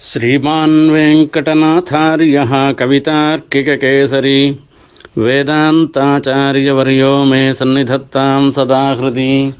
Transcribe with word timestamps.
श्रीमान् 0.00 0.90
वेङ्कटनाथार्यः 0.90 2.72
वेदान्ताचार्यवर्यो 5.18 7.24
मे 7.24 7.54
सन्निधत्तां 7.54 8.50
सदा 8.50 8.96
हृदि 9.00 9.52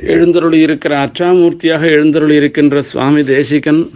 எழுந்தருளி 0.00 0.60
இருக்கிற 0.60 1.06
அச்சாமூர்த்தியாக 1.06 1.80
எழுந்தருளி 1.80 2.34
இருக்கின்ற 2.34 2.82
சுவாமி 2.82 3.24
தேசிகன் 3.24 3.90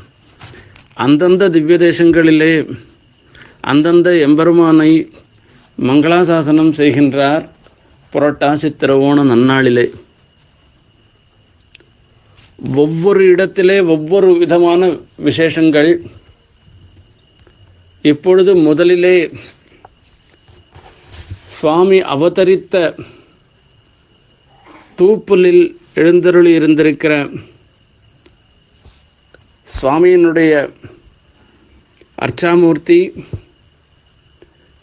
அந்தந்த 0.94 1.48
திவ்ய 1.48 1.76
தேசங்களிலே 1.78 2.76
அந்தந்த 3.60 4.16
எம்பெருமானை 4.16 5.12
மங்களாசாசனம் 5.78 6.72
செய்கின்றார் 6.76 7.48
புரட்டாசி 8.12 8.74
திருவோண 8.80 9.22
நன்னாளிலே. 9.22 9.90
ஒவ்வொரு 12.74 13.28
இடத்திலே 13.28 13.80
ஒவ்வொரு 13.80 14.39
விதமான 14.39 14.96
விசேஷங்கள். 15.16 16.00
இப்பொழுது 18.02 18.55
முதலிலே 18.56 19.30
சுவாமி 21.46 22.00
அவதரித்த 22.00 22.94
தூப்புலில் 24.98 25.78
எழுந்தருளி 25.95 26.58
இருந்திருக்கிற 26.58 27.42
சுவாமியினுடைய 29.83 30.70
அர்ச்சாமூர்த்தி 32.18 33.24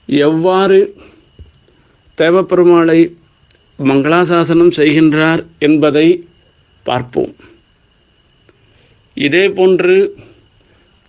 எவ்வாறு 0.05 0.95
தேவப்பெருமாளை 2.17 2.99
மங்களாசாசனம் 3.83 4.71
செய்கின்றார் 4.75 5.45
என்பதை 5.59 6.27
பார்ப்போம். 6.83 7.35
இதே 9.13 9.49
போன்று 9.49 10.15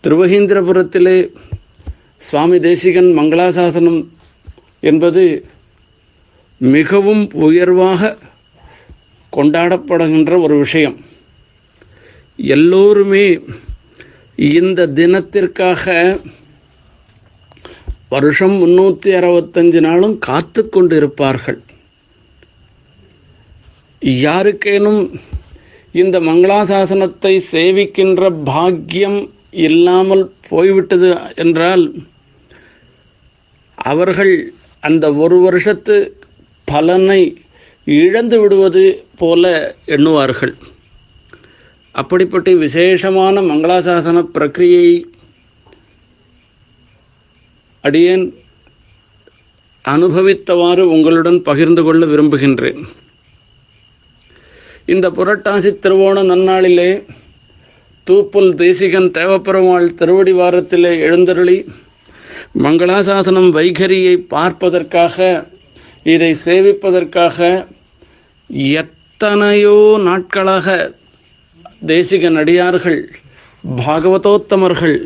திருவகீந்திரபுரத்திலே 0.03 1.35
சுவாமி 2.19 2.61
தேசிகன் 2.61 3.19
மங்களாசாசனம் 3.19 4.09
என்பது 4.81 5.45
மிகவும் 6.59 7.31
உயர்வாக 7.33 8.17
கொண்டாடப்படுகின்ற 9.33 10.33
ஒரு 10.43 10.55
விஷயம். 10.59 10.97
எல்லோருமே 12.39 13.25
இந்த 14.57 14.87
தினத்திற்காக 14.99 15.85
வருஷம் 18.09 18.55
முன்னூற்றி 18.61 19.11
அறுபத்தஞ்சு 19.21 19.81
நாளும் 19.81 20.15
காத்து 20.19 20.63
கொண்டு 20.69 20.95
இருப்பார்கள் 20.97 21.59
யாருக்கேனும் 24.25 25.03
இந்த 25.95 26.17
மங்களாசாசனத்தை 26.21 27.33
சேவிக்கின்ற 27.53 28.31
பாக்கியம் 28.45 29.19
இல்லாமல் 29.67 30.25
போய்விட்டது 30.49 31.09
என்றால் 31.45 31.85
அவர்கள் 33.79 34.33
அந்த 34.83 35.05
ஒரு 35.15 35.37
வருஷத்து 35.41 35.97
பலனை 36.69 37.21
இழந்து 37.97 38.37
விடுவது 38.41 38.83
போல 39.21 39.75
எண்ணுவார்கள். 39.87 40.55
அப்படிப்பட்ட 41.91 42.53
விசேஷமான 42.55 43.41
மங்களாசாசன 43.41 44.19
பிரக்கிரியை 44.35 44.89
அடியேன் 47.85 48.27
அனுபவித்தவாறு 49.85 50.85
உங்களுடன் 50.95 51.43
பகிர்ந்து 51.43 51.83
கொள்ள 51.83 52.07
விரும்புகின்றேன். 52.07 52.81
இந்த 54.95 55.07
புரட்டாசி 55.11 55.71
திருவோண 55.85 56.19
நன்னாளிலே 56.33 56.91
தூப்புல் 58.11 58.51
தேசிகன் 58.55 59.09
தேவப்பெருமாள் 59.19 59.95
திருவடி 59.95 60.33
வாரத்திலே 60.33 60.93
எழுந்தருளி 61.09 61.59
மங்களாசாசனம் 62.65 63.51
வைகரியை 63.59 64.15
பார்ப்பதற்காக 64.35 65.47
இதை 66.03 66.37
சேவிப்பதற்காக 66.45 67.67
எத்தனையோ 68.51 69.99
நாட்களாக 69.99 70.95
தேசிக 71.87 72.31
நடிகார்கள் 72.31 73.01
பாகவதோத்தமர்கள் 73.77 74.97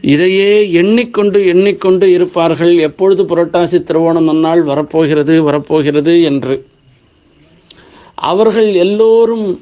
இதையே 0.00 0.70
எண்ணிக்கொண்டு 0.70 1.46
எண்ணிக்கொண்டு 1.46 2.12
இருப்பார்கள். 2.12 2.74
எப்பொழுது 2.78 3.22
புரட்டாசி 3.24 3.78
திருவோணம் 3.88 4.28
நன்னால் 4.30 4.62
வரப்போகிறது 4.62 5.42
வரப்போகிறது 5.42 6.22
என்று. 6.22 6.66
அவர்கள் 8.14 8.70
எல்லோரும் 8.84 9.60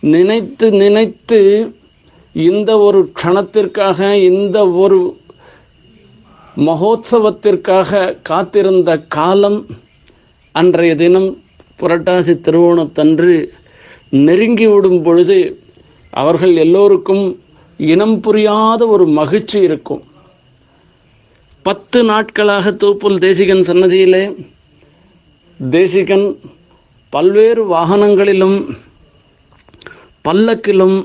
நினைத்து 0.00 0.70
நினைத்து 0.70 1.40
இந்த 2.32 2.78
ஒரு 2.78 3.12
க்ஷணத்திற்காக 3.22 4.12
இந்த 4.12 4.68
ஒரு 4.68 5.18
மகோத்சவத்திற்காக 6.56 8.16
காத்திருந்த 8.22 8.98
காலம் 9.08 9.66
அன்றைய 10.52 10.94
தினம் 10.94 11.36
புரட்டாசி 11.82 12.34
திருவோணத்தன்று 12.46 13.34
நெருங்கிவிடும் 14.26 15.02
பொழுது 15.02 15.38
அவர்கள் 16.10 16.54
எல்லோருக்கும் 16.56 17.24
இனம் 17.76 18.16
புரியாத 18.20 18.86
ஒரு 18.86 19.04
மகிழ்ச்சி 19.18 19.58
இருக்கும். 19.60 20.02
பத்து 21.62 21.98
நாட்களாக 22.04 22.70
தூப்புல் 22.70 23.18
தேசிகன் 23.18 23.64
சன்னதியிலே 23.64 24.22
தேசிகன் 25.70 26.26
பல்வேறு 27.12 27.62
வாகனங்களிலும் 27.74 28.58
பல்லக்கிலும் 30.28 30.96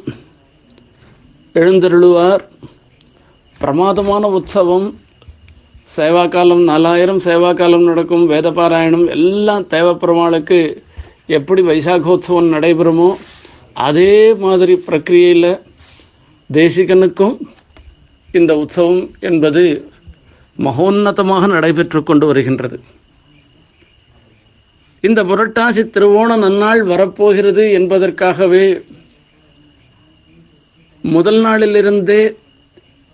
எழுந்தருளுவார். 1.54 2.44
பிரமாதமான 3.60 4.28
உற்சவம் 4.28 4.88
சேவாக்காலம் 5.98 6.64
நாலாயிரம் 6.64 7.22
சேவாக்காலம் 7.26 7.86
நடக்கும் 7.90 8.26
வேதபாராயணம் 8.32 9.06
எல்லாம் 9.16 9.66
தேவப்பெருமாளுக்கு 9.74 10.60
எப்படி 11.38 11.62
வைசாகோத்சவம் 11.62 12.52
நடைபெறுமோ 12.56 13.10
அதே 13.88 14.12
மாதிரி 14.44 14.74
பிரக்கிரியையில் 14.88 15.50
தேசிகனுக்கும் 16.50 17.36
இந்த 18.32 18.52
உற்சவம் 18.58 19.02
என்பது 19.30 19.64
மகோன்னதமாக 20.58 21.48
நடைபெற்று 21.48 22.00
கொண்டு 22.04 22.26
வருகின்றது. 22.26 22.78
இந்த 25.04 25.24
புரட்டாசி 25.24 25.82
திருவோண 25.96 26.30
நன்னாள் 26.38 26.82
வரப்போகிறது 26.84 27.64
என்பதற்காகவே 27.72 28.66
முதல் 31.04 31.42
நாளிலிருந்தே 31.46 32.22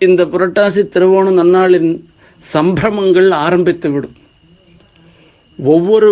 இந்த 0.00 0.22
புரட்டாசி 0.24 0.82
திருவோண 0.94 1.26
நன்னாளின் 1.40 1.90
சம்பிரமங்கள் 2.54 3.30
ஆரம்பித்துவிடும். 3.44 4.16
ஒவ்வொரு 5.56 6.10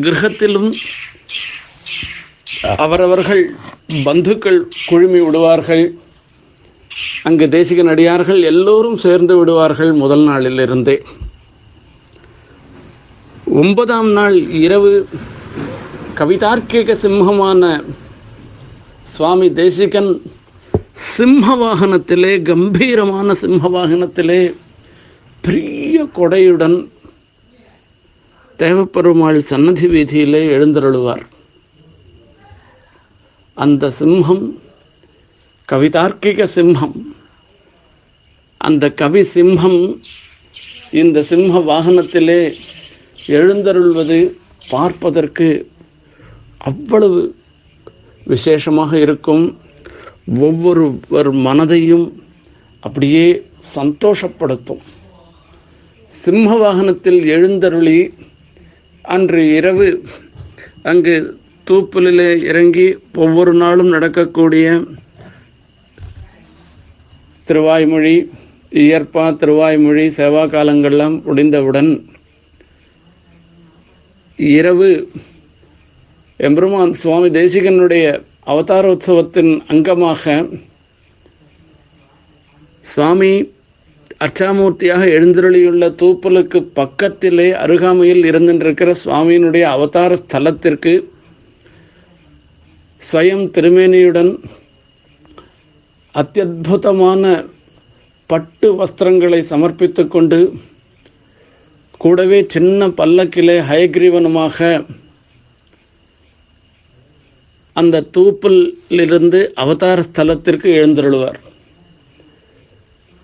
கிரகத்திலும் 0.00 0.72
அவரவர்கள் 2.76 3.54
பந்துக்கள் 4.04 4.68
குழுமி 4.86 5.20
விடுவார்கள். 5.20 5.84
அங்கு 7.22 7.46
தேசிக 7.46 7.82
நடிகார்கள் 7.82 8.40
எல்லோரும் 8.42 8.96
சேர்ந்து 8.96 9.36
விடுவார்கள் 9.38 9.92
முதல் 9.92 10.24
நாளிலிருந்தே. 10.28 10.96
ஒன்பதாம் 13.44 14.10
நாள் 14.10 14.36
இரவு 14.50 15.08
கவிதார்க்கிக 16.14 16.96
சிம்மமான 17.02 17.84
சுவாமி 19.04 19.52
தேசிகன் 19.52 20.22
சிம்ம 20.94 21.56
வாகனத்திலே 21.56 22.42
கம்பீரமான 22.42 23.34
சிம்ம 23.34 23.68
வாகனத்திலே 23.68 24.40
பெரிய 25.40 26.04
கொடையுடன் 26.16 26.76
தேவப்பெருமாள் 28.58 29.38
சன்னதி 29.38 29.86
வீதியிலே 29.86 30.40
எழுந்தருளுவார். 30.56 31.24
அந்த 33.54 33.92
சிம்மம் 33.98 34.44
கவிதார்க்கிக 35.68 36.48
சிம்மம் 36.54 36.96
அந்த 38.56 38.90
கவி 38.90 39.22
சிம்மம் 39.34 39.80
இந்த 40.90 41.22
சிம்ம 41.22 41.58
வாகனத்திலே 41.58 42.40
எழுந்தருள்வது 43.26 44.18
பார்ப்பதற்கு 44.68 45.70
அவ்வளவு 46.58 47.20
விசேஷமாக 48.24 48.98
இருக்கும். 48.98 49.58
ஒவ்வொருவர் 50.40 51.30
மனதையும் 51.46 52.06
அப்படியே 52.80 53.26
சந்தோஷப்படுத்தும். 53.74 54.82
சிம்ம 56.26 56.54
வாகனத்தில் 56.56 57.18
எழுந்தருளி 57.26 57.98
அன்று 59.04 59.42
இரவு 59.48 59.88
அங்கு 60.82 61.14
தூப்பலிலே 61.66 62.30
இறங்கி 62.42 62.86
ஒவ்வொரு 63.16 63.52
நாளும் 63.54 63.90
நடக்கக்கூடிய 63.90 64.66
திருவாய்மொழி 67.48 68.14
இயற்பா 68.80 69.26
திருவாய்மொழி 69.40 70.06
சேவா 70.10 70.42
காலங்கள்லாம் 70.46 71.16
முடிந்தவுடன் 71.26 71.92
இரவு 74.38 74.90
எம்பெருமான் 76.40 76.94
சுவாமி 76.94 77.30
தேசிகனுடைய 77.30 78.06
அவதாரோத்சவத்தின் 78.46 79.52
அங்கமாக 79.68 80.24
சுவாமி 82.86 83.32
அர்ச்சாமூர்த்தியாக 84.20 85.08
எழுந்தருளியுள்ள 85.10 85.94
தூப்பலுக்கு 85.94 86.62
பக்கத்திலே 86.72 87.52
அருகாமையில் 87.52 88.24
இருந்திருக்கிற 88.24 88.94
சுவாமியினுடைய 89.04 89.62
அவதார 89.62 90.16
ஸ்தலத்திற்கு 90.16 91.10
ஸ்வயம் 93.12 93.50
திருமேனியுடன் 93.50 94.38
அத்தியுதமான 96.14 97.48
பட்டு 98.26 98.68
வஸ்திரங்களை 98.72 99.40
சமர்ப்பித்து 99.42 100.06
கொண்டு 100.06 100.52
கூடவே 101.98 102.46
சின்ன 102.48 102.88
பல்லக்கிலே 102.88 103.58
ஹயக்ரீவனுமாக 103.60 104.86
அந்த 107.72 108.04
தூப்பிலிருந்து 108.14 109.52
அவதார 109.54 110.02
ஸ்தலத்திற்கு 110.02 110.68
எழுந்தருளுவார். 110.80 111.38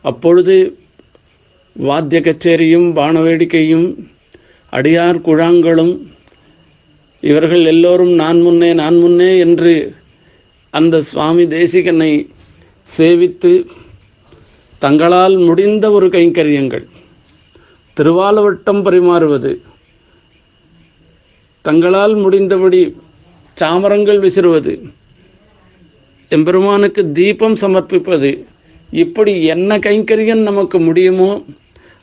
அப்பொழுது 0.03 0.77
வாத்திய 1.77 2.21
கச்சேரியும் 2.21 2.97
பானவேடிக்கையும் 2.97 3.95
அடியார் 4.73 5.19
குழாங்களும் 5.19 5.99
இவர்கள் 7.21 7.65
எல்லோரும் 7.65 8.13
நான் 8.13 8.41
முன்னே 8.41 8.73
நான் 8.73 8.99
முன்னே 8.99 9.39
என்று 9.39 9.95
அந்த 10.71 11.03
சுவாமி 11.03 11.45
தேசிகனை 11.45 12.29
சேவித்து 12.97 13.67
தங்களால் 14.79 15.37
முடிந்த 15.37 15.91
ஒரு 15.91 16.09
கைங்கரியங்கள். 16.09 16.85
திருவாலவட்டம் 17.97 18.83
பரிமாறுவது. 18.83 19.61
தங்களால் 21.63 22.15
முடிந்தபடி 22.15 22.97
சாமரங்கள் 23.61 24.19
விசிறுவது. 24.19 24.91
எம்பெருமானுக்கு 26.29 27.13
தீபம் 27.13 27.55
சமர்ப்பிப்பது. 27.55 28.45
இப்படி 28.91 29.45
என்ன 29.45 29.79
கைங்கரியம் 29.79 30.43
நமக்கு 30.43 30.81
முடியுமோ 30.81 31.45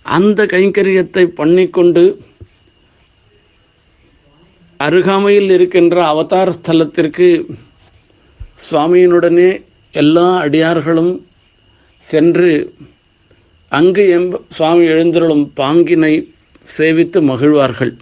அந்த 0.05 0.45
கைங்கரியத்தை 0.45 1.23
பண்ணிக்கொண்டு 1.39 2.03
அருகாமையில் 4.79 5.49
இருக்கின்ற 5.51 5.95
அவதார 6.07 6.49
ஸ்தலத்திற்கு 6.51 7.27
சுவாமியினுடனே 8.67 9.49
எல்லா 9.91 10.27
அடியார்களும் 10.45 11.13
சென்று 12.07 12.51
அங்கு 13.71 14.03
எம்ப 14.17 14.39
சுவாமி 14.49 14.85
எழுந்தருளும் 14.85 15.45
பாங்கினை 15.55 16.13
சேவித்து 16.77 17.19
மகிழ்வார்கள். 17.21 17.93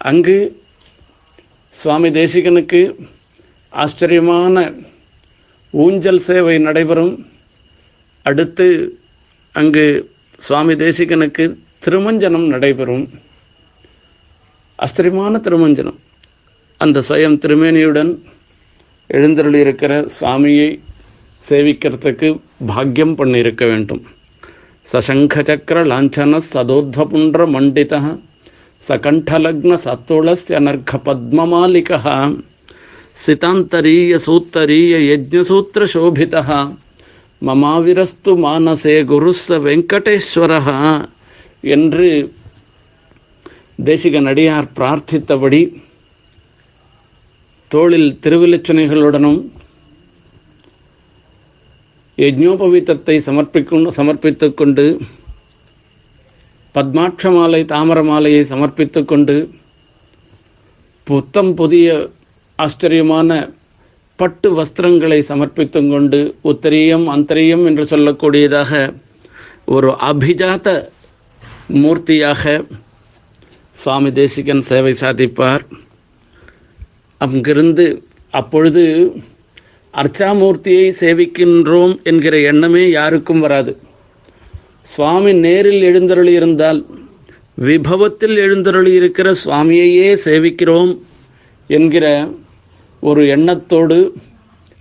அங்கு 0.00 0.36
சுவாமி 1.78 2.08
தேசிகனுக்கு 2.08 2.80
ஆச்சரியமான 3.72 4.56
ஊஞ்சல் 5.70 6.22
சேவை 6.28 6.58
நடைபெறும். 6.58 7.14
அடுத்து 8.22 8.66
அங்கு 9.58 10.10
சுவாமி 10.38 10.74
தேசிகனுக்கு 10.74 11.44
திருமஞ்சனம் 11.84 12.46
நடைபெறும். 12.46 13.08
அஸ்திரமான 14.78 15.40
திருமஞ்சனம். 15.40 15.98
அந்த 16.76 17.02
சுயம் 17.08 17.38
திருமேனியுடன் 17.44 18.12
எழுந்தருளியிருக்கிற 19.14 19.92
சுவாமியை 20.20 20.78
சேவிக்கிறதுக்கு 21.48 22.40
பாக்கியம் 22.66 23.16
பண்ணியிருக்க 23.18 23.66
வேண்டும். 23.66 24.02
சசங்க 24.92 25.44
சக்கர 25.44 25.84
லாஞ்சன 25.84 26.40
சதோத்வபுண்ட 26.52 27.48
மண்டித 27.48 28.00
சகண்டலக்ன 28.88 29.78
சத்துளஸ்ய 29.84 30.60
நர்க 30.60 31.00
பத்மமாலிகா 31.04 32.00
சிதாந்தரீய 33.26 34.18
சூத்தரீய 34.26 34.94
யஜ்ஞசூத்திர 35.10 35.86
சோபிதா 35.94 36.58
மமாவிரஸ்து 37.42 38.32
மானசே 38.36 38.94
குருஸ்த 39.04 39.58
வெங்கடேஸ்வரः 39.64 40.68
என்று 41.74 42.08
தேசிக 43.78 44.20
நடிகார் 44.20 44.68
பிரார்த்தித்தபடி 44.76 45.60
தோளில் 47.70 48.08
திருவிலச்சனைகளுடனும் 48.22 49.40
யஜ்ஞோபவீத்தத்தை 52.18 53.16
சமர்ப்பிக்கும் 53.20 53.86
சமர்ப்பித்து 53.90 54.48
கொண்டு 54.54 54.84
பத்மாட்ச 56.74 57.30
மாலை 57.30 57.60
தாமர 57.72 57.98
மாலையை 58.04 58.42
சமர்ப்பித்து 58.44 59.00
கொண்டு 59.04 59.36
புத்தம் 61.06 61.52
புதிய 61.54 61.88
ஆச்சரியமான 62.58 63.30
பட்டு 64.16 64.48
வஸ்திரங்களை 64.58 65.18
சமர்ப்பித்தும் 65.28 65.88
கொண்டு 65.90 66.18
உத்தரியம் 66.44 67.06
அந்தரியம் 67.14 67.64
என்று 67.64 67.84
சொல்லக்கூடியதாக 67.92 68.72
ஒரு 69.64 69.90
அபிஜாத 70.10 70.68
மூர்த்தியாக 71.82 72.64
சுவாமி 73.78 74.12
தேசிகன் 74.12 74.62
சேவை 74.62 74.92
சாதிப்பார். 75.00 75.64
அங்கிருந்து 77.24 77.86
அப்பொழுது 78.30 78.84
அர்ச்சாமூர்த்தியை 79.94 80.86
சேவிக்கின்றோம் 81.00 81.94
என்கிற 82.02 82.34
எண்ணமே 82.50 82.84
யாருக்கும் 82.90 83.40
வராது. 83.40 83.72
சுவாமி 84.94 85.32
நேரில் 85.32 85.82
எழுந்தருளி 85.82 86.32
இருந்தால் 86.32 86.80
விபவத்தில் 87.68 88.36
எழுந்தருளி 88.36 88.92
இருக்கிற 88.94 89.28
சுவாமியையே 89.44 90.08
சேவிக்கிறோம் 90.24 90.92
என்கிற 91.66 92.06
ஒரு 93.04 93.22
எண்ணத்தோடு 93.26 93.98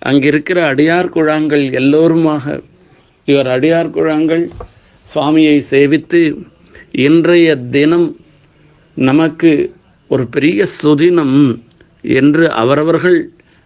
அங்கிருக்கிற 0.02 0.60
அடியார் 0.72 1.14
குழாங்கள் 1.16 1.64
எல்லோருமாக 1.72 2.46
இவர் 3.28 3.48
அடியார் 3.48 3.94
குழாங்கள் 3.96 4.44
சுவாமியை 5.10 5.58
சேவித்து 5.72 6.22
இன்றைய 7.08 7.56
தினம் 7.76 8.08
நமக்கு 8.98 9.52
ஒரு 10.12 10.28
பெரிய 10.28 10.66
சுதினம் 10.82 11.38
என்று 12.18 12.52
அவரவர்கள் 12.54 13.20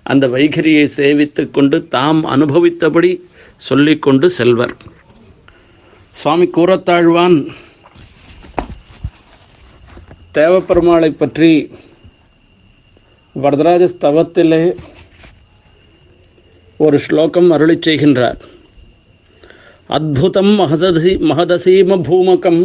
அந்த 0.05 0.27
வைகரியை 0.27 0.85
சேவித்து 0.95 1.43
கொண்டு 1.51 1.77
தாம் 1.87 2.21
அனுபவித்தபடி 2.25 3.11
சொல்லிக்கொண்டு 3.67 4.27
செல்வர். 4.29 4.75
சுவாமி 6.15 6.47
கூறத்தாழ்வான் 6.47 7.37
தேவப்பெருமாளை 10.33 11.09
பற்றி 11.17 11.51
வரதராஜ 13.43 13.83
ஸ்தவத்திலே 13.89 14.61
ஒரு 16.77 16.97
ஸ்லோகம் 16.99 17.49
அருளி 17.51 17.75
செய்கின்றார். 17.85 18.39
அத்புதம் 19.89 20.51
மகதசி 20.61 21.11
மகதசீம 21.29 21.97
பூமகம் 22.07 22.61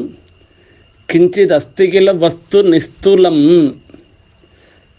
கிஞ்சித் 1.12 1.52
அஸ்திகில 1.58 2.14
வஸ்து 2.22 2.62
நிஸ்துலம் 2.62 3.42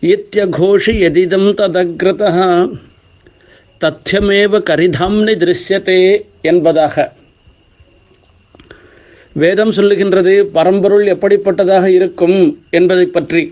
இத்தியகோஷி 0.01 0.99
எதிதம் 0.99 1.49
ததக்ரத 1.61 2.23
தத்யமேவ 3.81 4.61
கரிதாம்னி 4.69 5.35
திருஷ்யத்தே 5.43 5.99
என்பதாக. 6.41 7.11
வேதம் 9.33 9.71
சொல்லுகின்றது 9.71 10.35
பரம்பொருள் 10.59 11.05
எப்படிப்பட்டதாக 11.15 11.85
இருக்கும் 11.85 12.39
என்பதை 12.69 13.05
பற்றி. 13.17 13.43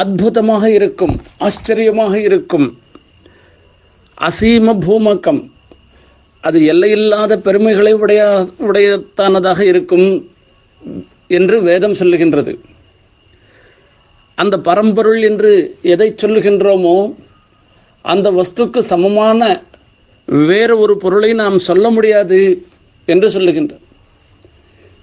அற்புதமாக 0.00 0.64
இருக்கும் 0.78 1.14
ஆச்சரியமாக 1.46 2.14
இருக்கும். 2.28 2.66
அசீம 4.18 4.74
பூமக்கம். 4.86 5.40
அது 6.44 6.58
எல்லையில்லாத 6.72 7.32
பெருமைகளை 7.46 7.92
உடைய 8.02 8.22
உடையத்தானதாக 8.68 9.60
இருக்கும் 9.72 10.08
என்று 11.38 11.56
வேதம் 11.68 11.98
சொல்லுகின்றது. 12.00 12.52
அந்த 14.38 14.54
பரம்பொருள் 14.68 15.20
என்று 15.28 15.52
எதை 15.94 16.08
சொல்லுகின்றோமோ 16.22 16.96
அந்த 18.04 18.28
வஸ்துக்கு 18.38 18.80
சமமான 18.90 19.40
வேறு 20.48 20.74
ஒரு 20.78 20.94
பொருளை 21.04 21.30
நாம் 21.40 21.56
சொல்ல 21.68 21.86
முடியாது 21.90 22.40
என்று 23.08 23.28
சொல்லுகின்றது 23.36 23.82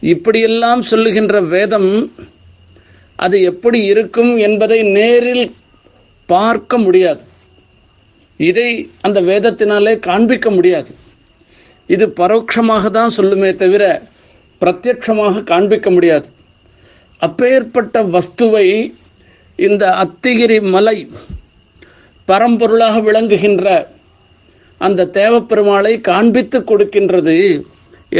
இப்படியெல்லாம் 0.04 0.82
சொல்லுகின்ற 0.92 1.36
வேதம் 1.56 1.90
அது 3.26 3.38
எப்படி 3.52 3.80
இருக்கும் 3.92 4.32
என்பதை 4.48 4.80
நேரில் 4.98 5.46
பார்க்க 6.30 6.78
முடியாது. 6.86 7.24
இதை 8.50 8.70
அந்த 9.06 9.20
வேதத்தினாலே 9.30 9.94
காண்பிக்க 10.08 10.48
முடியாது. 10.58 10.92
இது 11.94 12.06
பரோட்சமாக 12.20 12.90
தான் 12.98 13.16
சொல்லுமே 13.18 13.52
தவிர 13.64 13.84
பிரத்யட்சமாக 14.62 15.44
காண்பிக்க 15.52 15.90
முடியாது. 15.96 16.28
அப்பேற்பட்ட 17.26 17.96
வஸ்துவை 18.16 18.68
இந்த 19.68 19.84
அத்திகிரி 20.04 20.58
மலை 20.76 20.98
பரம்பொருளாக 22.28 22.96
விளங்குகின்ற 23.08 23.68
அந்த 24.86 25.10
தேவப்பெருமாளை 25.20 25.94
காண்பித்து 26.10 26.60
கொடுக்கின்றது 26.70 27.38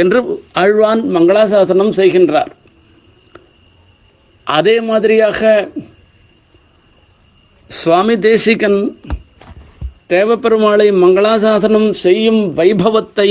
என்று 0.02 0.20
ஆழ்வான் 0.62 1.02
மங்களாசாசனம் 1.16 1.92
செய்கின்றார். 2.00 2.52
அதே 4.46 4.80
மாதிரியாக 4.80 5.68
சுவாமி 7.70 8.18
தேசிகன் 8.18 8.96
தேவப்பெருமாளை 10.08 10.88
மங்களாசாசனம் 11.02 11.90
செய்யும் 11.90 12.42
வைபவத்தை 12.56 13.30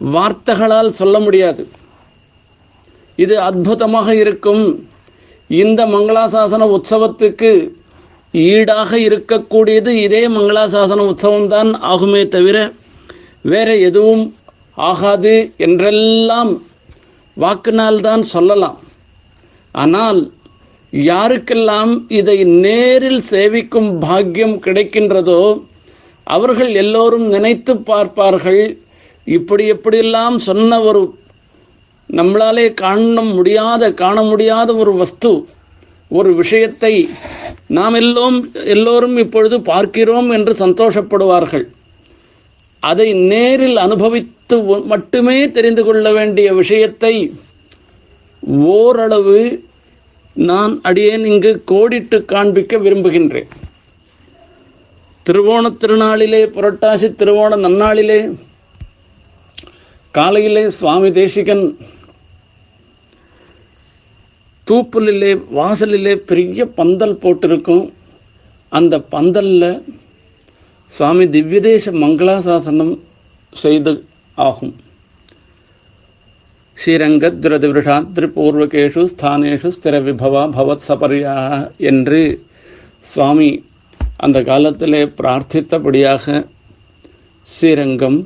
வார்த்தைகளால் 0.00 0.90
சொல்ல 0.90 1.20
முடியாது. 1.20 1.68
இது 3.16 3.40
அற்புதமாக 3.40 4.14
இருக்கும். 4.14 4.64
இந்த 5.50 5.86
மங்களாசாசன 5.86 6.68
உற்சவத்துக்கு 6.76 7.50
ஈடாக 8.34 8.90
இருக்கக்கூடியது 8.98 9.90
இதே 10.06 10.28
மங்களாசாசன 10.28 11.04
உற்சவம்தான் 11.10 11.70
ஆகுமே 11.92 12.28
தவிர 12.28 12.72
வேற 13.42 13.76
எதுவும் 13.76 14.24
ஆகாது 14.74 15.52
என்றெல்லாம் 15.56 16.52
வாக்கினால்தான் 17.36 18.22
சொல்லலாம். 18.22 18.78
ஆனால் 19.74 20.20
யாருக்கெல்லாம் 20.92 21.92
இதை 22.18 22.36
நேரில் 22.64 23.22
சேவிக்கும் 23.30 23.90
பாக்கியம் 24.04 24.56
கிடைக்கின்றதோ 24.66 25.42
அவர்கள் 26.26 26.70
எல்லோரும் 26.82 27.26
நினைத்து 27.34 27.72
பார்ப்பார்கள். 27.90 28.62
இப்படி 29.26 29.64
எப்படியெல்லாம் 29.72 30.36
சொன்ன 30.48 30.80
ஒரு 30.88 31.02
நம்மளாலே 32.10 32.66
காண 32.82 33.22
முடியாத 33.36 33.90
காண 34.02 34.16
முடியாத 34.22 34.70
ஒரு 34.82 34.92
வஸ்து 35.00 35.32
ஒரு 36.10 36.30
விஷயத்தை 36.34 36.94
நாம் 37.76 37.96
எல்லோரும் 38.00 38.40
எல்லோரும் 38.74 39.16
இப்பொழுது 39.22 39.56
பார்க்கிறோம் 39.70 40.28
என்று 40.30 40.52
சந்தோஷப்படுவார்கள். 40.64 41.64
அதை 42.82 43.08
நேரில் 43.32 43.78
அனுபவித்து 43.84 44.56
மட்டுமே 44.92 45.38
தெரிந்து 45.56 45.82
கொள்ள 45.84 46.06
வேண்டிய 46.12 46.48
விஷயத்தை 46.60 47.14
ஓரளவு 48.46 49.64
நான் 50.34 50.80
அடியேன் 50.82 51.24
இங்கு 51.24 51.62
கோடிட்டு 51.70 52.24
காண்பிக்க 52.24 52.76
விரும்புகின்றேன். 52.76 53.50
திருவோண 55.26 55.70
திருநாளிலே 55.70 56.42
புரட்டாசி 56.46 57.08
திருவோண 57.20 57.56
நன்னாளிலே 57.56 58.38
காலையிலே 60.10 60.70
சுவாமி 60.70 61.12
தேசிகன் 61.12 61.76
தூப்புலிலே 64.70 65.42
வாசலிலே 65.50 66.16
பெரிய 66.16 66.66
பந்தல் 66.66 67.16
போட்டிருக்கும். 67.16 67.92
அந்த 68.68 68.98
பந்தலில் 68.98 69.82
சுவாமி 70.86 71.24
திவ்யதேச 71.24 71.92
மங்களாசாசனம் 71.92 72.98
செய்து 73.52 74.04
ஆகும். 74.34 74.74
ஸ்ரீரங்கத்ரதிவிருஷாத்ரிபூர்வகேஷு 76.78 79.02
ஸ்தானேஷு 79.12 79.68
ஸ்திர 79.76 79.94
விபவா 80.06 80.42
பவத் 80.56 80.86
சபரியா 80.88 81.36
என்று 81.90 82.20
சுவாமி 83.12 83.50
அந்த 84.16 84.38
காலத்திலே 84.42 85.02
பிரார்த்தித்தபடியாக 85.18 86.44
ஸ்ரீரங்கம் 87.48 88.18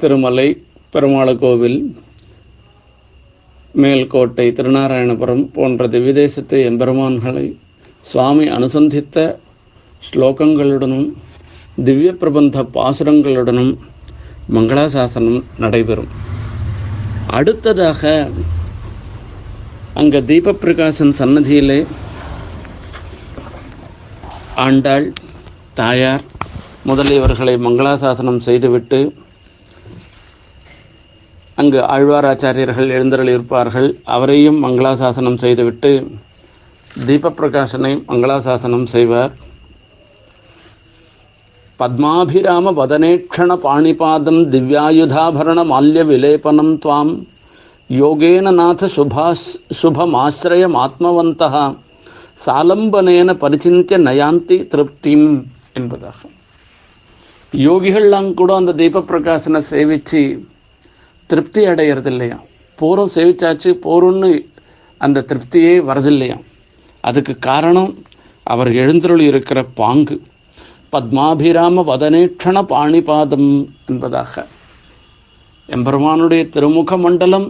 திருமலை 0.00 0.48
பெருமாள 0.92 1.28
கோவில் 1.42 1.80
மேல்கோட்டை 3.74 4.46
திருநாராயணபுரம் 4.58 5.44
போன்ற 5.56 5.88
திவ்யதேசத்து 5.94 6.58
எம்பெருமான்களை 6.70 7.46
சுவாமி 8.12 8.46
அனுசந்தித்த 8.58 9.16
ஸ்லோகங்களுடனும் 10.02 11.08
திவ்ய 11.84 12.12
பிரபந்த 12.12 12.62
பாசுரங்களுடனும் 12.76 13.74
மங்களாசாசனம் 14.54 15.42
நடைபெறும். 15.58 16.25
அடுத்ததாக 17.26 18.30
அங்க 19.94 20.20
தீபப்பிரகாசன் 20.20 21.12
சன்னதியிலே 21.18 21.86
ஆண்டாள் 24.54 25.12
தாயார் 25.74 26.24
முதலியவர்களை 26.86 27.54
மங்களாசாசனம் 27.66 28.38
செய்துவிட்டு 28.38 29.00
அங்கு 31.54 31.78
ஆழ்வாராச்சாரியர்கள் 31.80 32.92
எழுந்தருளியிருப்பார்கள். 32.96 33.88
அவரையும் 34.04 34.64
மங்களாசாசனம் 34.64 35.38
செய்துவிட்டு 35.38 35.90
தீபப்பிரகாசனை 37.06 37.92
மங்களாசாசனம் 38.08 38.84
செய்வார். 38.84 39.32
பத்மாபிராம 41.80 42.72
வதனேக்ஷண 42.78 43.54
பாணிபாதம் 43.64 44.38
திவ்யாயுதாபரண 44.52 45.58
மால்ய 45.70 46.02
விலேபனம் 46.10 46.70
துவாம். 46.82 47.10
யோகேன 47.90 48.52
நாத 48.60 48.88
சுபாஸ் 48.94 49.44
சுபமாசிரயம் 49.80 50.76
ஆத்மவந்தா 50.84 51.64
சாலம்பனேன 52.44 53.34
பரிச்சிந்திய 53.42 53.98
நயாந்தி 54.06 54.56
திருப்திம் 54.72 55.28
என்பதாக. 55.78 56.20
யோகிகள்லாம் 57.52 58.30
கூட 58.40 58.50
அந்த 58.60 58.74
தீபப்பிரகாசனை 58.80 59.60
சேவிச்சு 59.70 60.22
திருப்தி 61.30 61.62
அடையிறது 61.72 62.10
இல்லையா 62.14 62.38
போரும் 62.78 63.12
சேவிச்சாச்சு 63.16 63.70
போரும்னு 63.86 64.30
அந்த 65.00 65.24
திருப்தியே 65.30 65.74
வரதில்லையாம். 65.90 66.44
அதுக்கு 67.04 67.34
காரணம் 67.48 67.92
அவர் 68.46 68.70
எழுந்தருளி 68.82 69.24
இருக்கிற 69.32 69.60
பாங்கு. 69.80 70.16
பத்மாபிராம 70.92 71.84
வதனேட்சண 71.90 72.56
பாணிபாதம் 72.72 73.50
என்பதாக. 73.86 74.46
எம்பெருமானுடைய 75.68 76.42
திருமுக 76.54 76.96
மண்டலம் 76.96 77.48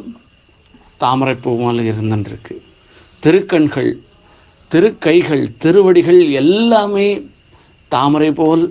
தாமரைப்பூமால் 1.00 1.80
இருந்திருக்கு 1.90 2.54
திருக்கண்கள் 3.22 3.92
திருக்கைகள் 4.70 5.44
திருவடிகள் 5.62 6.30
எல்லாமே 6.30 7.08
தாமரை 7.88 8.30
போல் 8.32 8.64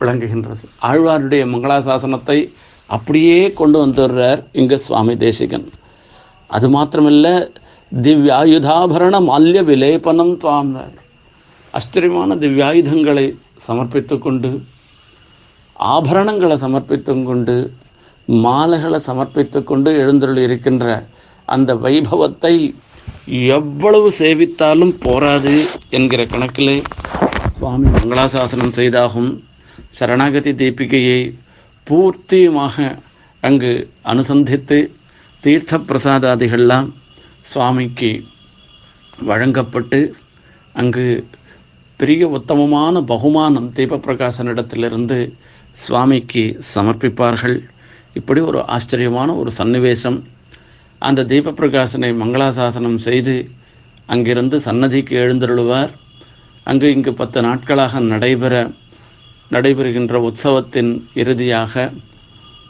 விளங்குகின்றது. 0.00 0.64
ஆழ்வாருடைய 0.82 1.42
மங்களாசாசனத்தை 1.52 2.38
அப்படியே 2.86 3.52
கொண்டு 3.52 3.86
வந்துடுறார் 3.86 4.40
இங்கே 4.52 4.76
சுவாமி 4.76 5.16
தேசிகன். 5.16 5.66
அது 6.46 6.68
மாத்திரமில்ல 6.68 7.28
திவ்யாயுதாபரண 8.02 9.14
மால்ய 9.30 9.60
விலேபனம் 9.70 10.34
துவாம்னார். 10.42 10.94
ஆச்சரியமான 11.70 12.34
திவ்யாயுதங்களை 12.34 13.26
சமர்ப்பித்து 13.66 14.18
கொண்டு 14.18 14.50
ஆபரணங்களை 15.94 16.56
சமர்ப்பித்து 16.64 17.12
கொண்டு 17.24 17.56
மாலைகளை 18.26 18.98
சமர்ப்பித்து 19.06 19.64
கொண்டு 19.64 19.90
எழுந்தருள் 20.02 20.36
இருக்கின்ற 20.36 20.86
அந்த 21.48 21.70
வைபவத்தை 21.74 22.54
எவ்வளவு 23.58 24.08
சேவித்தாலும் 24.18 24.94
போராது 24.98 25.54
என்கிற 25.90 26.22
கணக்கிலே 26.24 26.76
சுவாமி 27.58 27.88
மங்களாசாசனம் 27.88 28.76
செய்தாகும். 28.78 29.30
சரணாகதி 29.98 30.52
தீபிகையை 30.52 31.20
பூர்த்தியுமாக 31.86 32.76
அங்கு 33.42 33.72
அனுசந்தித்து 34.04 34.78
தீர்த்த 35.40 35.78
பிரசாதாதிகள்லாம் 35.88 36.88
சுவாமிக்கு 37.52 38.10
வழங்கப்பட்டு 39.24 40.00
அங்கு 40.72 41.06
பெரிய 41.96 42.28
உத்தமமான 42.28 43.00
பகுமானம் 43.00 43.72
தீபப்பிரகாசனிடத்திலிருந்து 43.74 45.32
சுவாமிக்கு 45.72 46.60
சமர்ப்பிப்பார்கள். 46.74 47.60
இப்படி 48.12 48.40
ஒரு 48.40 48.66
ஆச்சரியமான 48.66 49.34
ஒரு 49.34 49.52
சன்னிவேசம். 49.58 50.22
அந்த 50.98 51.22
தீபப்பிரகாசனை 51.22 52.10
மங்களாசாசனம் 52.22 52.98
செய்து 52.98 53.48
அங்கிருந்து 54.06 54.60
சன்னதிக்கு 54.60 55.16
எழுந்தருளுவார். 55.18 55.90
அங்கு 56.64 56.90
இங்கு 56.90 57.12
பத்து 57.14 57.42
நாட்களாக 57.42 58.00
நடைபெற 58.00 58.70
நடைபெறுகின்ற 59.50 60.14
உற்சவத்தின் 60.28 61.02
இறுதியாக 61.14 61.92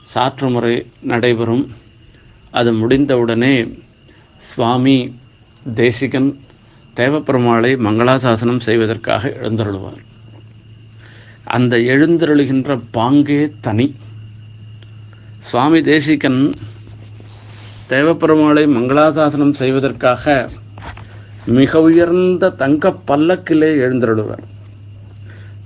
சாற்று 0.05 0.51
முறை 0.51 0.87
நடைபெறும். 1.01 1.71
அது 2.51 2.73
முடிந்தவுடனே 2.73 3.79
சுவாமி 4.39 5.15
தேசிகன் 5.75 6.41
தேவப்பெருமாளை 6.97 7.71
மங்களாசாசனம் 7.77 8.61
செய்வதற்காக 8.61 9.29
எழுந்தருளுவார். 9.41 10.03
அந்த 11.45 11.77
எழுந்தருளுகின்ற 11.77 12.81
பாங்கே 12.93 13.51
தனி. 13.61 13.95
சுவாமி 15.41 15.83
தேசிகன் 15.83 16.55
தேவப்பெருமாளை 17.89 18.65
மங்களாசாசனம் 18.77 19.53
செய்வதற்காக 19.53 20.51
மிக 21.45 21.83
உயர்ந்த 21.83 22.51
தங்க 22.51 22.93
பல்லக்கிலே 23.07 23.71
எழுந்தருளுவார். 23.87 24.45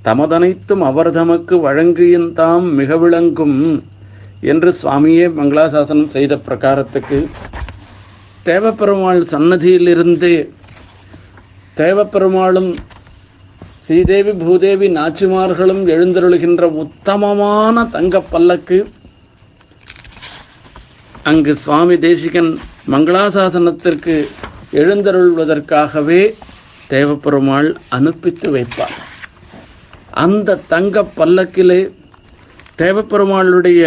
தமதனைத்தும் 0.04 0.80
அவர் 0.80 1.10
தமக்கு 1.10 1.56
வழங்கியின் 1.56 2.32
தாம் 2.32 2.68
மிக 2.72 2.96
விளங்கும் 2.96 3.58
என்று 4.40 4.74
சுவாமியே 4.82 5.26
மங்களாசாசனம் 5.28 6.08
செய்த 6.08 6.36
பிரகாரத்துக்கு 6.36 7.18
தேவப்பெருமாள் 8.44 9.22
சன்னதியிலிருந்து 9.30 10.52
தேவப்பெருமாளும் 11.80 12.70
ஸ்ரீதேவி 13.84 14.32
பூதேவி 14.32 14.88
நாச்சிமார்களும் 14.96 15.82
எழுந்தருளுகின்ற 15.94 16.62
உத்தமமான 16.82 17.84
தங்க 17.84 18.20
பல்லக்கு. 18.20 18.78
அங்கு 21.22 21.56
சுவாமி 21.56 21.98
தேசிகன் 21.98 22.50
மங்களாசாசனத்திற்கு 22.92 24.14
எழுந்தருள்வதற்காகவே 24.80 26.34
தேவப்பெருமாள் 26.90 27.68
அனுப்பித்து 27.88 28.50
வைப்பார். 28.56 28.96
அந்த 30.24 30.58
தங்க 30.74 31.04
பல்லக்கிலே 31.16 31.80
தேவப்பெருமாளுடைய 32.78 33.82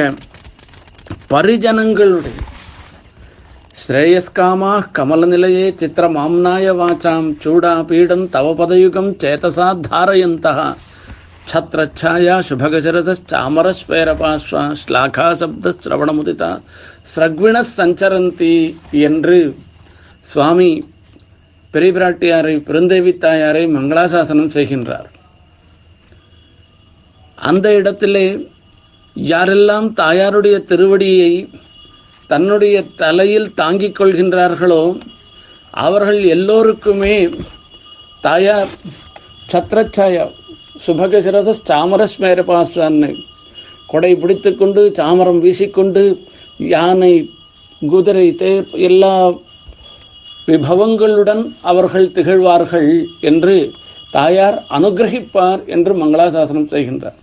பரிஜனங்களுடைய 1.30 2.40
శ్రేయస్కామాః 3.84 4.82
కమలనిలయే 4.98 5.68
வாச்சாம். 6.80 7.28
சூடா 7.44 7.72
பீடம் 7.90 8.26
తవ 8.34 8.48
పదయుగం 8.60 9.08
చేతసా 9.22 9.68
ధారయంతః 9.88 10.60
ఛత్రఛాయా 11.52 12.36
శుభగజరతామరస్వేరపాశ్వ 12.48 14.58
శ్లాఘా 14.82 15.28
శబ్ద 15.40 15.66
சிரவணமுதிதா 15.84 16.52
ஸ்ரக்விண 17.14 17.56
சஞ்சரந்தி 17.78 18.54
என்று 19.08 19.40
சுவாமி 20.34 20.70
பெரியபிராட்டியாரை 21.74 22.56
பெருந்தேவி 22.68 23.14
தாயாரை 23.26 23.64
மங்களாசாசனம் 23.78 24.54
செய்கின்றார். 24.58 25.10
அந்த 27.50 27.66
இடத்திலே 27.80 28.28
யாரெல்லாம் 29.16 29.88
தாயாருடைய 30.02 30.56
திருவடியை 30.70 31.32
தன்னுடைய 32.32 32.78
தலையில் 33.02 33.50
தாங்கிக் 33.54 33.98
கொள்கின்றார்களோ 34.00 34.84
அவர்கள் 35.86 36.22
எல்லோருக்குமே 36.36 37.16
தாயார் 38.22 38.72
சத்ரச்சாயா 39.52 40.26
சுபகசிரத 40.86 41.56
தாமரஸ்மேரபாசான்னு 41.70 43.10
கொடை 43.92 44.12
பிடித்துக்கொண்டு 44.16 44.82
சாமரம் 45.00 45.42
வீசிக்கொண்டு 45.46 46.04
யானை 46.74 47.14
குதிரை 47.92 48.28
தே 48.42 48.52
எல்லா 48.88 49.14
விபவங்களுடன் 50.48 51.44
அவர்கள் 51.72 52.14
திகழ்வார்கள் 52.18 52.92
என்று 53.30 53.56
தாயார் 54.12 54.58
அனுகிரகிப்பார் 54.78 55.62
என்று 55.76 55.92
மங்களாசாசனம் 56.02 56.72
செய்கின்றார். 56.74 57.18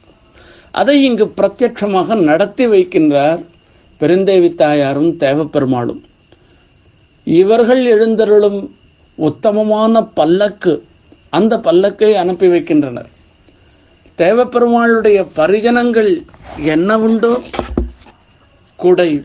அதை 0.80 0.96
இங்கு 1.08 1.26
பிரத்யட்சமாக 1.38 2.16
நடத்தி 2.28 2.66
வைக்கின்றார். 2.66 3.40
பெருந்தேவி 4.00 4.54
தாயாரும் 4.54 5.12
தேவப்பெருமாளும். 5.16 6.00
இவர்கள் 7.24 7.82
எழுந்தருளும் 7.84 8.68
உத்தமமான 9.14 10.02
பல்லக்கு 10.02 10.84
அந்த 11.30 11.56
பல்லக்கை 11.56 12.12
அனுப்பி 12.14 12.48
வைக்கின்றனர். 12.48 13.08
தேவப்பெருமாளுடைய 14.18 15.26
பரிஜனங்கள் 15.36 16.22
என்ன 16.56 16.98
உண்டோ? 16.98 17.42
குடை 18.76 19.24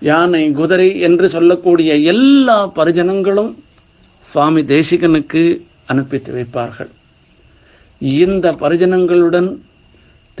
யானை 0.00 0.50
குதிரை 0.50 1.00
என்று 1.00 1.28
சொல்லக்கூடிய 1.28 1.96
எல்லா 1.96 2.68
பரிஜனங்களும் 2.68 3.54
சுவாமி 4.20 4.62
தேசிகனுக்கு 4.62 5.60
அனுப்பித்து 5.86 6.30
வைப்பார்கள். 6.34 6.90
இந்த 7.98 8.52
பரிஜனங்களுடன் 8.52 9.58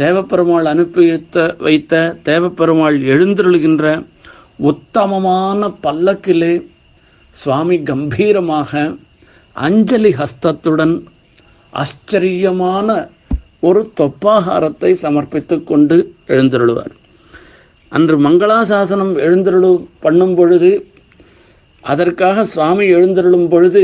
தேவப்பெருமாள் 0.00 0.66
அனுப்பி 0.72 1.02
வைத்த 1.10 1.56
வைத்த 1.58 1.94
தேவப்பெருமாள் 2.24 2.96
எழுந்தருளுகின்ற 3.12 3.84
உத்தமமான 4.70 5.68
பல்லக்கிலே 5.82 6.54
சுவாமி 7.30 7.76
கம்பீரமாக 7.90 8.96
அஞ்சலி 9.56 10.14
ஹஸ்தத்துடன் 10.20 10.94
ஆச்சரியமான 11.72 12.88
ஒரு 13.60 13.80
தொப்பாகாரத்தை 14.00 14.90
சமர்ப்பித்து 15.02 15.56
கொண்டு 15.64 15.96
எழுந்தருளுவார். 16.26 16.92
அன்று 17.88 18.16
மங்களாசாசனம் 18.20 19.14
எழுந்தருளு 19.26 19.70
பண்ணும் 20.00 20.34
பொழுது 20.34 20.70
அதற்காக 21.80 22.44
சுவாமி 22.44 22.86
எழுந்தருளும் 22.94 23.48
பொழுது 23.48 23.82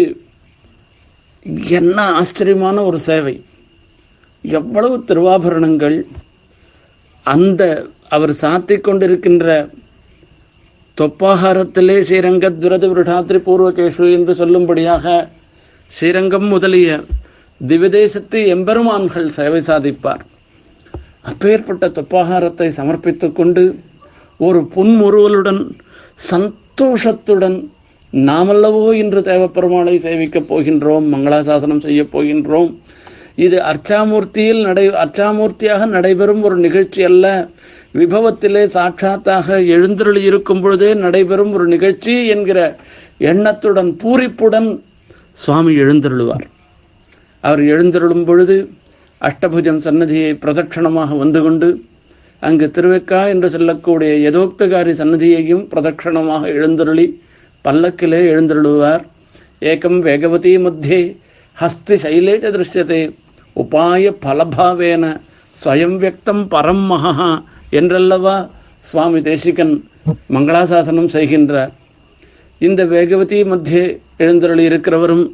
என்ன 1.79 1.99
ஆச்சரியமான 2.13 2.85
ஒரு 2.85 2.99
சேவை. 2.99 3.35
எவ்வளவு 4.45 5.05
திருவாபரணங்கள் 5.09 6.05
அந்த 7.27 7.63
அவர் 8.09 8.31
சாத்திக் 8.31 8.85
கொண்டிருக்கின்ற 8.85 9.47
தொப்பாகாரத்திலே 10.99 11.97
ஸ்ரீரங்க 12.01 12.47
துரது 12.63 12.87
விருடாத்திரி 12.91 13.39
பூர்வகேஷு 13.39 14.13
என்று 14.13 14.35
சொல்லும்படியாக 14.35 15.05
ஸ்ரீரங்கம் 15.93 16.49
முதலிய 16.49 17.01
திவிதேசத்து 17.61 18.39
எம்பெருமான்கள் 18.47 19.29
சேவை 19.29 19.61
சாதிப்பார். 19.61 20.23
அப்பேற்பட்ட 21.23 21.89
தொப்பாகாரத்தை 21.89 22.69
சமர்ப்பித்துக் 22.79 23.33
கொண்டு 23.33 23.65
ஒரு 24.41 24.69
புன்முறுவலுடன் 24.75 25.63
சந்தோஷத்துடன் 26.17 27.59
நாமல்லவோ 28.13 28.93
இன்று 28.93 29.21
தேவப்பெருமாளை 29.21 29.97
சேவிக்கப் 30.07 30.49
போகின்றோம் 30.49 31.07
மங்களாசாசனம் 31.15 31.81
செய்யப் 31.81 32.13
போகின்றோம் 32.13 32.71
இது 33.37 33.57
அர்ச்சாமூர்த்தியில் 33.63 34.63
நடை 34.63 34.89
அர்ச்சாமூர்த்தியாக 34.89 35.87
நடைபெறும் 35.87 36.43
ஒரு 36.43 36.57
நிகழ்ச்சி 36.57 37.05
அல்ல. 37.05 37.49
விபவத்திலே 37.95 38.65
சாட்சாத்தாக 38.75 39.67
எழுந்தருளி 39.67 40.23
இருக்கும் 40.23 40.61
பொழுதே 40.61 40.95
நடைபெறும் 40.95 41.53
ஒரு 41.53 41.67
நிகழ்ச்சி 41.67 42.27
என்கிற 42.27 42.77
எண்ணத்துடன் 43.19 43.97
பூரிப்புடன் 44.03 44.81
சுவாமி 45.33 45.75
எழுந்தருளுவார். 45.75 46.45
அவர் 47.41 47.61
எழுந்தருளும் 47.61 48.25
பொழுது 48.25 48.71
அஷ்டபுஜம் 49.21 49.81
சன்னதியை 49.87 50.35
பிரதட்சணமாக 50.35 51.17
வந்து 51.19 51.43
கொண்டு 51.43 51.83
அங்கு 52.41 52.67
திருவெக்கா 52.67 53.29
என்று 53.29 53.51
சொல்லக்கூடிய 53.51 54.31
யதோக்தகாரி 54.31 54.93
சன்னதியையும் 55.01 55.65
பிரதட்சணமாக 55.75 56.43
எழுந்தருளி 56.47 57.21
பல்லக்கிலே 57.65 58.21
எழுந்தருளுவார். 58.33 59.03
ஏகம் 59.61 59.99
வேகவதி 60.07 60.53
மத்தியே 60.59 61.17
ஹஸ்தி 61.61 61.95
சைலே 61.95 62.35
உபாய 63.57 64.13
பலபாவேன 64.25 65.05
ஸ்வயம் 65.63 65.97
வியக்தம் 66.03 66.43
பரம் 66.49 66.85
மகா 66.91 67.45
என்றல்லவா? 67.71 68.51
சுவாமி 68.81 69.21
தேசிகன் 69.21 69.85
மங்களாசாசனம் 70.35 71.11
செய்கின்றார் 71.13 71.73
இந்த 72.59 72.85
வேகவதி 72.85 73.41
மத்தியே 73.45 73.99
எழுந்தருளி 74.17 74.65
இருக்கிறவரும் 74.71 75.25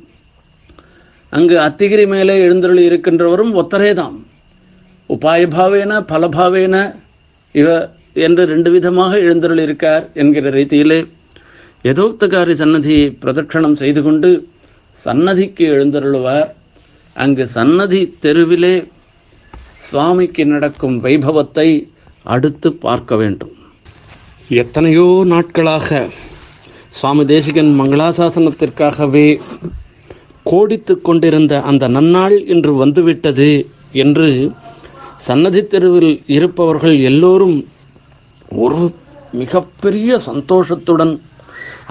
அங்கு 1.33 1.57
அத்திகிரி 1.59 2.07
மேலே 2.07 2.35
எழுந்தருளி 2.41 2.83
இருக்கின்றவரும் 2.91 3.53
ஒத்தரேதாம். 3.55 4.17
உபாயபாவேன 5.11 6.01
பலபாவேன 6.13 6.95
இவ 7.53 7.95
என்று 8.13 8.45
ரெண்டு 8.45 8.71
விதமாக 8.71 9.19
எழுந்தருள் 9.19 9.59
இருக்கார் 9.59 10.11
என்கிற 10.15 10.51
ரீதியிலே 10.51 11.07
யதோக்தகாரி 11.85 12.53
சன்னதியை 12.53 13.17
பிரதட்சணம் 13.23 13.77
செய்து 13.77 14.03
கொண்டு 14.03 14.49
சன்னதிக்கு 15.07 15.65
எழுந்தருள்வார். 15.75 16.49
அங்கு 17.17 17.45
சன்னதி 17.57 18.01
தெருவிலே 18.25 18.75
சுவாமிக்கு 19.89 20.45
நடக்கும் 20.53 20.97
வைபவத்தை 21.05 21.69
அடுத்து 22.35 22.69
பார்க்க 22.85 23.17
வேண்டும். 23.21 23.53
எத்தனையோ 24.63 25.07
நாட்களாக 25.33 25.89
சுவாமி 26.99 27.25
தேசிகன் 27.33 27.71
மங்களாசாசனத்திற்காகவே 27.81 29.27
கோடித்து 30.51 30.95
கொண்டிருந்த 31.07 31.55
அந்த 31.71 31.85
நன்னாள் 31.97 32.37
இன்று 32.55 32.73
வந்துவிட்டது 32.83 33.51
என்று 34.05 34.29
சன்னதி 35.27 35.63
தெருவில் 35.73 36.13
இருப்பவர்கள் 36.37 36.97
எல்லோரும் 37.11 37.57
ஒரு 38.65 38.83
மிகப்பெரிய 39.41 40.19
சந்தோஷத்துடன் 40.29 41.15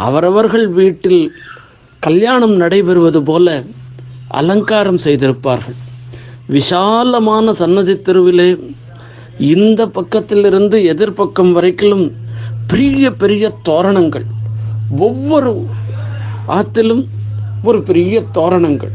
அவரவர்கள் 0.08 0.65
வீட்டில் 0.80 1.21
கல்யாணம் 2.06 2.62
நடைபெறுவது 2.62 3.20
போல 3.20 3.63
அலங்காரம் 4.28 5.00
செய்திருப்பார்கள். 5.04 5.78
விசாலமான 6.48 7.54
சன்னதி 7.54 8.02
தெருவிலே 8.02 8.60
இந்த 9.38 9.86
பக்கத்திலிருந்து 9.86 10.78
எதிர்பக்கம் 10.91 11.52
வரைக்கும் 11.52 12.12
பெரிய 12.68 13.12
பெரிய 13.12 13.52
தோரணங்கள். 13.62 14.26
ஒவ்வொரு 14.98 15.65
ஆத்திலும் 16.48 17.06
ஒரு 17.63 17.82
பெரிய 17.82 18.24
தோரணங்கள். 18.32 18.94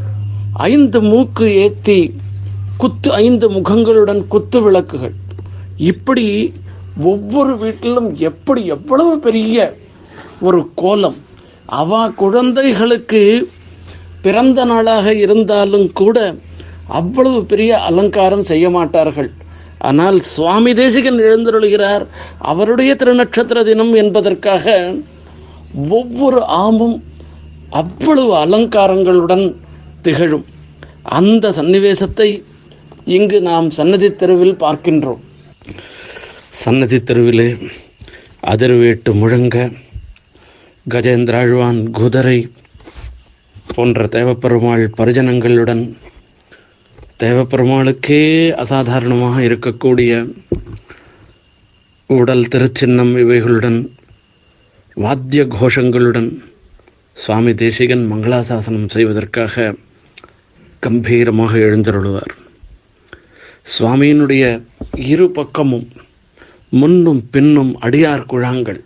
ஐந்து 0.53 1.03
மூக்கு 1.03 1.55
ஏத்தி 1.55 1.99
குத்து 2.77 3.13
ஐந்து 3.13 3.51
முகங்களுடன் 3.51 4.23
குத்து 4.29 4.63
விளக்குகள். 4.63 5.15
இப்படி 5.77 6.27
ஒவ்வொரு 6.97 7.59
வீட்டிலும் 7.59 8.17
எப்படி 8.31 8.67
எவ்வளவு 8.67 9.19
பெரிய 9.19 9.77
ஒரு 10.41 10.71
கோலம் 10.75 11.19
அவ 11.79 11.99
குழந்தைகளுக்கு 12.23 13.23
பிறந்த 14.25 14.61
நாளாக 14.71 15.13
இருந்தாலும் 15.25 15.87
கூட 16.01 16.17
அவ்வளவு 16.99 17.39
பெரிய 17.51 17.73
அலங்காரம் 17.89 18.49
செய்ய 18.51 18.67
மாட்டார்கள். 18.77 19.31
ஆனால் 19.89 20.19
சுவாமி 20.33 20.73
தேசிகன் 20.81 21.21
எழுந்தருளுகிறார் 21.27 22.05
அவருடைய 22.51 22.91
திருநட்சத்திர 23.01 23.59
தினம் 23.69 23.93
என்பதற்காக 24.03 24.75
ஒவ்வொரு 25.99 26.41
ஆமும் 26.65 26.97
அவ்வளவு 27.81 28.33
அலங்காரங்களுடன் 28.45 29.47
திகழும். 30.07 30.47
அந்த 31.19 31.53
சன்னிவேசத்தை 31.59 32.29
இங்கு 33.17 33.39
நாம் 33.51 33.69
சன்னதி 33.79 34.09
தெருவில் 34.23 34.61
பார்க்கின்றோம். 34.65 35.23
சன்னதி 36.63 36.99
தெருவிலே 37.11 37.49
அதிர்வேட்டு 38.53 39.13
முழங்க 39.21 39.57
கஜேந்திராழ்வான் 40.91 41.81
குதிரை 41.91 42.39
போன்ற 43.75 44.07
தேவப்பெருமாள் 44.07 44.85
பரிஜனங்களுடன் 44.99 45.83
தேவப்பெருமாளுக்கே 47.19 48.23
அசாதாரணமாக 48.55 49.43
இருக்கக்கூடிய 49.43 50.13
உடல் 52.07 52.47
திருச்சின்னம் 52.55 53.13
இவைகளுடன் 53.25 53.79
வாத்திய 54.97 55.43
கோஷங்களுடன் 55.45 56.31
சுவாமி 57.13 57.55
தேசிகன் 57.55 58.05
மங்களாசாசனம் 58.13 58.89
செய்வதற்காக 58.89 59.75
கம்பீரமாக 60.81 61.53
எழுந்தருளுவார். 61.57 62.35
சுவாமியினுடைய 63.75 64.45
இரு 65.13 65.31
பக்கமும் 65.31 65.89
முன்னும் 66.71 67.23
பின்னும் 67.31 67.73
அடியார் 67.81 68.29
குழாங்கள் 68.31 68.81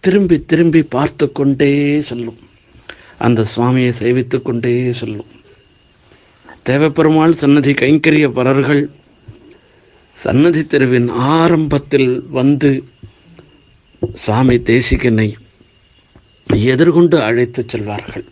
திரும்பி 0.00 0.36
திரும்பி 0.40 0.82
பார்த்து 0.82 1.32
கொண்டே 1.32 2.00
சொல்லும். 2.00 2.38
அந்த 3.18 3.46
சுவாமியை 3.56 3.92
சேவித்து 4.00 4.42
கொண்டே 4.42 4.92
சொல்லும். 4.92 5.26
தேவப்பெருமாள் 6.66 7.32
சன்னதி 7.32 7.72
கைங்கரிய 7.72 8.26
பரர்கள் 8.28 8.82
சன்னதி 10.12 10.66
தெருவின் 10.66 11.08
ஆரம்பத்தில் 11.08 12.22
வந்து 12.28 12.84
சுவாமி 14.14 14.56
தேசிகனை 14.56 15.28
எதிர்கொண்டு 16.72 17.22
அழைத்துச் 17.22 17.76
செல்வார்கள். 17.76 18.24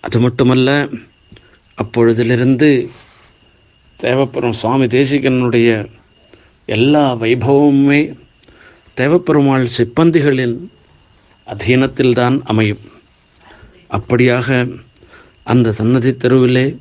அது 0.00 0.20
மட்டுமல்ல 0.20 0.88
அப்பொழுதிலிருந்து 1.82 2.88
தேவப்புறம் 4.02 4.58
சுவாமி 4.62 4.84
தேசிகனுடைய 4.84 5.70
எல்லா 6.66 7.14
வைபவமுமே 7.14 8.00
தேவப்பெருமாள் 8.96 9.68
சிப்பந்திகளின் 9.76 10.56
அதீனத்தில்தான் 11.46 12.40
அமையும். 12.44 12.78
அப்படியாக 13.90 14.78
அந்த 15.42 15.72
சன்னதி 15.72 16.16
தெருவிலே 16.16 16.78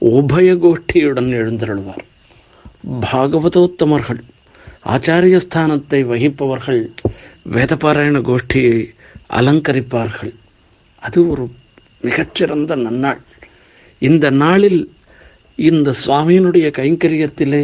உபய 0.00 0.54
கோஷ்டியுடன் 0.54 1.30
எழுந்தருள்வார். 1.40 2.04
பாகவதோத்தமர்கள் 3.00 4.20
ஆச்சாரிய 4.86 5.40
ஸ்தானத்தை 5.46 6.00
வகிப்பவர்கள் 6.06 6.90
வேதபாராயண 7.50 8.20
கோஷ்டியை 8.20 8.88
அலங்கரிப்பார்கள். 9.30 10.34
அது 11.00 11.30
ஒரு 11.30 11.50
மிகச்சிறந்த 12.00 12.76
நன்னாள். 12.76 13.20
இந்த 13.98 14.30
நாளில் 14.30 14.92
இந்த 15.56 15.94
சுவாமியினுடைய 16.04 16.68
கைங்கரியத்திலே 16.78 17.62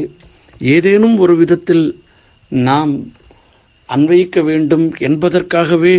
ஏதேனும் 0.59 1.19
ஒரு 1.19 1.37
விதத்தில் 1.37 2.03
நாம் 2.49 3.13
அன்வைக்க 3.89 4.43
வேண்டும் 4.45 4.95
என்பதற்காகவே 4.99 5.95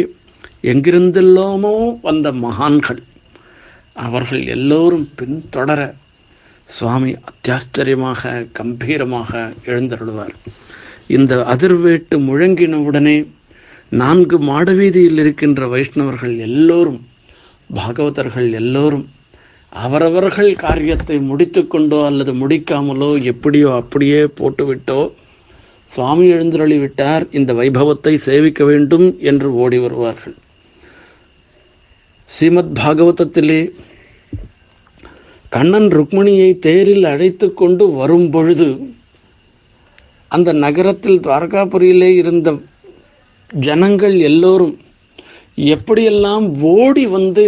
எங்கிருந்தெல்லாமோ 0.63 1.99
வந்த 2.01 2.31
மகான்கள் 2.31 3.01
அவர்கள் 3.93 4.45
எல்லோரும் 4.45 5.09
பின்தொடர 5.17 5.93
சுவாமி 6.69 7.15
அத்தியாச்சரியமாக 7.29 8.47
கம்பீரமாக 8.51 9.53
எழுந்தருள்வார். 9.65 10.35
இந்த 11.07 11.35
அதிர்வேட்டு 11.35 12.15
முழங்கினவுடனே 12.27 13.17
நான்கு 13.89 14.37
மாடவீதியில் 14.39 15.17
இருக்கின்ற 15.17 15.67
வைஷ்ணவர்கள் 15.67 16.37
எல்லோரும் 16.37 17.01
பாகவதர்கள் 17.73 18.51
எல்லோரும் 18.51 19.05
அவரவர்கள் 19.69 20.55
காரியத்தை 20.55 21.17
முடித்துக்கொண்டோ 21.17 22.05
அல்லது 22.05 22.33
முடிக்காமலோ 22.33 23.21
எப்படியோ 23.23 23.73
அப்படியே 23.73 24.21
போட்டுவிட்டோ 24.23 24.99
சுவாமி 25.95 26.25
எழுந்தருளிவிட்டார் 26.33 27.23
இந்த 27.31 27.51
வைபவத்தை 27.53 28.13
சேவிக்க 28.27 28.63
வேண்டும் 28.63 29.07
என்று 29.31 29.49
ஓடி 29.63 29.77
வருவார்கள். 29.77 30.35
ஸ்ரீமத் 32.29 32.73
பாகவதத்திலே 32.79 33.59
கண்ணன் 35.49 35.89
ருக்மிணியை 35.97 36.49
தேரில் 36.59 37.05
அழைத்து 37.11 37.47
கொண்டு 37.53 37.85
வரும் 37.99 38.29
பொழுது 38.29 38.67
அந்த 40.31 40.49
நகரத்தில் 40.63 41.21
துவாரகாபுரியிலே 41.25 42.09
இருந்த 42.21 42.49
ஜனங்கள் 43.51 44.15
எல்லோரும் 44.29 44.75
எப்படியெல்லாம் 45.75 46.45
ஓடி 46.73 47.05
வந்து 47.17 47.45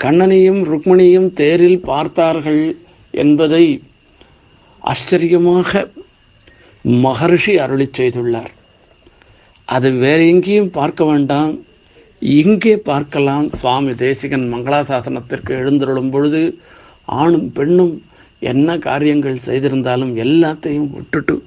கண்ணனையும் 0.00 0.62
ருக்மிணியும் 0.70 1.28
தேரில் 1.40 1.80
பார்த்தார்கள் 1.90 2.62
என்பதை 3.14 3.64
ஆச்சரியமாக 4.82 5.84
மகர்ஷி 6.86 7.54
அருளி 7.64 7.86
செய்துள்ளார். 7.98 8.52
அது 9.64 9.88
வேற 9.92 10.18
எங்கேயும் 10.24 10.70
பார்க்க 10.70 11.04
வேண்டாம். 11.04 11.52
இங்கே 12.22 12.76
பார்க்கலாம். 12.76 13.46
சுவாமி 13.60 13.94
தேசிகன் 13.94 14.46
மங்களாசாசனத்திற்கு 14.54 15.52
எழுந்தருளும் 15.62 16.10
பொழுது 16.10 16.60
ஆணும் 17.04 17.52
பெண்ணும் 17.52 17.94
என்ன 18.38 18.78
காரியங்கள் 18.78 19.44
செய்திருந்தாலும் 19.48 20.12
எல்லாத்தையும் 20.24 20.90
விட்டுட்டு 20.90 21.42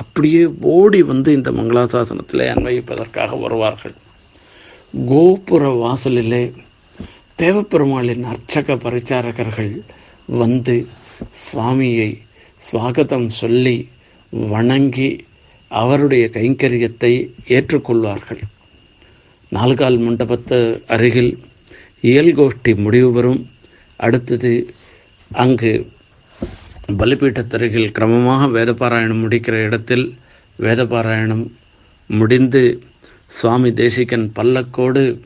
அப்படியே 0.00 0.42
ஓடி 0.60 1.02
வந்து 1.02 1.32
இந்த 1.32 1.50
மங்களாசாசனத்திலே 1.50 2.46
அன்வயிப்பதற்காக 2.54 3.40
வருவார்கள். 3.40 3.94
கோபுர 5.08 5.68
வாசலிலே 5.82 6.52
தேவப்பெருமாளின் 7.38 8.24
அர்ச்சக 8.32 8.76
பரிச்சாரகர்கள் 8.84 9.72
வந்து 10.26 10.86
சுவாமியை 11.46 12.10
சுவாகதம் 12.62 13.28
சொல்லி 13.28 13.76
வணங்கி 14.32 15.24
அவருடைய 15.68 16.30
கைங்கரியத்தை 16.32 17.12
ஏற்றுக்கொள்வார்கள். 17.48 18.42
நால்கால் 19.52 19.98
மண்டபத்து 20.06 20.58
அருகில் 20.86 21.38
இயல் 22.00 22.34
கோஷ்டி 22.36 22.76
முடிவு 22.76 23.12
பெறும். 23.12 23.46
அடுத்தது 23.96 24.74
அங்கு 25.30 25.72
பலிபீட்டத்தருகில் 26.98 27.92
கிரமமாக 27.98 28.48
வேதபாராயணம் 28.56 29.22
முடிக்கிற 29.24 29.52
இடத்தில் 29.52 30.14
வேதபாராயணம் 30.58 31.44
முடிந்து 32.06 32.82
சுவாமி 33.28 33.72
தேசிகன் 33.72 34.32
பல்லக்கோடு 34.36 35.20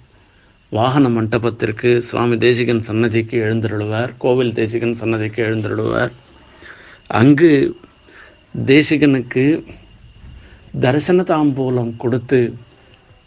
வாகன 0.71 1.09
மண்டபத்திற்கு 1.09 2.03
சுவாமி 2.03 2.37
தேசிகன் 2.39 2.83
சன்னதிக்கு 2.83 3.37
எழுந்தருளுவார். 3.45 4.13
கோவில் 4.19 4.53
தேசிகன் 4.53 4.97
சன்னதிக்கு 4.97 5.43
எழுந்தருளுவார். 5.45 6.13
அங்கு 7.07 7.77
தேசிகனுக்கு 8.65 9.65
தரிசன 10.81 11.23
தாம்பூலம் 11.23 11.97
கொடுத்து 11.97 12.55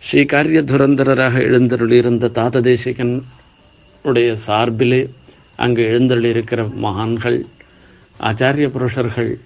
ஸ்ரீகாரிய 0.02 0.60
துரந்தரராக 0.62 1.40
எழுந்தருளியிருந்த 1.40 2.30
தாத 2.30 2.62
தேசிகன் 2.62 3.24
உடைய 4.04 4.38
சார்பிலே 4.48 5.10
அங்கு 5.56 5.84
எழுந்தருளியிருக்கிற 5.84 6.74
மகான்கள் 6.74 7.46
ஆச்சாரிய 8.20 8.68
புருஷர்கள் 8.70 9.38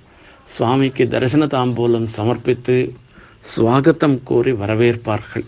சுவாமிக்கு 0.46 1.08
தரிசன 1.08 1.46
தாம்பூலம் 1.46 2.08
சமர்ப்பித்து 2.18 2.94
சுவாகத்தம் 3.56 4.24
கூறி 4.24 4.52
வரவேற்பார்கள். 4.52 5.46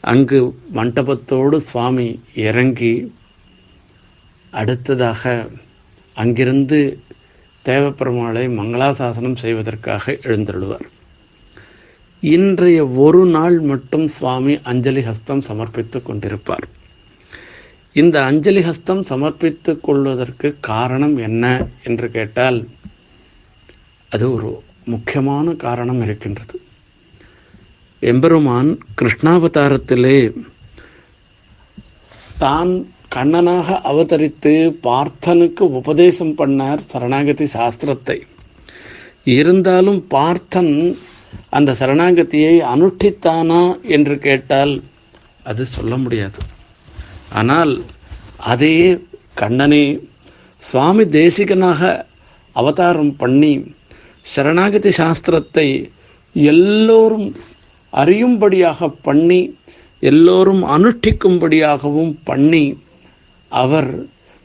அங்கு 0.00 0.54
மண்டபத்தோடு 0.70 1.60
சுவாமி 1.60 2.20
இறங்கி 2.34 3.14
அடுத்ததாக 4.50 5.46
அங்கிருந்து 6.14 6.98
தேவப்பெருமாளை 7.64 8.44
மங்களாசாசனம் 8.58 9.36
செய்வதற்காக 9.36 10.12
எழுந்தருள்வார். 10.22 10.86
இன்றைய 12.20 12.86
ஒரு 12.86 13.26
நாள் 13.26 13.60
மட்டும் 13.60 14.08
சுவாமி 14.08 14.60
அஞ்சலி 14.62 15.00
ஹஸ்தம் 15.00 15.42
சமர்ப்பித்துக் 15.48 16.06
கொண்டிருப்பார். 16.08 16.66
இந்த 17.92 18.24
அஞ்சலி 18.24 18.60
ஹஸ்தம் 18.60 19.02
சமர்ப்பித்துக் 19.10 19.80
கொள்வதற்கு 19.80 20.56
காரணம் 20.60 21.16
என்ன 21.16 21.66
என்று 21.84 22.10
கேட்டால் 22.10 22.68
அது 24.08 24.32
ஒரு 24.32 24.62
முக்கியமான 24.84 25.52
காரணம் 25.52 26.02
இருக்கின்றது. 26.02 26.60
எம்பெருமான் 27.98 28.78
கிருஷ்ணாவதாரத்திலே 29.02 30.18
தான் 32.38 32.86
கண்ணனாக 33.14 33.68
அவதரித்து 33.90 34.52
பார்த்தனுக்கு 34.86 35.64
உபதேசம் 35.80 36.34
பண்ணார் 36.38 36.80
சரணாகதி 36.92 37.46
சாஸ்திரத்தை. 37.56 38.16
இருந்தாலும் 39.38 40.00
பார்த்தன் 40.06 40.72
அந்த 41.50 41.70
சரணாகதியை 41.80 42.54
அனுஷ்டித்தானா 42.72 43.62
என்று 43.96 44.16
கேட்டால் 44.18 44.74
அது 45.42 45.62
சொல்ல 45.66 45.94
முடியாது. 45.96 46.40
ஆனால் 47.32 47.72
அதே 48.52 48.76
கண்ணனே 49.34 49.84
சுவாமி 50.62 51.04
தேசிகனாக 51.18 51.80
அவதாரம் 52.56 53.14
பண்ணி 53.16 53.52
சரணாகதி 54.26 54.90
சாஸ்திரத்தை 54.98 55.68
எல்லோரும் 56.34 57.28
அறியும்படியாக 57.92 58.88
பண்ணி 59.02 59.40
எல்லோரும் 60.02 60.62
அனுஷ்டிக்கும்படியாகவும் 60.76 62.14
பண்ணி 62.24 62.64
அவர் 63.62 63.90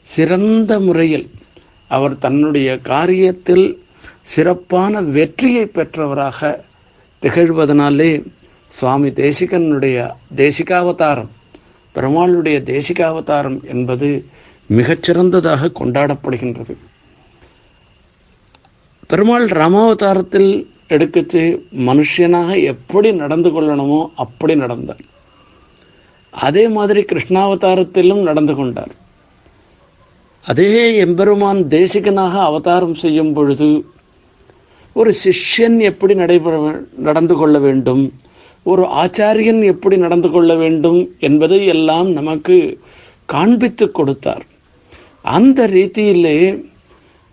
சிறந்த 0.06 0.72
முறையில் 0.80 1.26
அவர் 1.96 2.14
தன்னுடைய 2.18 2.68
காரியத்தில் 2.92 3.66
சிறப்பான 4.32 5.02
வெற்றியை 5.16 5.64
பெற்றவராக 5.66 6.50
திகழ்வதனாலே 7.22 8.12
சுவாமி 8.70 9.08
தேசிகனுடைய 9.22 9.96
தேசிகாவதாரம் 10.36 11.30
பெருமாளுடைய 11.94 12.58
தேசிகாவதாரம் 12.72 13.58
என்பது 13.74 14.08
மிகச்சிறந்ததாக 14.70 15.70
கொண்டாடப்படுகின்றது. 15.80 16.74
பெருமாள் 19.06 19.46
ராமாவதாரத்தில் 19.60 20.50
எடுக்கச்சு 20.88 21.42
மனுஷனாக 21.86 22.50
எப்படி 22.72 23.08
நடந்து 23.22 23.50
கொள்ளணுமோ 23.50 24.00
அப்படி 24.14 24.54
நடந்தார். 24.56 25.02
அதே 26.30 26.68
மாதிரி 26.68 27.00
கிருஷ்ணாவதாரத்திலும் 27.00 28.22
நடந்து 28.22 28.54
கொண்டார். 28.54 28.92
அதே 30.44 30.96
எம்பெருமான் 30.96 31.58
தேசிகனாக 31.64 32.34
அவதாரம் 32.40 32.94
செய்யும் 32.94 33.32
பொழுது 33.32 33.84
ஒரு 34.94 35.14
சிஷ்யன் 35.24 35.78
எப்படி 35.78 36.14
நடைபெற 36.14 36.80
நடந்து 36.96 37.34
கொள்ள 37.34 37.58
வேண்டும் 37.58 38.12
ஒரு 38.64 38.82
ஆச்சாரியன் 38.82 39.64
எப்படி 39.64 39.96
நடந்து 39.96 40.30
கொள்ள 40.30 40.54
வேண்டும் 40.54 41.10
என்பதை 41.18 41.66
எல்லாம் 41.66 42.10
நமக்கு 42.10 42.78
காண்பித்து 43.26 43.90
கொடுத்தார். 43.90 44.44
அந்த 45.22 45.66
ரீதியிலே 45.66 46.64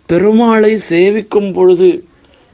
பெருமாளை 0.08 0.78
சேவிக்கும் 0.88 1.52
பொழுது 1.54 2.04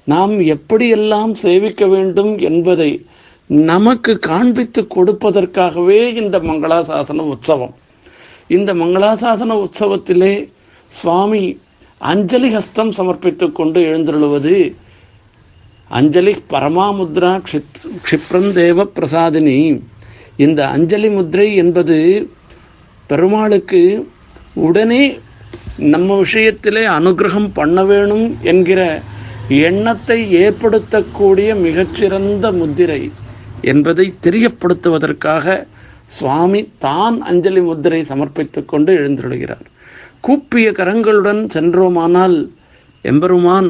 நாம் 0.04 0.40
எப்படியெல்லாம் 0.40 1.32
சேவிக்க 1.32 1.86
வேண்டும் 1.86 2.38
என்பதை 2.38 3.06
நமக்கு 3.46 4.18
காண்பித்து 4.18 4.86
கொடுப்பதற்காகவே 4.94 6.14
இந்த 6.14 6.38
மங்களாசாசன 6.38 7.16
உற்சவம். 7.16 7.74
இந்த 8.46 8.74
மங்களாசாசன 8.74 9.64
உற்சவத்திலே 9.64 10.48
சுவாமி 10.88 11.60
அஞ்சலி 11.98 12.54
ஹஸ்தம் 12.54 12.92
சமர்ப்பித்துக் 12.96 13.52
கொண்டு 13.52 13.80
எழுந்தருளுவது 13.80 14.74
அஞ்சலி 15.88 16.36
பரமாமுத்ரா 16.50 17.40
க்ஷித் 17.46 17.80
க்ஷிப்ரந்தேவ 18.04 18.86
பிரசாதினி. 18.96 19.82
இந்த 20.36 20.68
அஞ்சலி 20.68 21.08
முத்ரை 21.08 21.54
என்பது 21.54 22.28
பெருமாளுக்கு 23.06 24.08
உடனே 24.54 25.18
நம்ம 25.76 26.22
விஷயத்திலே 26.22 26.86
அனுகிரகம் 26.98 27.50
பண்ண 27.54 27.84
வேணும் 27.84 28.36
என்கிற 28.42 29.02
எண்ணத்தை 29.48 30.34
ஏற்படுத்தக்கூடிய 30.36 31.56
மிகச்சிறந்த 31.56 32.52
முத்திரை. 32.52 33.10
என்பதை 33.64 34.06
தெரியப்படுத்துவதற்காக 34.22 35.66
சுவாமி 36.06 36.60
தான் 36.78 37.16
அஞ்சலி 37.22 37.60
முத்திரை 37.60 38.00
சமர்ப்பித்துக் 38.02 38.68
கொண்டு 38.68 38.92
எழுந்துடுகிறார் 38.94 39.66
கூப்பிய 40.20 40.70
கரங்களுடன் 40.70 41.40
சென்றோமானால் 41.48 42.36
எம்பெருமான் 43.04 43.68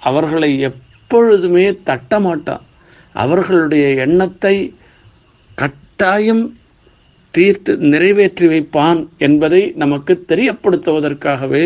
அவர்களை 0.00 0.50
எப்பொழுதுமே 0.60 1.66
தட்டமாட்டான் 1.86 2.64
அவர்களுடைய 3.12 3.84
எண்ணத்தை 4.04 4.54
கட்டாயம் 5.54 6.44
தீர்த்து 7.34 7.72
நிறைவேற்றி 7.92 8.46
வைப்பான் 8.46 9.00
என்பதை 9.18 9.72
நமக்கு 9.74 10.12
தெரியப்படுத்துவதற்காகவே 10.28 11.64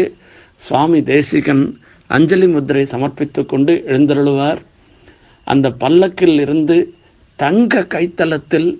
சுவாமி 0.56 1.02
தேசிகன் 1.02 1.64
அஞ்சலி 2.10 2.46
முத்திரை 2.46 2.84
சமர்ப்பித்துக் 2.84 3.48
கொண்டு 3.48 3.72
எழுந்தருளுவார். 3.86 4.60
அந்த 5.46 5.70
பல்லக்கில் 5.82 6.38
இருந்து 6.40 6.76
தங்க 7.42 7.80
கைத்தலத்தில் 7.80 8.70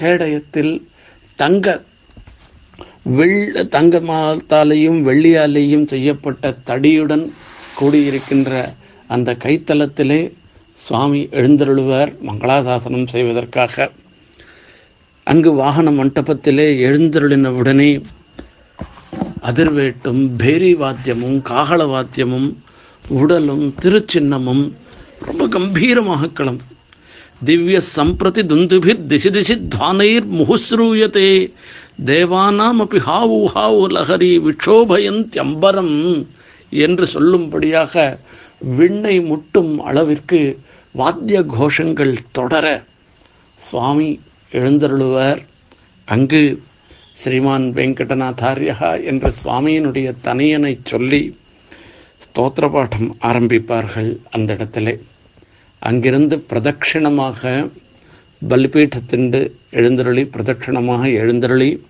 கேடயத்தில் 0.00 0.74
தங்க 1.36 1.82
வெள்ள 3.02 3.62
தங்கமாத்தாலையும் 3.64 5.00
வெள்ளியாலேயும் 5.08 5.86
செய்யப்பட்ட 5.86 6.54
தடியுடன் 6.66 7.24
கூடியிருக்கின்ற 7.80 8.52
அந்த 9.06 9.32
கைத்தலத்திலே 9.44 10.20
சுவாமி 10.80 11.20
எழுந்தருளுவார் 11.30 12.12
மங்களாசாசனம் 12.26 13.10
செய்வதற்காக. 13.12 13.90
அங்கு 15.26 15.52
வாகன 15.52 15.90
மண்டபத்திலே 15.90 16.66
எழுந்தருளினவுடனே 16.86 17.90
அதிர்வேட்டும் 19.42 20.22
பேரி 20.36 20.74
வாத்தியமும் 20.74 21.38
காகள 21.42 21.80
வாத்தியமும் 21.86 22.48
உடலும் 23.08 23.74
திருச்சின்னமும் 23.82 24.64
ரொம்ப 25.20 25.46
கம்பீரமாக 25.58 26.26
கிளம்பும் 26.26 26.72
திவ்ய 27.44 27.78
சம்பிரதி 27.96 28.42
துந்துபிர் 28.50 29.02
திசி 29.10 29.30
திசி 29.36 29.54
துவானைர் 29.74 30.26
முகுஸ்ரூயத்தே 30.38 31.30
தேவானாம் 32.06 32.80
அப்படி 32.82 33.00
ஹாவு 33.06 33.38
ஹாவு 33.54 33.82
லஹரி 33.96 34.32
விக்ஷோபயந்தியம்பரம் 34.46 35.96
என்று 36.84 37.06
சொல்லும்படியாக 37.14 38.18
விண்ணை 38.78 39.16
முட்டும் 39.26 39.72
அளவிற்கு 39.80 40.40
வாத்திய 40.92 41.38
கோஷங்கள் 41.54 42.14
தொடர 42.32 42.66
சுவாமி 43.58 44.10
எழுந்தருளுவர். 44.52 45.40
அங்கு 46.08 46.42
ஸ்ரீமான் 47.20 47.66
வெங்கடநாதாரியா 47.78 49.04
என்ற 49.04 49.32
சுவாமியினுடைய 49.42 50.08
தனியனை 50.24 50.72
சொல்லி 50.84 51.22
ஸ்தோத்திர 52.24 52.70
பாடம் 52.70 53.16
ஆரம்பிப்பார்கள் 53.22 54.10
அந்த 54.30 54.52
இடத்திலே. 54.52 54.94
அங்கிருந்து 55.78 56.44
பிரதட்சிணமாக 56.50 57.70
பலிபீட்டத்தின் 58.48 59.50
எழுந்தருளி 59.70 60.22
பிரதட்சிணமாக 60.22 61.12
எழுந்தருளி 61.12 61.86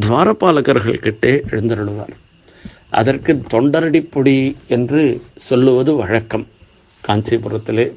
துவாரபாலகர்கள் 0.00 0.98
கிட்டே 0.98 1.32
எழுந்தருளுவார். 1.50 2.14
அதற்கு 2.90 3.42
தொண்டரடிப்பொடி 3.50 4.54
என்று 4.66 5.22
சொல்லுவது 5.36 5.94
வழக்கம். 5.94 6.46
காஞ்சிபுரத்திலே 7.08 7.92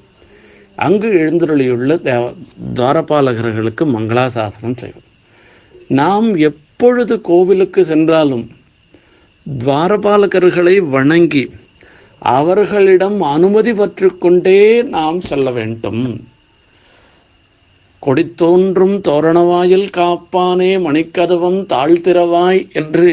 அங்கு 0.76 1.08
எழுந்தருளியுள்ள 1.08 2.02
தேவ 2.02 2.34
துவாரபாலகர்களுக்கு 2.76 3.86
மங்களாசாசனம் 3.86 4.78
செய்வோம். 4.78 5.08
நாம் 5.88 6.36
எப்பொழுது 6.36 7.22
கோவிலுக்கு 7.22 7.86
சென்றாலும் 7.86 8.50
துவாரபாலகர்களை 9.60 10.90
வணங்கி 10.90 11.50
அவர்களிடம் 12.22 13.22
அனுமதி 13.22 13.72
பற்றுக்கொண்டே 13.72 14.84
நாம் 14.96 15.20
செல்ல 15.22 15.52
வேண்டும். 15.52 16.04
கொடித்தோன்றும் 18.04 18.98
தோரணவாயில் 19.08 19.88
காப்பானே 19.98 20.72
மணிக்கதவம் 20.86 21.60
தாழ்த்திரவாய் 21.74 22.62
என்று 22.74 23.10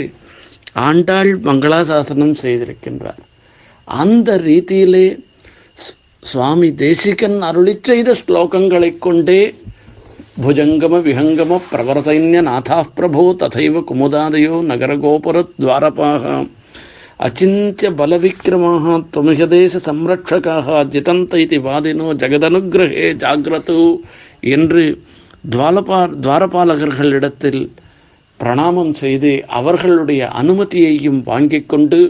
ஆண்டாள் 0.73 1.33
மங்களாசாசனம் 1.41 2.35
செய்திருக்கின்றார். 2.43 3.23
அந்த 3.89 4.37
ரீதியிலே 4.47 5.07
சுவாமி 6.23 6.69
தேசிகன் 6.75 7.39
அருளி 7.43 7.75
செய்த 7.83 8.17
ஸ்லோகங்களை 8.21 8.91
கொண்டே 8.99 9.41
புஜங்கம 10.45 10.95
விஹங்கம 11.07 11.59
பிரவரசைன்ய 11.71 12.41
நாதா 12.43 12.79
பிரபோ 12.97 13.25
ததைவ 13.43 13.83
குமுதாதயோ 13.91 14.57
நகரகோபுர 14.71 15.43
துவாரபாக 15.61 16.23
அச்சிஞ்ச 17.27 17.91
பலவிக்கிரமாக 17.99 18.95
தொமிகதேச 19.15 19.79
சம்ரட்சகாக 19.87 20.81
ஜிதந்த 20.95 21.35
இது 21.35 21.59
வாதினோ 21.67 22.09
ஜெகதனுகிரகே 22.23 23.07
ஜாகிரது 23.23 23.77
என்று 24.49 24.83
துவாலபா 25.51 26.01
துவாரபாலகர்களிடத்தில் 26.25 27.63
பிரணாமம் 28.41 28.93
செய்து 28.93 29.31
அவர்களுடைய 29.59 30.23
அனுமதியையும் 30.41 31.21
வாங்கி 31.25 31.61
கொண்டு 31.67 32.01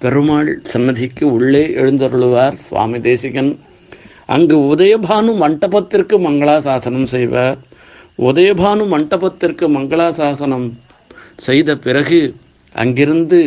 பெருமாள் 0.00 0.50
சன்னதிக்கு 0.62 1.24
உள்ளே 1.32 1.64
எழுந்தருளுவார் 1.82 2.56
சுவாமி 2.66 3.00
தேசிகன். 3.00 3.50
அங்கு 4.26 4.56
உதயபானு 4.72 5.32
மண்டபத்திற்கு 5.36 6.18
மங்களாசாசனம் 6.18 7.08
செய்வார். 7.14 7.58
உதயபானு 8.18 8.84
மண்டபத்திற்கு 8.86 9.66
மங்களாசாசனம் 9.68 10.68
செய்த 11.36 11.76
பிறகு 11.76 12.20
அங்கிருந்து 12.74 13.38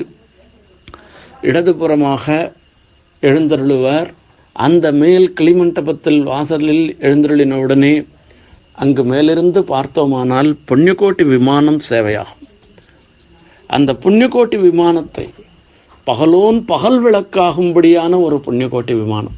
இடதுபுறமாக 1.50 2.26
எழுந்தருளுவார். 3.22 4.10
அந்த 4.52 4.92
மேல் 4.92 5.34
கிளிமண்டபத்தில் 5.40 6.22
வாசலில் 6.24 6.98
எழுந்தருளினவுடனே 7.02 7.96
அங்கு 8.84 9.04
மேலிருந்து 9.04 9.64
பார்த்தோமானால் 9.64 10.50
புண்ணியகோட்டி 10.70 11.26
விமானம் 11.26 11.80
சேவையாகும். 11.90 12.44
அந்த 13.68 13.94
புண்ணியகோட்டி 13.94 14.58
விமானத்தை 14.62 15.26
பகலோன் 16.08 16.58
பகல் 16.66 17.00
விளக்காகும்படியான 17.06 18.22
ஒரு 18.22 18.38
புண்ணியகோட்டி 18.46 18.96
விமானம். 19.02 19.38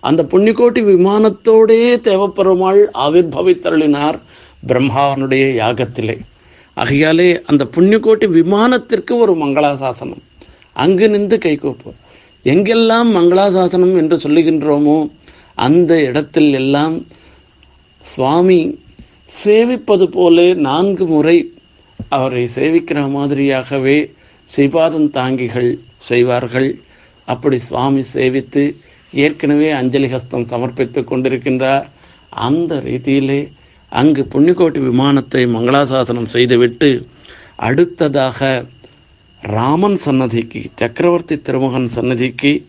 அந்த 0.00 0.22
புண்ணியகோட்டி 0.22 0.82
விமானத்தோடே 0.92 1.80
தேவப்பெருமாள் 2.08 2.80
ஆவிர்பவித்தருளினார் 3.06 4.18
பிரம்மாவனுடைய 4.68 5.44
யாகத்திலே. 5.62 6.16
ஆகையாலே 6.76 7.28
அந்த 7.42 7.66
புண்ணியகோட்டி 7.74 8.26
விமானத்திற்கு 8.38 9.10
ஒரு 9.10 9.34
மங்களாசாசனம். 9.34 10.24
அங்கு 10.82 11.06
நின்று 11.08 11.36
கைகூப்பு 11.44 11.90
எங்கெல்லாம் 12.44 13.08
மங்களாசாசனம் 13.16 13.94
என்று 14.00 14.16
சொல்லுகின்றோமோ 14.16 14.98
அந்த 15.58 15.92
இடத்தில் 16.08 16.52
எல்லாம் 16.52 16.96
சுவாமி 18.04 18.60
சேவிப்பது 19.40 20.06
போல 20.16 20.44
நான்கு 20.66 21.04
முறை 21.06 21.38
அவரை 22.08 22.44
சேவிக்கிற 22.54 22.98
மாதிரியாகவே 23.16 23.98
ஸ்ரீபாதம் 24.50 25.08
தாங்கிகள் 25.16 25.70
செய்வார்கள். 26.08 26.68
அப்படி 27.28 27.58
சுவாமி 27.68 28.02
சேவித்து 28.14 28.62
ஏற்கனவே 29.12 29.68
அஞ்சலி 29.80 30.08
ஹஸ்தம் 30.12 30.46
சமர்ப்பித்துக் 30.52 31.08
கொண்டிருக்கின்றார். 31.10 31.86
அந்த 32.46 32.72
ரீதியிலே 32.86 33.40
அங்கு 33.92 34.22
புண்ணிக்கோட்டி 34.32 34.80
விமானத்தை 34.88 35.42
மங்களாசாசனம் 35.56 36.32
செய்துவிட்டு 36.34 36.90
அடுத்ததாக 37.68 38.40
ராமன் 39.42 39.96
சன்னதிக்கு 39.96 40.70
சக்கரவர்த்தி 40.74 41.38
திருமகன் 41.38 41.88
சன்னதிக்கு 41.88 42.66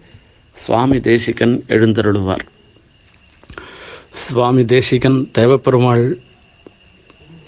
சுவாமி 0.54 1.00
தேசிகன் 1.00 1.64
எழுந்தருளுவார். 1.68 2.46
சுவாமி 4.14 4.66
தேசிகன் 4.66 5.30
தேவப்பெருமாள் 5.38 6.18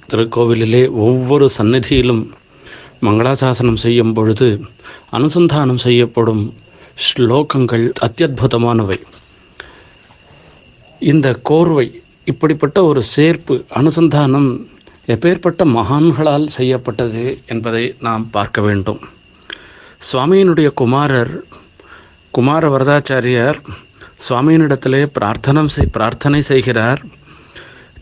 திருக்கோவிலிலே 0.10 0.90
ஒவ்வொரு 0.92 1.50
சந்நிதியிலும் 1.58 2.32
மங்களாசாசனம் 3.02 3.76
செய்யும் 3.76 4.14
பொழுது 4.14 4.66
அனுசந்தானம் 5.12 5.78
செய்யப்படும் 5.78 6.54
ஸ்லோகங்கள் 7.06 7.92
அத்தியுதமானவை 8.06 9.00
இந்த 11.00 11.40
கோர்வை 11.50 12.02
இப்படிப்பட்ட 12.26 12.84
ஒரு 12.84 13.04
சேர்ப்பு 13.16 13.66
அனுசந்தானம் 13.76 14.71
எப்பேற்பட்ட 15.14 15.62
மகான்களால் 15.78 16.48
செய்யப்பட்டது 16.58 17.24
என்பதை 17.48 17.84
நாம் 18.08 18.26
பார்க்க 18.30 18.62
வேண்டும். 18.62 19.00
சுவாமியினுடைய 20.10 20.70
குமாரர் 20.82 21.34
குமார 22.32 22.70
வரதாச்சாரியார் 22.70 23.60
சுவாமியினிடத்திலே 24.28 25.02
பிரார்த்தனம் 25.18 25.72
செய் 25.76 25.94
பிரார்த்தனை 25.96 26.42
செய்கிறார். 26.42 27.02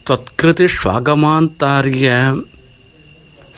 தொத்கிருதி 0.10 0.68
ஸ்வாகமாந்தாரிய 0.76 2.08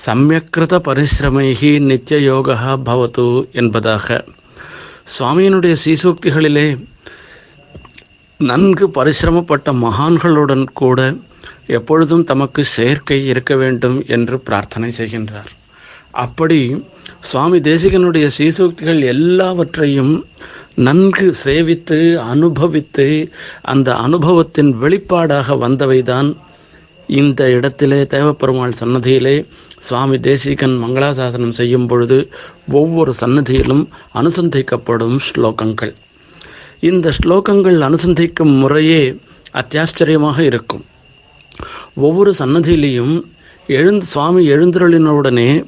சமயக்கிருத 0.06 0.76
பரிசிரமைகி 0.88 1.72
நித்திய 1.90 2.20
யோகா 2.20 2.72
பவத்து 2.88 3.26
என்பதாக 3.52 4.08
சுவாமியினுடைய 5.16 5.76
சீசூக்திகளிலே 5.84 6.68
நன்கு 8.40 8.86
பரிசிரமப்பட்ட 8.98 9.74
மகான்களுடன் 9.86 10.66
கூட 10.74 11.00
எப்பொழுதும் 11.78 12.24
தமக்கு 12.24 12.62
சேர்க்கை 12.76 13.20
இருக்க 13.32 13.56
வேண்டும் 13.56 13.98
என்று 14.08 14.38
பிரார்த்தனை 14.40 14.90
செய்கின்றார். 14.98 15.52
அப்படி 16.26 16.60
சுவாமி 17.22 17.58
தேசிகனுடைய 17.70 18.28
சீசூக்திகள் 18.38 19.02
எல்லாவற்றையும் 19.14 20.14
நன்கு 20.88 21.28
சேவித்து 21.44 22.00
அனுபவித்து 22.34 23.08
அந்த 23.74 23.90
அனுபவத்தின் 24.06 24.72
வெளிப்பாடாக 24.84 25.58
வந்தவைதான் 25.66 26.30
இந்த 27.20 27.50
இடத்திலே 27.50 28.00
தேவப்பெருமாள் 28.16 28.80
சன்னதியிலே 28.82 29.36
சுவாமி 29.88 30.18
தேசிகன் 30.20 30.76
மங்களாசாசனம் 30.84 31.58
செய்யும் 31.60 31.88
பொழுது 31.88 32.18
ஒவ்வொரு 32.80 33.14
சன்னதியிலும் 33.20 33.84
அனுசந்திக்கப்படும் 34.20 35.18
ஸ்லோகங்கள். 35.28 35.94
இந்த 36.90 37.08
ஸ்லோகங்கள் 37.20 37.80
அனுசந்திக்கும் 37.88 38.54
முறையே 38.60 39.02
அத்தியாச்சரியமாக 39.54 40.40
இருக்கும். 40.40 40.86
ஒவ்வொரு 41.96 42.34
சன்னதியிலையும் 42.40 43.16
எழுந்து 43.68 44.06
சுவாமி 44.06 44.50
எழுந்துருளினவுடனே 44.50 45.66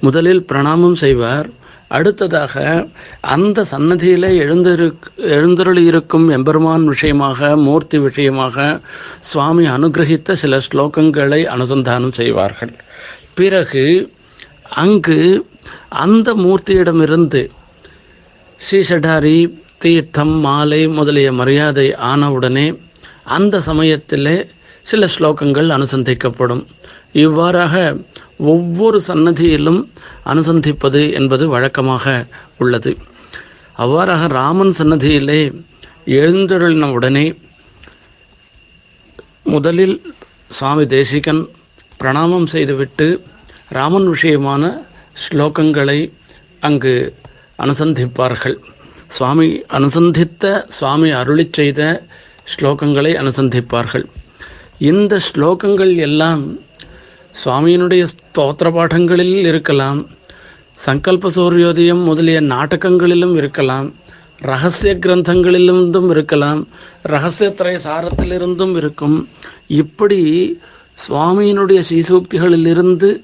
முதலில் 0.00 0.46
பிரணாமம் 0.52 0.94
செய்வார். 0.94 1.48
அடுத்ததாக 1.88 2.86
அந்த 3.20 3.64
சன்னதியில் 3.64 4.28
எழுந்திரு 4.44 4.86
எழுந்தருளி 5.16 5.84
இருக்கும் 5.84 6.28
எம்பெருமான் 6.28 6.84
விஷயமாக 6.84 7.56
மூர்த்தி 7.56 7.98
விஷயமாக 7.98 8.80
சுவாமி 9.20 9.66
அனுகிரகித்த 9.66 10.32
சில 10.32 10.56
ஸ்லோகங்களை 10.56 11.40
அனுசந்தானம் 11.54 12.12
செய்வார்கள். 12.12 12.72
பிறகு 13.34 13.84
அங்கு 14.68 15.46
அந்த 15.88 16.34
மூர்த்தியிடமிருந்து 16.34 17.50
ஸ்ரீசடாரி 18.60 19.38
தீர்த்தம் 19.78 20.34
மாலை 20.40 20.88
முதலிய 20.88 21.32
மரியாதை 21.32 21.92
ஆனவுடனே 21.92 22.66
அந்த 23.24 23.60
சமயத்திலே 23.60 24.36
சில 24.88 25.06
ஸ்லோகங்கள் 25.14 25.68
அனுசந்திக்கப்படும். 25.76 26.62
இவ்வாறாக 27.24 27.74
ஒவ்வொரு 28.52 28.98
சன்னதியிலும் 29.08 29.80
அனுசந்திப்பது 30.32 31.00
என்பது 31.18 31.44
வழக்கமாக 31.54 32.26
உள்ளது. 32.58 32.92
அவ்வாறாக 33.84 34.26
ராமன் 34.40 34.72
சன்னதியிலே 34.80 35.40
எழுந்தருளின 36.18 36.90
உடனே 36.96 37.26
முதலில் 39.54 39.96
சுவாமி 40.58 40.84
தேசிகன் 40.86 41.42
பிரணாமம் 42.00 42.48
செய்துவிட்டு 42.54 43.08
ராமன் 43.78 44.08
விஷயமான 44.14 44.62
ஸ்லோகங்களை 45.24 45.98
அங்கு 46.68 46.94
அனுசந்திப்பார்கள். 47.64 48.56
சுவாமி 49.16 49.48
அனுசந்தித்த 49.78 50.44
சுவாமி 50.78 51.08
அருளிச் 51.20 51.56
செய்த 51.58 51.80
ஸ்லோகங்களை 52.52 53.12
அனுசந்திப்பார்கள். 53.22 54.06
இந்த 54.78 55.20
ஸ்லோகங்கள் 55.26 55.96
எல்லாம் 55.96 56.58
சுவாமியினுடைய 57.44 58.06
ஸ்தோத்திர 58.12 58.72
பாடங்களில் 58.72 59.46
இருக்கலாம் 59.46 60.06
சங்கல்ப 60.84 61.30
சூரியோதயம் 61.30 62.02
முதலிய 62.02 62.40
நாடகங்களிலும் 62.40 63.36
இருக்கலாம் 63.36 63.94
ரகசிய 64.38 64.94
கிரந்தங்களிலிருந்தும் 64.94 66.10
இருக்கலாம் 66.10 66.68
ரகசியத்திரை 67.02 67.76
சாரத்திலிருந்தும் 67.76 68.76
இருக்கும். 68.76 69.28
இப்படி 69.66 70.20
சுவாமியினுடைய 71.08 71.82
சீசூக்திகளிலிருந்து 71.90 73.22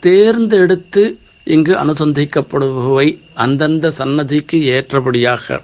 தேர்ந்தெடுத்து 0.00 1.18
இங்கு 1.44 1.74
அனுசந்திக்கப்படுபவை 1.74 3.18
அந்தந்த 3.34 3.90
சன்னதிக்கு 3.90 4.62
ஏற்றபடியாக. 4.62 5.60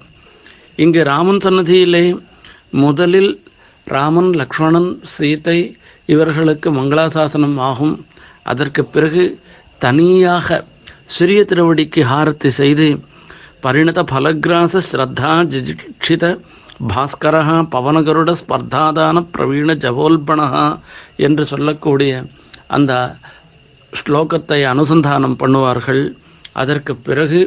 இங்கு 0.76 1.02
ராமன் 1.02 1.38
சன்னதியிலே 1.38 2.16
முதலில் 2.70 3.42
ராமன் 3.94 4.30
லக்ஷ்மணன் 4.40 4.90
சீதை 5.14 5.58
இவர்களுக்கு 6.12 6.68
மங்களாசாசனம் 6.78 7.58
ஆகும். 7.68 7.94
அதற்கு 8.52 8.82
பிறகு 8.94 9.24
தனியாக 9.84 10.58
சிறிய 11.16 11.40
திருவடிக்கு 11.50 12.00
ஹாரத்தி 12.12 12.50
செய்து 12.60 12.86
பரிணத 13.64 14.00
பலகிராச 14.12 14.80
ஸ்ரத்தா 14.88 15.32
ஜிஜிக்ஷித 15.52 16.24
பாஸ்கரா 16.90 17.54
பவனகருட 17.74 18.32
ஸ்பர்தாதான 18.40 19.22
பிரவீண 19.34 19.74
ஜவோல்பணா 19.84 20.48
என்று 21.26 21.44
சொல்லக்கூடிய 21.52 22.12
அந்த 22.76 22.92
ஸ்லோகத்தை 23.92 24.60
அனுசந்தானம் 24.72 25.38
பண்ணுவார்கள். 25.42 26.04
அதற்கு 26.62 26.92
பிறகு 27.06 27.40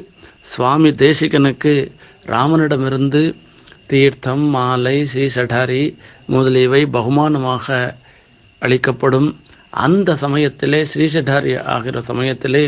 சுவாமி 0.53 0.89
தேசிகனுக்கு 1.03 1.73
ராமனிடமிருந்து 2.33 3.21
தீர்த்தம் 3.91 4.43
மாலை 4.55 4.97
ஸ்ரீ 5.11 5.25
சடாரி 5.35 5.83
முதலியவை 6.33 6.81
பகுமானமாக 6.95 7.67
அளிக்கப்படும். 8.61 9.29
அந்த 9.85 10.15
சமயத்திலே 10.15 10.79
ஸ்ரீசடாரி 10.91 11.53
ஆகிற 11.73 12.01
சமயத்திலே 12.09 12.63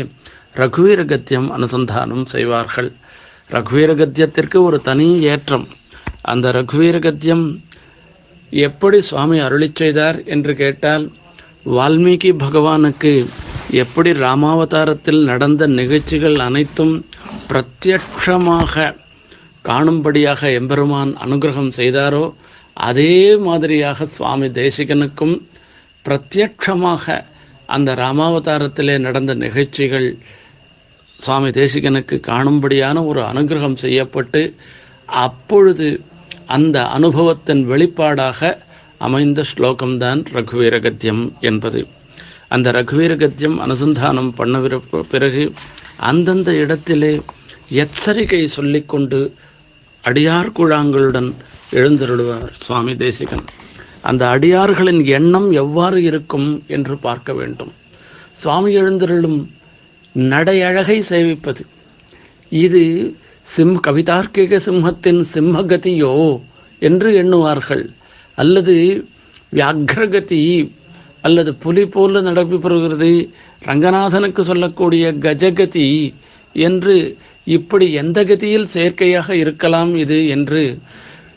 ரகுவீர 0.60 1.00
கத்தியம் 1.04 1.48
அனுசந்தானம் 1.56 2.24
செய்வார்கள். 2.34 2.90
ரகுவீர 3.50 3.90
கத்தியத்திற்கு 4.00 4.58
ஒரு 4.68 4.78
தனி 4.80 5.08
ஏற்றம். 5.32 5.66
அந்த 6.32 6.52
ரகுவீர 6.52 6.98
கத்தியம் 6.98 7.44
எப்படி 8.50 8.98
சுவாமி 9.00 9.38
அருளி 9.38 9.68
செய்தார் 9.72 10.18
என்று 10.34 10.52
கேட்டால் 10.54 11.04
வால்மீகி 11.76 12.30
பகவானுக்கு 12.44 13.12
எப்படி 13.82 14.10
ராமாவதாரத்தில் 14.24 15.20
நடந்த 15.30 15.66
நிகழ்ச்சிகள் 15.78 16.38
அனைத்தும் 16.38 16.94
பிரத்யட்சமாக 17.48 18.92
காணும்படியாக 19.64 20.50
எம்பெருமான் 20.58 21.12
அனுகிரகம் 21.24 21.72
செய்தாரோ 21.78 22.24
அதே 22.74 23.36
மாதிரியாக 23.36 24.06
சுவாமி 24.06 24.46
தேசிகனுக்கும் 24.46 25.40
பிரத்யட்சமாக 26.04 27.24
அந்த 27.66 27.94
ராமாவதாரத்திலே 27.94 28.98
நடந்த 28.98 29.34
நிகழ்ச்சிகள் 29.34 30.16
சுவாமி 31.20 31.48
தேசிகனுக்கு 31.48 32.20
காணும்படியான 32.26 33.06
ஒரு 33.06 33.20
அனுகிரகம் 33.22 33.76
செய்யப்பட்டு 33.76 34.54
அப்பொழுது 35.06 36.00
அந்த 36.46 36.86
அனுபவத்தின் 36.86 37.70
வெளிப்பாடாக 37.70 38.58
அமைந்த 38.98 39.44
ஸ்லோகம்தான் 39.56 40.24
ரகுவீரகத்தியம் 40.32 41.32
என்பது. 41.40 41.86
அந்த 42.48 42.72
ரகுவீரகத்தியம் 42.72 43.58
அனுசந்தானம் 43.60 44.30
பண்ண 44.30 44.78
பிறகு 45.08 45.52
அந்தந்த 45.96 46.54
இடத்திலே 46.54 47.20
எச்சரிக்கை 47.68 48.48
சொல்லிக்கொண்டு 48.48 49.34
அடியார் 50.04 50.52
குழாங்களுடன் 50.56 51.34
எழுந்தருளுவார் 51.70 52.52
சுவாமி 52.60 52.96
தேசிகன். 52.96 53.44
அந்த 54.02 54.26
அடியார்களின் 54.26 55.04
எண்ணம் 55.04 55.52
எவ்வாறு 55.52 56.02
இருக்கும் 56.02 56.62
என்று 56.66 56.98
பார்க்க 56.98 57.32
வேண்டும். 57.32 57.72
சுவாமி 58.32 58.74
எழுந்தருளும் 58.74 59.50
நடையழகை 60.14 61.02
சேவிப்பது. 61.08 61.62
இது 62.48 63.14
சிம் 63.48 63.80
கவிதார்க்கிக 63.80 64.60
சிம்மத்தின் 64.66 65.22
சிம்மகதியோ 65.34 66.42
என்று 66.78 67.10
எண்ணுவார்கள். 67.22 67.84
அல்லது 68.34 69.06
வியாக்ரகதி 69.52 70.70
அல்லது 71.20 71.54
புலி 71.54 71.86
போல 71.86 72.20
நடைபெறுகிறது 72.20 73.30
ரங்கநாதனுக்கு 73.64 74.40
சொல்லக்கூடிய 74.40 75.12
கஜகதி 75.12 76.14
என்று 76.54 77.18
இப்படி 77.44 77.92
எந்த 77.92 78.24
கதியில் 78.24 78.64
செயற்கையாக 78.64 79.36
இருக்கலாம் 79.36 79.96
இது 79.96 80.26
என்று 80.26 80.78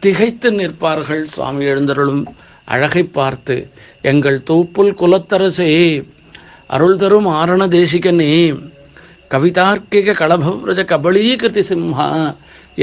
திகைத்து 0.03 0.49
நிற்பார்கள் 0.57 1.23
சுவாமி 1.33 1.65
எழுந்தருளும் 1.65 2.23
அழகை 2.73 3.03
பார்த்து 3.17 3.55
எங்கள் 4.11 4.39
தூப்புல் 4.49 4.93
குலத்தரசே 5.01 5.71
அருள் 6.67 6.97
தரும் 7.01 7.27
ஆரண 7.39 7.63
தேசிகனே 7.75 8.33
கவிதார்க்கிக 9.31 10.15
களபவ்ரஜ 10.19 10.81
கபலீகிருதி 10.91 11.63
சிம்ஹா 11.69 12.09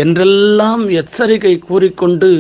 என்றெல்லாம் 0.03 0.85
எச்சரிக்கை 1.01 1.55
கூறிக்கொண்டு 1.59 2.31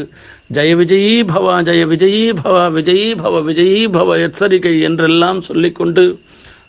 ஜெய 0.56 0.70
விஜயீ 0.80 1.14
பவா 1.32 1.54
ஜெய 1.68 1.82
விஜயீ 1.92 2.22
பவா 2.40 2.64
விஜயீ 2.76 3.06
பவ 3.22 3.42
விஜயீ 3.48 3.80
பவ 3.96 4.16
எச்சரிக்கை 4.26 4.74
என்றெல்லாம் 4.88 5.40
சொல்லிக்கொண்டு 5.40 6.04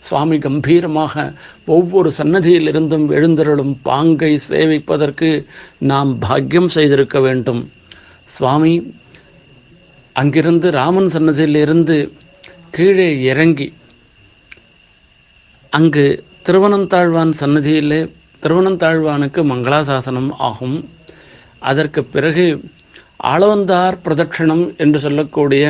சுவாமி 0.10 0.38
கம்பீரமாக 0.38 1.26
ஒவ்வொரு 1.76 2.10
சன்னதியிலிருந்தும் 2.18 3.08
எழுந்தருளும் 3.18 3.74
பாங்கை 3.84 4.34
சேவிப்பதற்கு 4.50 5.30
நாம் 5.92 6.12
பாக்கியம் 6.20 6.70
செய்திருக்க 6.70 7.20
வேண்டும். 7.20 7.62
சுவாமி 8.36 8.74
அங்கிருந்து 10.14 10.72
ராமன் 10.72 11.10
சன்னதியிலிருந்து 11.16 11.96
கீழே 12.76 13.22
இறங்கி 13.22 13.68
அங்கு 15.70 16.24
திருவனந்தாழ்வான் 16.46 17.32
சன்னதியிலே 17.42 18.00
திருவனந்தாழ்வானுக்கு 18.42 19.42
மங்களாசாசனம் 19.52 20.30
ஆகும். 20.48 20.78
அதற்கு 21.60 22.04
பிறகு 22.04 22.46
ஆளவந்தார் 23.24 23.96
பிரதட்சிணம் 24.06 24.66
என்று 24.78 25.00
சொல்லக்கூடிய 25.00 25.66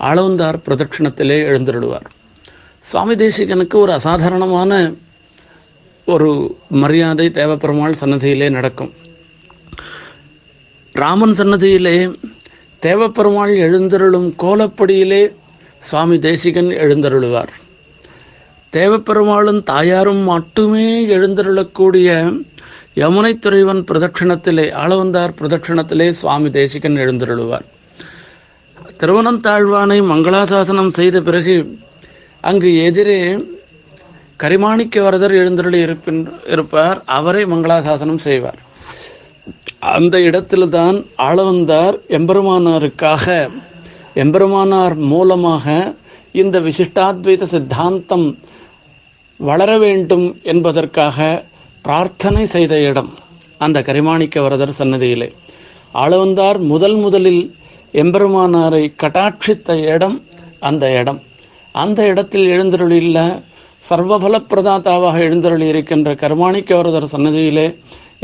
ஆளவந்தார் 0.00 0.58
பிரதட்சிணத்திலே 0.66 1.38
எழுந்திருடுவார். 1.50 2.08
சுவாமி 2.80 3.14
தேசிகனுக்கு 3.14 3.74
ஒரு 3.74 3.92
அசாதாரணமான 3.92 4.92
ஒரு 6.04 6.30
மரியாதை 6.82 7.26
தேவப்பெருமாள் 7.28 8.00
சன்னதியிலே 8.00 8.50
நடக்கும். 8.50 8.92
ராமன் 10.92 11.34
சன்னதியிலே 11.34 12.10
தேவப்பெருமாள் 12.82 13.52
எழுந்தருளும் 13.66 14.34
கோலப்படியிலே 14.38 15.32
சுவாமி 15.78 16.18
தேசிகன் 16.18 16.66
எழுந்தருளுவார். 16.66 17.52
தேவப்பெருமாளும் 18.72 19.62
தாயாரும் 19.62 20.22
மட்டுமே 20.22 21.06
எழுந்தருளக்கூடிய 21.06 22.08
யமுனை 22.96 23.38
துறைவன் 23.38 23.82
பிரதட்சிணத்திலே 23.90 24.66
ஆளவந்தார் 24.72 25.32
பிரதட்சணத்திலே 25.40 26.10
சுவாமி 26.10 26.50
தேசிகன் 26.50 26.96
எழுந்தருளுவார். 26.96 27.66
திருவனந்தாழ்வானை 29.00 29.98
மங்களாசாசனம் 30.12 30.92
செய்த 30.92 31.20
பிறகு 31.20 31.78
அங்கு 32.40 32.84
எதிரே 32.84 33.20
கரிமாணிக்க 34.38 35.02
வரதர் 35.02 35.34
எழுந்தருளி 35.34 35.80
இருப்பின் 35.80 36.28
இருப்பார். 36.46 37.02
அவரை 37.06 37.44
மங்களாசாசனம் 37.44 38.22
செய்வார். 38.28 38.60
அந்த 39.78 40.20
இடத்தில்தான் 40.20 41.04
ஆளவந்தார் 41.18 41.96
எம்பெருமானாருக்காக. 42.08 43.26
எம்பெருமானார் 44.14 44.94
மூலமாக 44.94 45.94
இந்த 46.32 46.60
விசிஷ்டாத்வைத 46.60 47.44
சித்தாந்தம் 47.44 48.38
வளர 49.36 49.78
வேண்டும் 49.78 50.36
என்பதற்காக 50.42 51.44
பிரார்த்தனை 51.82 52.46
செய்த 52.46 52.78
இடம் 52.78 53.10
அந்த 53.58 53.80
கரிமாணிக்க 53.80 54.40
வரதர் 54.40 54.72
சன்னதியிலே. 54.72 55.28
ஆளவந்தார் 55.94 56.58
முதல் 56.58 56.94
முதலில் 56.94 57.54
எம்பெருமானாரை 57.92 58.84
கட்டாட்சித்த 59.02 59.70
இடம் 59.94 60.24
அந்த 60.60 60.90
இடம். 60.90 61.20
அந்த 61.72 62.06
இடத்தில் 62.06 62.46
எழுந்தருளில்ல 62.48 63.42
சர்வபல 63.90 64.34
பிரதாத்தாவாக 64.50 65.18
எழுந்தருளி 65.18 65.66
இருக்கின்ற 65.68 66.12
கருமாணிக்கவரதர் 66.14 67.04
சன்னதியிலே 67.04 67.66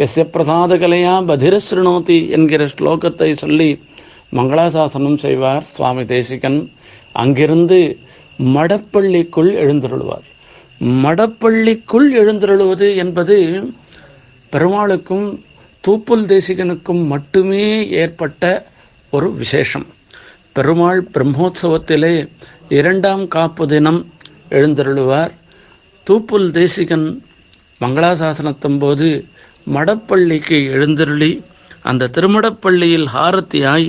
எஸ்ய 0.03 0.22
பிரசாத 0.24 0.72
கலையா 0.76 1.12
பதிரஸ்ருணோதி 1.30 2.16
என்கிற 2.28 2.64
ஸ்லோகத்தை 2.64 3.28
சொல்லி 3.36 3.82
மங்களாசாசனம் 4.32 5.16
செய்வார் 5.18 5.64
சுவாமி 5.64 6.05
தேசிகன். 6.05 6.59
அங்கிருந்து 7.12 7.78
மடப்பள்ளிக்குள் 8.57 9.51
எழுந்தருளுவார். 9.62 10.26
மடப்பள்ளிக்குள் 11.05 12.09
எழுந்தருளுவது 12.20 12.88
என்பது 12.96 13.36
பெருமாளுக்கும் 14.53 15.26
தூப்புல் 15.84 16.24
தேசிகனுக்கும் 16.34 17.03
மட்டுமே 17.07 17.88
ஏற்பட்ட 18.03 18.66
ஒரு 19.11 19.30
விசேஷம். 19.34 19.86
பெருமாள் 20.53 21.03
பிரம்மோத்சவத்திலே 21.14 22.14
இரண்டாம் 22.68 23.28
காப்பு 23.28 23.66
தினம் 23.66 24.01
எழுந்தருளுவார். 24.51 25.34
தூப்புல் 26.07 26.51
தேசிகன் 26.51 27.09
மங்களாசாசனத்தின் 27.80 28.78
போது 28.78 29.11
மடப்பள்ளிக்கு 29.74 30.58
எழுந்தருளி 30.74 31.30
அந்த 31.82 32.08
திருமடப்பள்ளியில் 32.16 33.06
ஹாரத்தியாய் 33.14 33.88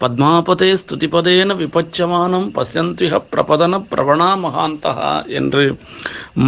பத்மாபதே 0.00 0.68
ஸ்துதிபதேன 0.80 1.54
விபச்சமானம் 1.62 2.48
பசந்திக 2.54 3.20
பிரபதன 3.32 3.80
பிரவணா 3.90 4.30
மகாந்தகா 4.44 5.12
என்று 5.38 5.64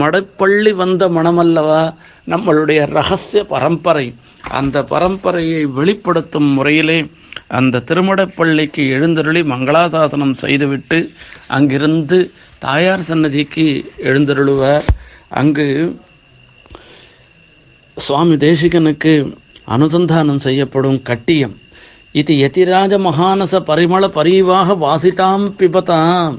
மடப்பள்ளி 0.00 0.72
வந்த 0.72 1.08
மனமல்லவா 1.08 1.82
நம்மளுடைய 2.32 2.80
ரகசிய 2.96 3.40
பரம்பரை. 3.44 4.06
அந்த 4.58 4.82
பரம்பரையை 4.90 5.62
வெளிப்படுத்தும் 5.78 6.50
முறையிலே 6.58 6.98
அந்த 7.58 7.82
திருமடப்பள்ளிக்கு 7.88 8.82
எழுந்தருளி 8.96 9.42
மங்களாசாசனம் 9.42 10.36
செய்துவிட்டு 10.36 10.98
அங்கிருந்து 11.48 12.18
தாயார் 12.58 13.08
சன்னதிக்கு 13.08 13.66
எழுந்தருளுவார். 14.08 14.86
அங்கு 15.40 15.66
சுவாமி 18.07 18.36
தேசிகனுக்கு 18.44 19.12
அனுசந்தானம் 19.74 20.40
செய்யப்படும் 20.44 21.01
கட்டியம். 21.09 21.55
இது 22.20 22.32
யதிராஜ 22.34 22.92
மகானச 23.07 23.55
பரிமள 23.70 24.05
பரிவாக 24.09 24.76
வாசிதாம் 24.84 25.44
பிபதாம். 25.59 26.36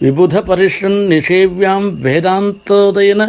விபுத 0.00 0.42
பரிஷன் 0.48 0.98
நிஷேவியாம் 1.12 1.86
வேதாந்தோதயன 2.04 3.22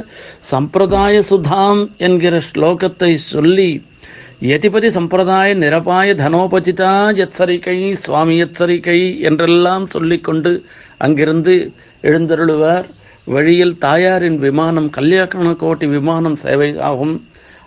சம்பிரதாய 0.52 1.24
சுதாம் 1.30 1.82
என்கிற 1.98 2.42
ஸ்லோகத்தை 2.50 3.12
சொல்லி 3.34 3.70
யதிபதி 4.50 4.90
சம்பிரதாய 4.98 5.56
நிரபாய 5.64 6.10
தனோபஜிதா 6.22 6.92
எச்சரிக்கை 7.24 7.78
சுவாமி 8.04 8.36
எச்சரிக்கை 8.38 9.00
என்றெல்லாம் 9.30 9.86
சொல்லிக்கொண்டு 9.86 10.52
அங்கிருந்து 10.98 11.56
எழுந்தருளுவார். 12.04 12.88
வழியில் 13.26 13.76
தாயாரின் 13.78 14.40
விமானம் 14.46 14.90
கல்யாண 14.90 15.50
கோட்டி 15.64 15.88
விமானம் 15.96 16.38
சேவையாகும். 16.44 16.86
ஆகும் 16.90 17.16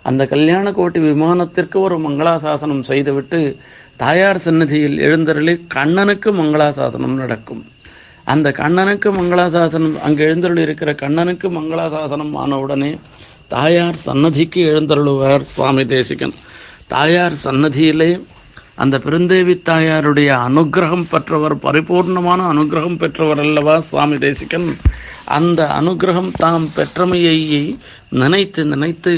அந்த 0.03 0.25
கல்யாண 0.25 0.71
கோட்டி 0.71 0.99
விமானத்திற்கு 1.09 1.77
ஒரு 1.85 1.97
மங்களாசாசனம் 1.97 2.81
செய்துவிட்டு 2.81 3.39
தாயார் 3.95 4.39
சன்னதியில் 4.45 4.97
எழுந்தருளி 4.99 5.53
கண்ணனுக்கு 5.75 6.29
மங்களாசாசனம் 6.31 7.19
நடக்கும். 7.21 7.61
அந்த 8.33 8.47
கண்ணனுக்கு 8.51 9.09
மங்களாசாசனம் 9.19 9.95
அங்கு 9.99 10.23
எழுந்தருளி 10.23 10.61
இருக்கிற 10.61 10.91
கண்ணனுக்கு 10.93 11.49
மங்களாசாசனம் 11.49 12.33
ஆன 12.33 12.59
உடனே 12.59 12.91
தாயார் 13.47 13.97
சன்னதிக்கு 14.05 14.61
எழுந்தருளுவார் 14.73 15.43
சுவாமி 15.53 15.85
தேசிகன். 15.85 16.35
தாயார் 16.87 17.35
சன்னதியிலே 17.43 18.11
அந்த 18.75 18.95
பெருந்தேவி 18.97 19.55
தாயாருடைய 19.69 20.29
அனுகிரகம் 20.47 21.05
பெற்றவர் 21.09 21.55
பரிபூர்ணமான 21.65 22.39
அனுகிரகம் 22.53 22.97
பெற்றவர் 22.97 23.39
அல்லவா 23.39 23.75
சுவாமி 23.89 24.17
தேசிகன்? 24.17 24.67
அந்த 25.37 25.61
அனுகிரகம் 25.81 26.31
தாம் 26.37 26.67
பெற்றமையை 26.75 27.37
நினைத்து 28.21 28.65
நினைத்து 28.65 29.13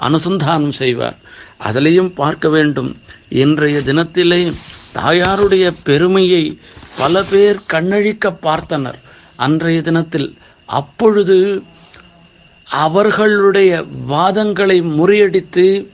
அனுசந்தானம் 0.00 0.72
செய்வார். 0.72 1.16
அதிலையும் 1.64 2.14
பார்க்க 2.14 2.48
வேண்டும். 2.48 2.96
இன்றைய 3.28 3.78
தினத்திலே 3.78 4.54
தாயாருடைய 4.94 5.74
பெருமையை 5.82 6.58
பல 6.98 7.22
பேர் 7.22 7.58
கண்ணழிக்க 7.72 8.36
பார்த்தனர். 8.42 8.98
அன்றைய 9.36 9.82
தினத்தில் 9.82 10.38
அப்பொழுது 10.64 11.62
அவர்களுடைய 12.64 13.84
வாதங்களை 14.08 14.82
முறியடித்து 14.82 15.86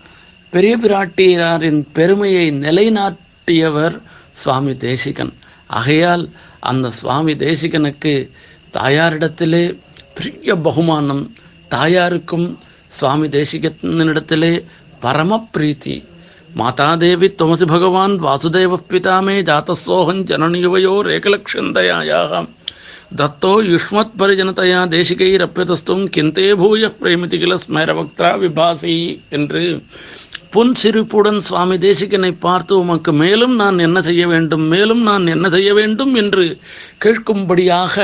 பெரிய 0.51 0.79
பிராட்டியாரின் 0.79 1.87
பெருமையை 1.93 2.51
நிலைநாட்டியவர் 2.51 4.03
சுவாமி 4.33 4.77
தேசிகன். 4.77 5.33
ஆகையால் 5.67 6.29
அந்த 6.61 6.91
சுவாமி 6.91 7.35
தேசிகனுக்கு 7.35 8.31
தாயாரிடத்திலே 8.73 9.79
பெரிய 10.15 10.57
பகுமானம் 10.57 11.33
தாயாருக்கும் 11.71 12.57
சுவாமி 12.97 13.29
தேசிகனிடத்திலே 13.29 14.53
பரம 15.03 15.41
பிரீத்தி 15.55 15.97
மாதாதேவி 16.57 17.29
துவசி 17.35 17.67
பகவான் 17.67 18.15
வாசுதேவ 18.21 18.77
பிதாமே 18.91 19.35
ஜாத்தசோகம் 19.43 20.23
ஜனனியுவையோ 20.29 20.95
ரேகலக்ஷந்தயாயாக 21.09 22.41
தத்தோ 23.19 23.51
யுஷ்மத் 23.65 24.15
பரிஜனதையா 24.19 24.79
தேசிகைரப்பியதஸ்தும் 24.91 26.05
கிந்தே 26.09 26.47
பூய 26.55 26.89
பிரேமிதி 27.01 27.39
கில 27.39 27.57
ஸ்மரவக்திரா 27.57 28.31
விபாசி 28.37 28.97
என்று 29.31 29.63
புன் 30.51 30.73
சிரிப்புடன் 30.75 31.41
சுவாமி 31.41 31.77
தேசிகனை 31.79 32.33
பார்த்து 32.39 32.73
உமக்கு 32.79 33.13
மேலும் 33.15 33.55
நான் 33.57 33.79
என்ன 33.79 33.99
செய்ய 34.03 34.25
வேண்டும் 34.27 34.65
மேலும் 34.69 35.03
நான் 35.03 35.27
என்ன 35.27 35.47
செய்ய 35.49 35.71
வேண்டும் 35.75 36.15
என்று 36.15 36.45
கேட்கும்படியாக 37.05 37.97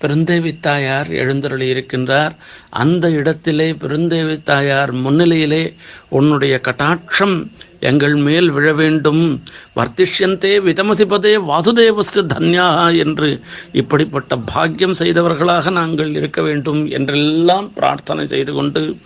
பெருந்தேவி 0.00 0.60
தாயார் 0.60 1.08
எழுந்தருளி 1.12 1.72
இருக்கின்றார் 1.72 2.34
அந்த 2.68 3.10
இடத்திலே 3.10 3.72
பெருந்தேவி 3.72 4.42
தாயார் 4.42 4.92
முன்னிலையிலே 4.94 5.74
உன்னுடைய 6.08 6.60
கட்டாட்சம் 6.62 7.36
எங்கள் 7.80 8.14
மேல் 8.14 8.50
விழ 8.50 8.72
வேண்டும். 8.72 9.40
வர்த்திஷ்யந்தே 9.74 10.52
விதமதிபதே 10.60 11.32
வாசுதேவஸ்து 11.48 12.22
தன்யா 12.34 12.96
என்று 12.96 13.40
இப்படிப்பட்ட 13.72 14.36
பாக்கியம் 14.36 14.98
செய்தவர்களாக 14.98 15.70
நாங்கள் 15.70 16.14
இருக்க 16.14 16.42
வேண்டும் 16.42 16.86
என்றெல்லாம் 16.88 17.72
பிரார்த்தனை 17.74 18.26
செய்து 18.26 18.52
கொண்டு 18.52 18.96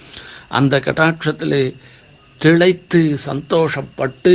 அந்த 0.48 0.78
கட்டாட்சத்திலே 0.78 1.74
திளைத்து 2.38 3.18
சந்தோஷப்பட்டு 3.26 4.34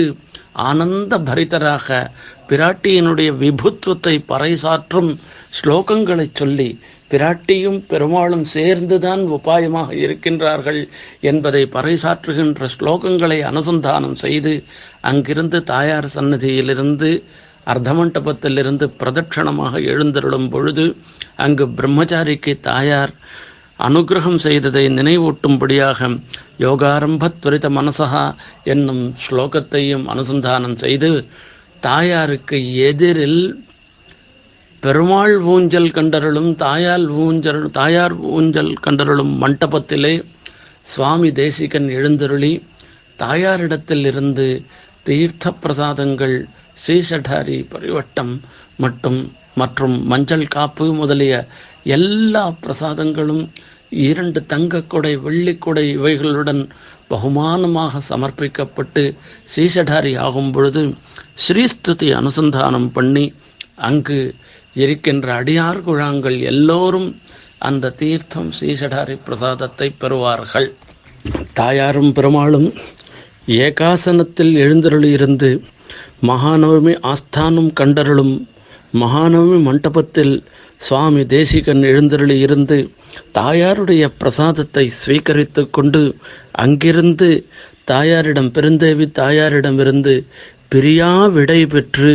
ஆனந்த 0.54 1.18
பரிதராக 1.18 1.88
பிராட்டியினுடைய 2.50 3.32
விபுத்துவத்தை 3.38 4.24
பறைசாற்றும் 4.30 5.10
ஸ்லோகங்களை 5.60 6.28
சொல்லி 6.34 6.70
பிராட்டியும் 7.12 7.80
பெருமாளும் 7.88 8.46
சேர்ந்துதான் 8.46 9.24
உபாயமாக 9.30 9.90
இருக்கின்றார்கள் 9.96 10.80
என்பதை 11.22 11.64
பறைசாற்றுகின்ற 11.74 12.70
ஸ்லோகங்களை 12.78 13.40
அனுசந்தானம் 13.44 14.16
செய்து 14.16 14.54
அங்கிருந்து 15.02 15.60
தாயார் 15.64 16.08
சன்னதியிலிருந்து 16.16 17.10
அர்த்தமண்டபத்திலிருந்து 17.68 18.86
பிரதட்சணமாக 19.00 19.74
எழுந்தருளும் 19.84 20.50
பொழுது 20.50 20.86
அங்கு 21.36 21.66
பிரம்மச்சாரிக்கு 21.78 22.54
தாயார் 22.62 23.14
அனுகிரகம் 23.80 24.38
செய்ததை 24.38 24.84
நினைவூட்டும்படியாக 24.90 26.10
யோகாரம்ப 26.60 27.32
துரித 27.40 27.70
மனசகா 27.70 28.26
என்னும் 28.64 29.04
ஸ்லோகத்தையும் 29.24 30.06
அனுசந்தானம் 30.08 30.78
செய்து 30.78 31.10
தாயாருக்கு 31.80 32.58
எதிரில் 32.82 33.42
பெருமாள் 34.84 35.36
ஊஞ்சல் 35.46 35.92
கண்டருளும் 35.92 36.52
தாயால் 36.56 37.06
ஊஞ்சல் 37.20 37.64
தாயார் 37.72 38.16
ஊஞ்சல் 38.32 38.74
கண்டருளும் 38.82 39.34
மண்டபத்திலே 39.42 40.14
சுவாமி 40.86 41.30
தேசிகன் 41.34 41.88
எழுந்தருளி 41.90 42.52
தாயாரிடத்தில் 43.20 44.06
இருந்து 44.06 44.48
தீர்த்த 45.04 45.54
பிரசாதங்கள் 45.62 46.36
ஸ்ரீசடாரி 46.78 47.58
பரிவட்டம் 47.70 48.34
மட்டும் 48.78 49.20
மற்றும் 49.56 49.96
மஞ்சள் 50.06 50.48
காப்பு 50.48 50.86
முதலிய 50.94 51.34
எல்லா 51.90 52.46
பிரசாதங்களும் 52.62 53.44
இரண்டு 54.06 54.40
தங்கக்கொடை 54.48 55.14
வெள்ளிக்கொடை 55.26 55.86
இவைகளுடன் 55.98 56.62
பகுமானமாக 57.08 58.02
சமர்ப்பிக்கப்பட்டு 58.10 59.04
ஸ்ரீசடாரி 59.54 60.14
ஆகும் 60.18 60.52
பொழுது 60.52 60.82
ஸ்ரீஸ்துதி 61.46 62.10
அனுசந்தானம் 62.14 62.90
பண்ணி 62.92 63.26
அங்கு 63.82 64.20
இருக்கின்ற 64.76 65.28
அடியார் 65.44 65.84
குழாங்கள் 65.86 66.38
எல்லோரும் 66.44 67.10
அந்த 67.60 67.94
தீர்த்தம் 68.00 68.50
ஸ்ரீசடாரி 68.60 69.16
பிரசாதத்தை 69.26 69.88
பெறுவார்கள். 70.02 70.68
தாயாரும் 71.54 72.14
பெருமாளும் 72.14 72.68
ஏகாசனத்தில் 73.60 74.54
எழுந்தருளியிருந்து 74.56 75.50
மகாநவமி 76.28 76.94
ஆஸ்தானம் 77.04 77.72
கண்டருளும் 77.80 78.36
மகாநவமி 78.94 79.60
மண்டபத்தில் 79.62 80.36
சுவாமி 80.78 81.26
தேசிகன் 81.26 81.84
எழுந்தருளி 81.84 82.38
இருந்து 82.40 82.78
தாயாருடைய 83.34 84.06
பிரசாதத்தை 84.18 84.92
ஸ்வீகரித்து 85.00 85.70
கொண்டு 85.70 86.02
அங்கிருந்து 86.64 87.30
தாயாரிடம் 87.86 88.52
பெருந்தேவி 88.52 89.06
தாயாரிடமிருந்து 89.20 90.14
பிரியா 90.70 91.12
விடை 91.28 91.66
பெற்று 91.66 92.14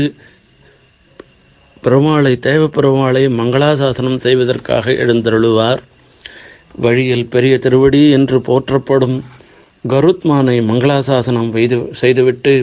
பெருமாளை 1.84 2.32
தேவ 2.38 2.62
பெருமாளை 2.66 3.22
மங்களாசாசனம் 3.36 4.18
செய்வதற்காக 4.24 4.92
எழுந்தருளுவார். 5.02 5.80
வழியில் 6.84 7.30
பெரிய 7.34 7.58
திருவடி 7.58 8.10
என்று 8.10 8.38
போற்றப்படும் 8.40 9.16
கருத்மானை 9.88 10.56
மங்களாசாசனம் 10.70 11.48
செய்து 11.52 11.78
செய்துவிட்டு 12.00 12.54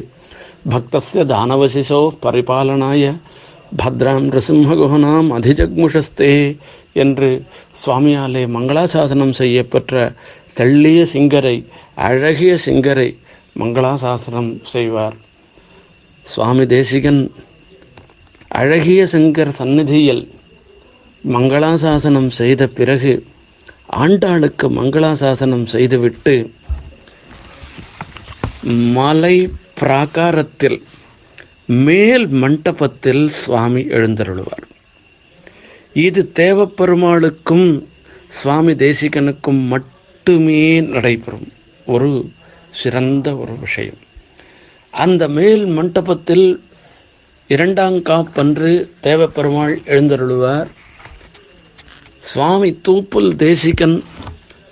பக்தஸ்ய 0.72 1.24
தானவசிசோ 1.34 2.02
பரிபாலனாய 2.26 3.16
பத்ராம் 3.80 4.28
நரசிம்மகுஹனாம் 4.28 5.30
அதிஜக்முஷஸ்தே 5.38 6.34
என்று 7.04 7.30
சுவாமியாலே 7.82 8.44
மங்களாசாசனம் 8.58 9.34
செய்யப்பெற்ற 9.42 10.14
தெள்ளிய 10.58 11.02
சிங்கரை 11.14 11.58
அழகிய 11.96 12.54
சிங்கரை 12.66 13.10
மங்களாசாசனம் 13.60 14.52
செய்வார். 14.74 15.18
சுவாமி 16.26 16.66
தேசிகன் 16.66 17.22
அழகிய 18.50 19.04
சங்கர் 19.04 19.48
சந்நிதியில் 19.48 20.32
மங்களாசாசனம் 21.32 22.28
செய்த 22.28 22.68
பிறகு 22.68 23.26
ஆண்டாளுக்கு 23.92 24.64
மங்களாசாசனம் 24.64 25.66
செய்துவிட்டு 25.66 26.52
மலை 28.94 29.52
பிராகாரத்தில் 29.80 30.82
மேல் 31.66 32.28
மண்டபத்தில் 32.28 33.30
சுவாமி 33.30 33.82
எழுந்தருளுவார். 33.82 34.66
இது 35.94 36.32
தேவப்பெருமாளுக்கும் 36.36 37.84
சுவாமி 38.30 38.74
தேசிகனுக்கும் 38.74 39.68
மட்டுமே 39.68 40.82
நடைபெறும். 40.82 41.52
ஒரு 41.86 42.30
சிறந்த 42.72 43.36
ஒரு 43.36 43.58
விஷயம். 43.60 43.98
அந்த 44.90 45.28
மேல் 45.28 45.66
மண்டபத்தில் 45.66 46.62
இரண்டாம் 47.48 47.94
காப்பன்று 47.94 48.90
தேவப்பெருமாள் 49.04 49.76
எழுந்தருளுவார். 49.86 50.68
சுவாமி 52.24 52.80
தூப்புல் 52.88 53.36
தேசிகன் 53.36 54.04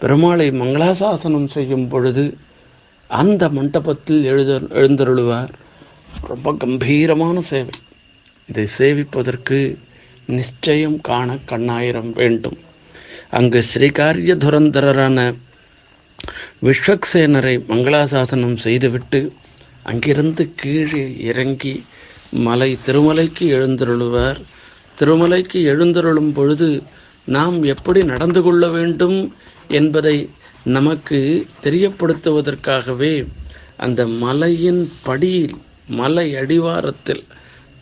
பெருமாளை 0.02 0.48
மங்களாசாசனம் 0.62 1.48
செய்யும் 1.48 1.88
பொழுது 1.88 2.38
அந்த 3.08 3.50
மண்டபத்தில் 3.50 4.24
எழுத 4.24 4.54
எழுந்தருளுவார். 4.54 5.50
ரொம்ப 6.28 6.54
கம்பீரமான 6.54 7.42
சேவை. 7.42 7.74
இதை 8.48 8.68
சேவிப்பதற்கு 8.78 9.78
நிச்சயம் 10.26 11.02
காண 11.02 11.38
கண்ணாயிரம் 11.48 12.12
வேண்டும். 12.14 12.58
அங்கு 13.30 13.64
ஸ்ரீகாரிய 13.74 14.36
துரந்தரரான 14.46 15.36
விஸ்வக்சேனரை 16.62 17.56
மங்களாசாசனம் 17.70 18.58
செய்துவிட்டு 18.58 19.32
அங்கிருந்து 19.84 20.54
கீழே 20.56 21.22
இறங்கி 21.22 21.84
மலை 22.36 22.78
திருமலைக்கு 22.86 23.40
எழுந்தருளுவார். 23.40 24.40
திருமலைக்கு 25.00 25.54
எழுந்தருளும் 25.54 26.34
பொழுது 26.34 26.84
நாம் 27.26 27.64
எப்படி 27.64 28.04
நடந்து 28.04 28.42
கொள்ள 28.42 28.68
வேண்டும் 28.68 29.34
என்பதை 29.68 30.30
நமக்கு 30.64 31.46
தெரியப்படுத்துவதற்காகவே 31.64 33.28
அந்த 33.78 34.08
மலையின் 34.08 34.92
படியில் 35.04 35.56
மலை 35.88 36.36
அடிவாரத்தில் 36.36 37.24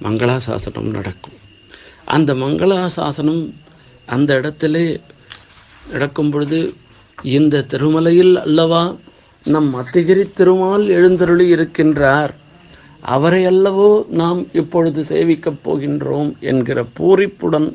மங்களாசாசனம் 0.01 0.91
நடக்கும். 0.91 1.33
அந்த 2.05 2.33
மங்களாசாசனம் 2.33 3.53
அந்த 4.05 4.33
இடத்திலே 4.33 4.99
நடக்கும் 5.91 6.29
பொழுது 6.29 6.73
இந்த 7.23 7.65
திருமலையில் 7.69 8.35
அல்லவா 8.35 8.95
நம் 9.43 9.75
அத்திகிரி 9.75 10.33
திருமால் 10.33 10.87
எழுந்தருளி 10.87 11.53
இருக்கின்றார். 11.53 12.33
அவரை 13.08 13.42
அல்லவோ 13.46 13.90
நாம் 14.12 14.40
இப்பொழுது 14.52 15.00
சேவிக்கப் 15.10 15.62
போகின்றோம் 15.64 16.30
என்கிற 16.42 16.78
பூரிப்புடன் 16.96 17.68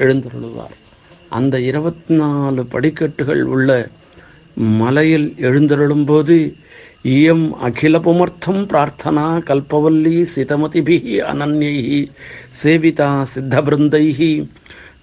எழுந்தருளுவார் 0.00 0.74
அந்த 1.32 1.54
இருபத்தி 1.60 2.14
நாலு 2.14 2.62
படிக்கட்டுகள் 2.74 3.42
உள்ள 3.46 3.70
மலையில் 4.78 5.28
எழுந்தருளும்போது 5.40 6.36
இயம் 7.12 7.46
அகில 7.60 7.96
புமர்த்தம் 7.98 8.62
பிரார்த்தனா 8.66 9.26
கல்பவல்லி 9.48 10.16
சிதமதிபிஹி 10.34 11.16
அனன்யைஹி 11.30 12.00
சேவிதா 12.62 13.10
சித்தபிருந்தைஹி 13.34 14.32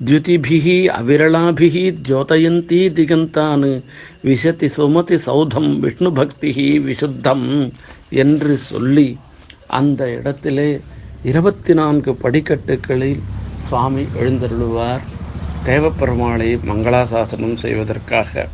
द्युतिभिः 0.02 0.66
अविरलाभिः 0.92 1.76
द्योतयन्ती 2.00 2.80
திகந்தான் 2.96 3.64
விசதி 4.24 4.68
சுமதி 4.76 5.18
சௌதம் 5.26 5.70
விஷ்ணு 5.80 6.10
பக்தி 6.12 6.52
விசுத்தம் 6.88 7.46
என்று 8.16 8.54
சொல்லி 8.66 9.08
அந்த 9.69 10.11
இடத்திலே 10.11 10.81
இருபத்தி 11.23 11.75
நான்கு 11.75 12.13
படிக்கட்டுகளில் 12.13 13.21
சுவாமி 13.59 14.03
எழுந்தருளுவார். 14.03 15.01
தேவப்பெருமாளை 15.65 16.59
மங்களாசாசனம் 16.67 17.55
செய்வதற்காக. 17.55 18.49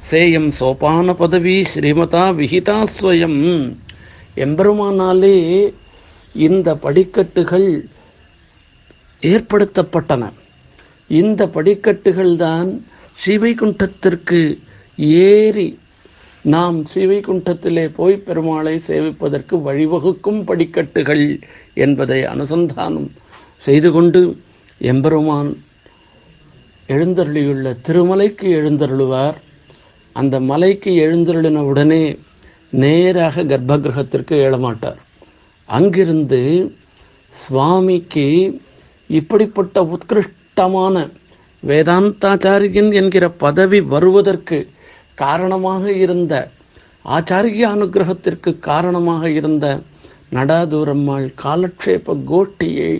சேயம் 0.00 0.50
சோபான 0.50 1.14
பதவி 1.14 1.66
ஸ்ரீமதா 1.74 2.24
விகிதா 2.34 2.84
ஸ்வயம். 3.00 3.76
எம்பெருமானாலே 4.36 5.72
இந்த 6.32 6.74
படிக்கட்டுகள் 6.74 7.84
ஏற்படுத்தப்பட்டன. 9.20 10.32
இந்த 11.08 11.46
படிக்கட்டுகள் 11.46 12.36
தான் 12.36 12.84
ஸ்ரீவைகுண்டத்திற்கு 13.26 14.58
ஏறி 14.96 15.78
நாம் 16.42 16.86
ஸ்ரீவைகுண்டத்திலே 16.86 17.90
போய் 17.94 18.22
பெருமாளை 18.26 18.80
சேவிப்பதற்கு 18.86 19.52
வழிவகுக்கும் 19.52 20.44
படிக்கட்டுகள் 20.44 21.40
என்பதை 21.74 22.22
அனுசந்தானம் 22.22 23.10
செய்து 23.56 23.90
கொண்டு 23.90 24.36
எம்பெருமான் 24.78 25.62
எழுந்தருளியுள்ள 26.88 27.76
திருமலைக்கு 27.88 28.42
எழுந்தருளுவார். 28.42 29.34
அந்த 30.12 30.40
மலைக்கு 30.40 30.90
எழுந்தருளின 30.90 31.58
உடனே 31.58 32.16
நேராக 32.70 33.42
கர்ப்பகிரகத்திற்கு 33.42 34.30
எழமாட்டார் 34.30 34.96
அங்கிருந்து 35.64 36.72
சுவாமிக்கு 37.28 38.60
இப்படிப்பட்ட 39.06 39.82
உத்கிருஷ்டமான 39.82 41.10
வேதாந்தாச்சாரியன் 41.66 42.92
என்கிற 42.92 43.28
பதவி 43.28 43.80
வருவதற்கு 43.80 44.66
காரணமாக 45.20 45.84
இருந்த 46.04 46.34
ஆச்சாரிய 47.04 47.64
அனுகிரகத்திற்கு 47.68 48.50
காரணமாக 48.62 49.22
இருந்த 49.30 49.66
நடாதூரம்மாள் 50.32 51.26
காலக்ஷேப 51.42 52.16
கோஷ்டியை 52.28 52.92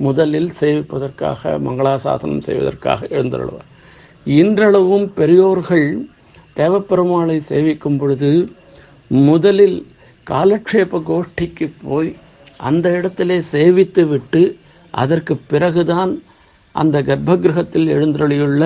முதலில் 0.00 0.50
சேவிப்பதற்காக 0.60 1.52
மங்களாசாசனம் 1.58 2.44
செய்வதற்காக 2.46 3.08
எழுந்தருள்வார் 3.10 3.70
இன்றளவும் 4.26 5.06
பெரியோர்கள் 5.14 5.88
தேவப்பெருமாளை 6.56 7.38
சேவிக்கும் 7.48 7.98
பொழுது 7.98 8.30
முதலில் 9.24 9.78
காலக்ஷேப 10.26 11.00
கோஷ்டிக்கு 11.08 11.66
போய் 11.82 12.10
அந்த 12.60 12.86
இடத்திலே 12.90 13.38
சேவித்து 13.52 14.02
விட்டு 14.08 14.42
அதற்கு 14.94 15.34
பிறகுதான் 15.46 16.12
அந்த 16.74 16.96
கர்ப்பகிரகத்தில் 17.02 17.88
எழுந்தருளியுள்ள 17.88 18.62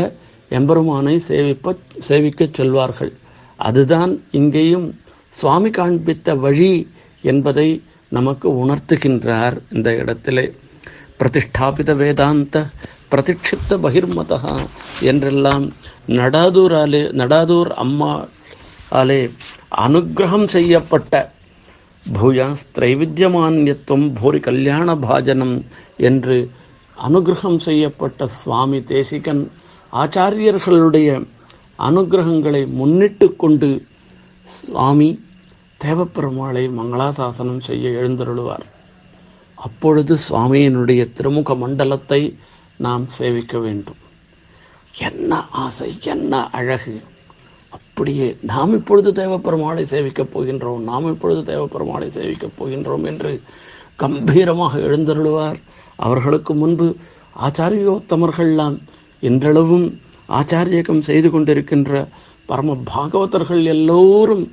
எம்பெருமானை 0.51 1.17
சேவிப்ப 1.29 1.75
சேவிக்கச் 2.09 2.57
செல்வார்கள். 2.59 3.13
அதுதான் 3.59 4.13
இங்கேயும் 4.39 4.89
சுவாமி 5.35 5.71
காண்பித்த 5.71 6.35
வழி 6.45 6.73
என்பதை 7.25 7.69
நமக்கு 8.13 8.49
உணர்த்துகின்றார் 8.63 9.57
இந்த 9.75 9.89
இடத்திலே. 10.03 10.47
பிரதிஷ்டாபித 11.19 11.91
வேதாந்த 12.03 12.57
பிரதிஷ்டித்த 13.13 13.77
பகிர்மதா 13.85 14.39
என்றெல்லாம் 15.11 15.65
நடாதூராலே 16.19 17.03
நடாதூர் 17.21 17.71
அம்மா 17.85 18.13
ஆலே 19.01 19.19
அனுகிரகம் 19.85 20.47
செய்யப்பட்ட 20.55 21.15
பூயாஸ் 22.07 22.65
திரைவித்யமான்யத்துவம் 22.77 24.09
பூரி 24.21 24.41
கல்யாண 24.41 24.95
பாஜனம் 25.05 25.57
என்று 26.09 26.37
அனுகிரகம் 26.97 27.61
செய்யப்பட்ட 27.67 28.27
சுவாமி 28.41 28.81
தேசிகன் 28.93 29.43
ஆச்சாரியர்களுடைய 29.93 31.27
அனுகிரகங்களை 31.79 32.67
முன்னிட்டு 32.67 33.37
கொண்டு 33.37 33.87
சுவாமி 34.45 35.21
தேவப்பெருமாளை 35.85 36.71
மங்களாசாசனம் 36.71 37.61
செய்ய 37.61 37.89
எழுந்தருளுவார். 37.89 38.67
அப்பொழுது 39.55 40.17
சுவாமியினுடைய 40.29 41.09
திருமுக 41.17 41.57
மண்டலத்தை 41.57 42.39
நாம் 42.77 43.09
சேவிக்க 43.09 43.59
வேண்டும். 43.59 43.97
என்ன 44.99 45.49
ஆசை 45.49 45.99
என்ன 46.03 46.51
அழகு. 46.51 47.01
அப்படியே 47.69 48.37
நாம் 48.41 48.73
இப்பொழுது 48.73 49.13
தேவப்பெருமாளை 49.13 49.83
சேவிக்கப் 49.83 50.29
போகின்றோம் 50.35 50.79
நாம் 50.79 51.07
இப்பொழுது 51.07 51.43
தேவப்பெருமாளை 51.53 52.09
சேவிக்கப் 52.09 52.57
போகின்றோம் 52.59 53.05
என்று 53.05 53.43
கம்பீரமாக 53.97 54.79
எழுந்தருளுவார். 54.79 55.61
அவர்களுக்கு 55.97 56.55
முன்பு 56.55 56.97
ஆச்சாரியோத்தமர்கள்லாம் 57.41 58.79
இன்றளவும் 59.21 59.87
ஆச்சாரியகம் 60.29 61.01
செய்து 61.01 61.29
கொண்டிருக்கின்ற 61.29 62.09
பரம 62.47 62.77
பாகவதர்கள் 62.95 63.63
எல்லோரும் 63.65 64.45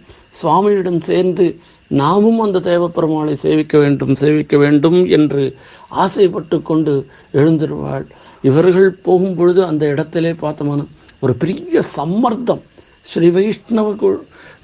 சுவாமியிடம் 0.41 0.99
சேர்ந்து 0.99 1.45
நாமும் 1.89 2.39
அந்த 2.39 2.59
தேவப்பெருமாளை 2.59 3.33
சேவிக்க 3.33 3.77
வேண்டும் 3.77 4.15
சேவிக்க 4.15 4.57
வேண்டும் 4.57 4.99
என்று 5.09 5.43
ஆசைப்பட்டு 5.87 6.61
கொண்டு 6.61 6.93
எழுந்திருவாள். 7.33 8.05
இவர்கள் 8.41 8.89
போகும் 8.89 9.35
பொழுது 9.35 9.65
அந்த 9.65 9.83
இடத்திலே 9.85 10.31
பார்த்தோம்னா 10.31 10.85
ஒரு 11.19 11.33
பெரிய 11.33 11.81
சம்மர்த்தம் 11.95 12.61
ஸ்ரீ 13.01 13.29
வைஷ்ணவ 13.29 13.93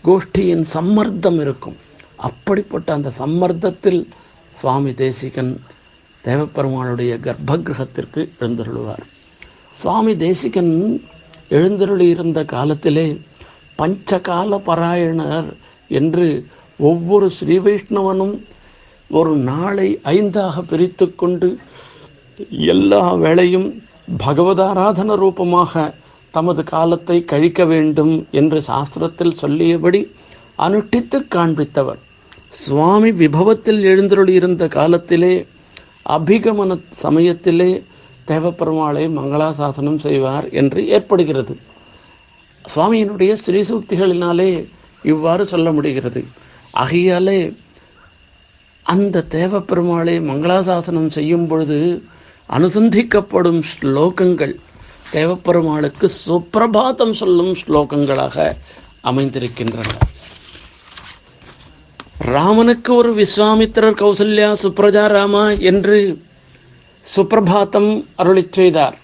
கோஷ்டியின் 0.04 0.66
சம்மர்த்தம் 0.74 1.40
இருக்கும். 1.40 1.78
அப்படிப்பட்ட 2.16 2.94
அந்த 2.94 3.12
சம்மர்த்தத்தில் 3.20 4.02
சுவாமி 4.52 4.94
தேசிகன் 4.94 5.54
தேவப்பெருமாளுடைய 6.24 7.14
கர்ப்பகிரகத்திற்கு 7.26 8.22
எழுந்தருளுவார். 8.40 9.06
சுவாமி 9.74 10.14
தேசிகன் 10.18 10.74
எழுந்தருளி 11.50 12.08
இருந்த 12.10 12.46
காலத்திலே 12.46 13.06
பஞ்சகால 13.78 14.60
பாராயணர் 14.66 15.50
என்று 15.92 16.28
ஒவ்வொரு 16.80 17.30
ஸ்ரீ 17.30 17.58
வைஷ்ணவனும் 17.58 18.36
ஒரு 19.10 19.36
நாளை 19.36 20.00
ஐந்தாக 20.04 20.62
பிரித்து 20.62 21.16
கொண்டு 21.16 21.50
எல்லா 22.68 23.14
வேளையும் 23.16 23.68
பகவதாராதன 24.20 25.16
ரூபமாக 25.16 25.94
தமது 26.32 26.64
காலத்தை 26.64 27.26
கழிக்க 27.26 27.66
வேண்டும் 27.66 28.14
என்று 28.32 28.60
சாஸ்திரத்தில் 28.68 29.38
சொல்லியபடி 29.38 30.02
அனுஷ்டித்து 30.60 31.18
காண்பித்தவர். 31.36 32.00
சுவாமி 32.50 33.12
விபவத்தில் 33.12 33.82
எழுந்தருளியிருந்த 33.84 34.68
காலத்திலே 34.68 35.34
அபிகமன 36.10 36.78
சமயத்திலே 36.96 37.70
தேவப்பெருமாளை 38.28 39.06
மங்களாசாசனம் 39.20 39.98
செய்வார் 39.98 40.50
என்று 40.50 40.88
ஏற்படுகிறது. 40.88 41.60
சுவாமியினுடைய 42.76 43.38
ஸ்ரீசூக்திகளினாலே 43.46 44.68
இவ்வாறு 45.04 45.46
சொல்ல 45.46 45.72
முடிகிறது. 45.72 46.26
ஆகையாலே 46.74 47.56
அந்த 48.84 49.26
தேவப்பெருமாளை 49.30 50.16
மங்களாசாசனம் 50.30 51.10
செய்யும் 51.10 51.48
பொழுது 51.48 52.04
அனுசந்திக்கப்படும் 52.50 53.62
ஸ்லோகங்கள் 53.72 54.56
தேவப்பெருமாளுக்கு 55.14 56.10
சுப்பிரபாதம் 56.28 57.14
சொல்லும் 57.14 57.54
ஸ்லோகங்களாக 57.54 58.56
அமைந்திருக்கின்றன. 59.04 59.90
ராமனுக்கு 62.18 62.96
ஒரு 62.96 63.12
விஸ்வாமித்திரர் 63.14 64.00
கௌசல்யா 64.02 64.50
சுப்ரஜா 64.64 65.08
ராமா 65.08 65.50
என்று 65.50 65.98
சுப்பிரபாத்தம் 67.06 68.06
அருளி 68.16 68.48
செய்தார். 68.52 68.98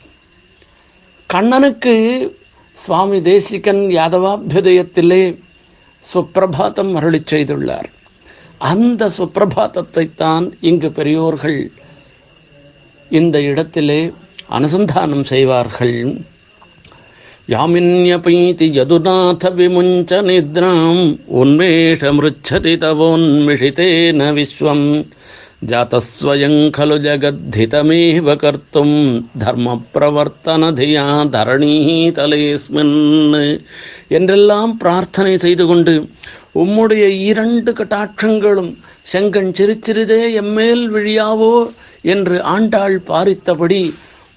கண்ணனுக்கு 1.30 1.96
சுவாமி 2.74 3.22
தேசிகன் 3.22 3.82
யாதவாபியுதயத்திலே 4.00 5.40
சுப்பிரபாதம் 6.14 6.92
அருளிச் 6.96 7.32
செய்துள்ளார். 7.34 7.90
அந்த 8.58 9.12
சுப்பிரபாதத்தை 9.18 10.10
தான் 10.16 10.54
இங்கு 10.62 10.92
பெரியோர்கள் 10.92 11.72
இந்த 13.10 13.42
இடத்திலே 13.42 14.14
அனுசந்தானம் 14.50 15.24
செய்வார்கள். 15.24 16.18
யாமின்யபீதி 17.48 18.68
யதுநாத 18.80 19.52
விமுஞ்ச 19.60 20.12
நித்ராம் 20.30 21.04
உன்மேஷமிருச்சதி 21.42 22.74
தவோன்மிஷிதேன 22.84 24.20
விஸ்வம். 24.38 24.88
जातस्वयं 25.63 26.55
खलु 26.71 26.97
जगद्धितमेव 27.01 28.27
कर्तुं 28.37 28.91
धर्मप्रवर्तनधिया 29.45 31.05
தரணீதலேஸ்மின் 31.35 32.97
என்றெல்லாம் 34.11 34.73
பிரார்த்தனை 34.77 35.35
செய்து 35.37 35.65
கொண்டு 35.67 35.95
உம்முடைய 36.55 37.05
இரண்டு 37.29 37.71
கட்டாட்சங்களும் 37.73 38.73
செங்கன் 39.05 39.51
சிறுச்சிறிதே 39.59 40.21
எம்மேல் 40.43 40.85
விழியாவோ 40.95 41.55
என்று 42.05 42.37
ஆண்டாள் 42.55 42.97
பாரித்தபடி 43.09 43.83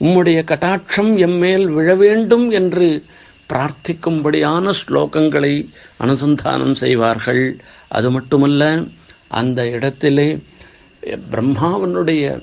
உம்முடைய 0.02 0.40
கட்டாட்சம் 0.44 1.14
எம்மேல் 1.20 1.68
விழ 1.76 1.90
வேண்டும் 1.96 2.48
என்று 2.60 2.88
பிரார்த்திக்கும்படியான 3.50 4.74
ஸ்லோகங்களை 4.82 5.54
அனுசந்தானம் 6.04 6.76
செய்வார்கள் 6.76 7.44
அது 7.92 8.10
மட்டுமல்ல 8.12 8.64
அந்த 9.40 9.60
இடத்திலே 9.70 10.30
பிரம்மாவனுடைய 11.33 12.43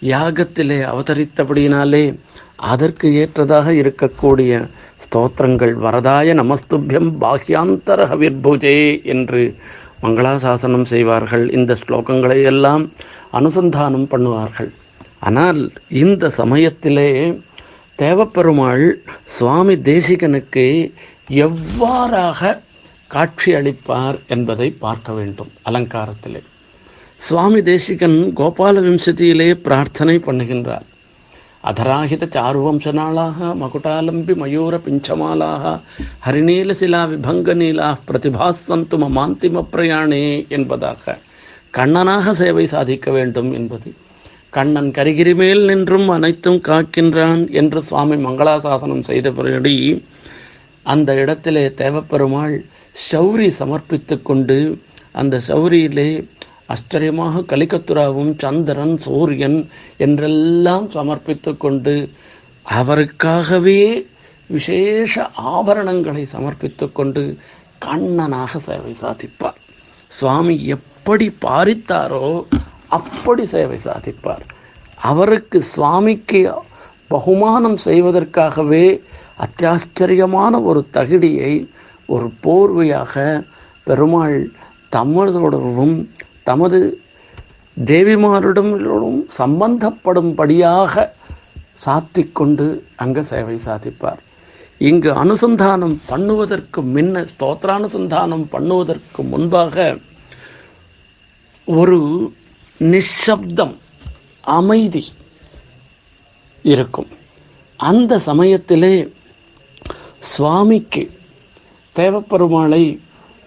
யாகத்திலே 0.00 0.78
அவதரித்தபடியினாலே 0.92 2.18
அதற்கு 2.56 3.14
ஏற்றதாக 3.14 3.72
இருக்கக்கூடிய 3.72 4.68
ஸ்தோத்திரங்கள் 5.04 5.74
வரதாய 5.84 6.34
நமஸ்துபியம் 6.34 7.10
பாக்யாந்தர 7.20 8.06
ஹவிர்பூஜே 8.12 9.02
என்று 9.04 9.56
மங்களாசாசனம் 10.02 10.84
செய்வார்கள். 10.84 11.50
இந்த 11.50 11.76
ஸ்லோகங்களை 11.86 12.42
எல்லாம் 12.42 12.92
அனுசந்தானம் 13.32 14.06
பண்ணுவார்கள். 14.12 14.70
ஆனால் 15.20 15.72
இந்த 15.88 16.30
சமயத்திலே 16.30 17.40
தேவப்பெருமாள் 17.98 18.92
சுவாமி 19.24 19.74
தேசிகனுக்கு 19.74 20.92
எவ்வாறாக 21.28 22.60
காட்சி 23.06 23.54
அளிப்பார் 23.54 24.18
என்பதை 24.26 24.70
பார்க்க 24.70 25.12
வேண்டும். 25.12 25.50
அலங்காரத்திலே. 25.64 26.42
சுவாமி 27.26 27.60
தேசிகன் 27.62 28.18
கோபால 28.38 28.80
விம்சதியிலே 28.84 29.48
பிரார்த்தனை 29.64 30.14
பண்ணுகின்றார். 30.26 30.86
அதராகித 31.70 32.26
சாருவம்சநாளாக 32.34 33.48
மகுடாலம்பி 33.62 34.34
மயூர 34.42 34.74
பிஞ்சமாலாக 34.84 35.72
ஹரிநீலசிலா 36.26 37.02
விபங்க 37.10 37.54
நீலா 37.60 37.88
பிரதிபாசந்து 38.06 38.98
மமாந்திம 39.02 39.64
பிரயாணே 39.72 40.22
என்பதாக 40.58 41.16
கண்ணனாக 41.76 42.32
சேவை 42.40 42.64
சாதிக்க 42.74 43.10
வேண்டும் 43.10 43.50
என்பது 43.52 43.90
கண்ணன் 44.56 44.90
கரிகிரி 44.98 45.34
மேல் 45.40 45.62
நின்றும் 45.70 46.08
அனைத்தும் 46.08 46.60
காக்கின்றான் 46.68 47.42
என்று 47.60 47.82
சுவாமி 47.90 48.16
மங்களாசாசனம் 48.26 49.06
செய்தபடி 49.10 49.76
அந்த 50.92 51.10
இடத்திலே 51.22 51.66
தேவப்பெருமாள் 51.82 52.56
சௌரி 53.10 53.48
சமர்ப்பித்து 53.60 54.16
கொண்டு 54.22 54.58
அந்த 55.20 55.36
சௌரியிலே 55.48 56.10
ஆச்சரியமாக 56.70 57.42
கலிகத்துராவும் 57.52 58.32
சந்திரன் 58.42 58.96
சூரியன் 59.06 59.58
என்றெல்லாம் 60.06 60.86
சமர்ப்பித்து 60.96 61.52
கொண்டு 61.64 61.94
அவருக்காகவே 62.66 63.80
விசேஷ 64.54 65.22
ஆபரணங்களை 65.54 66.22
சமர்ப்பித்து 66.34 66.86
கொண்டு 66.92 67.22
கண்ணனாக 67.86 68.58
சேவை 68.68 68.92
சாதிப்பார். 69.02 69.58
சுவாமி 70.10 70.56
எப்படி 70.76 71.26
பாரித்தாரோ 71.44 72.28
அப்படி 72.98 73.44
சேவை 73.54 73.78
சாதிப்பார். 73.88 74.44
அவருக்கு 75.10 75.58
சுவாமிக்கு 75.74 76.40
பகுமானம் 77.14 77.78
செய்வதற்காகவே 77.84 78.84
அத்தியாச்சரியமான 79.44 80.52
ஒரு 80.70 80.80
தகுடியை 80.96 81.52
ஒரு 82.14 82.26
போர்வையாக 82.44 83.14
பெருமாள் 83.86 84.38
தமிழர்களுடனும் 84.96 85.96
தமது 86.50 86.78
தேவிமாரிடமும் 87.90 89.20
சம்பந்தப்படும்படியாக 89.38 90.94
சாத்திக் 91.84 92.34
கொண்டு 92.38 92.66
அங்க 93.02 93.22
சேவை 93.30 93.56
சாதிப்பார் 93.66 94.20
இங்கு 94.88 95.10
அனுசந்தானம் 95.22 95.96
பண்ணுவதற்கு 96.10 96.80
முன்ன 96.94 97.22
ஸ்தோத்திரானுசந்தானம் 97.32 98.44
பண்ணுவதற்கு 98.52 99.22
முன்பாக 99.32 99.76
ஒரு 101.80 101.98
நிஷப்தம் 102.80 103.74
அமைதி 104.56 105.02
இருக்கும். 106.72 107.10
அந்த 107.80 108.12
சமயத்திலே 108.28 108.94
சுவாமிக்கு 110.32 111.02
தேவப்பெருமாளை 111.96 112.82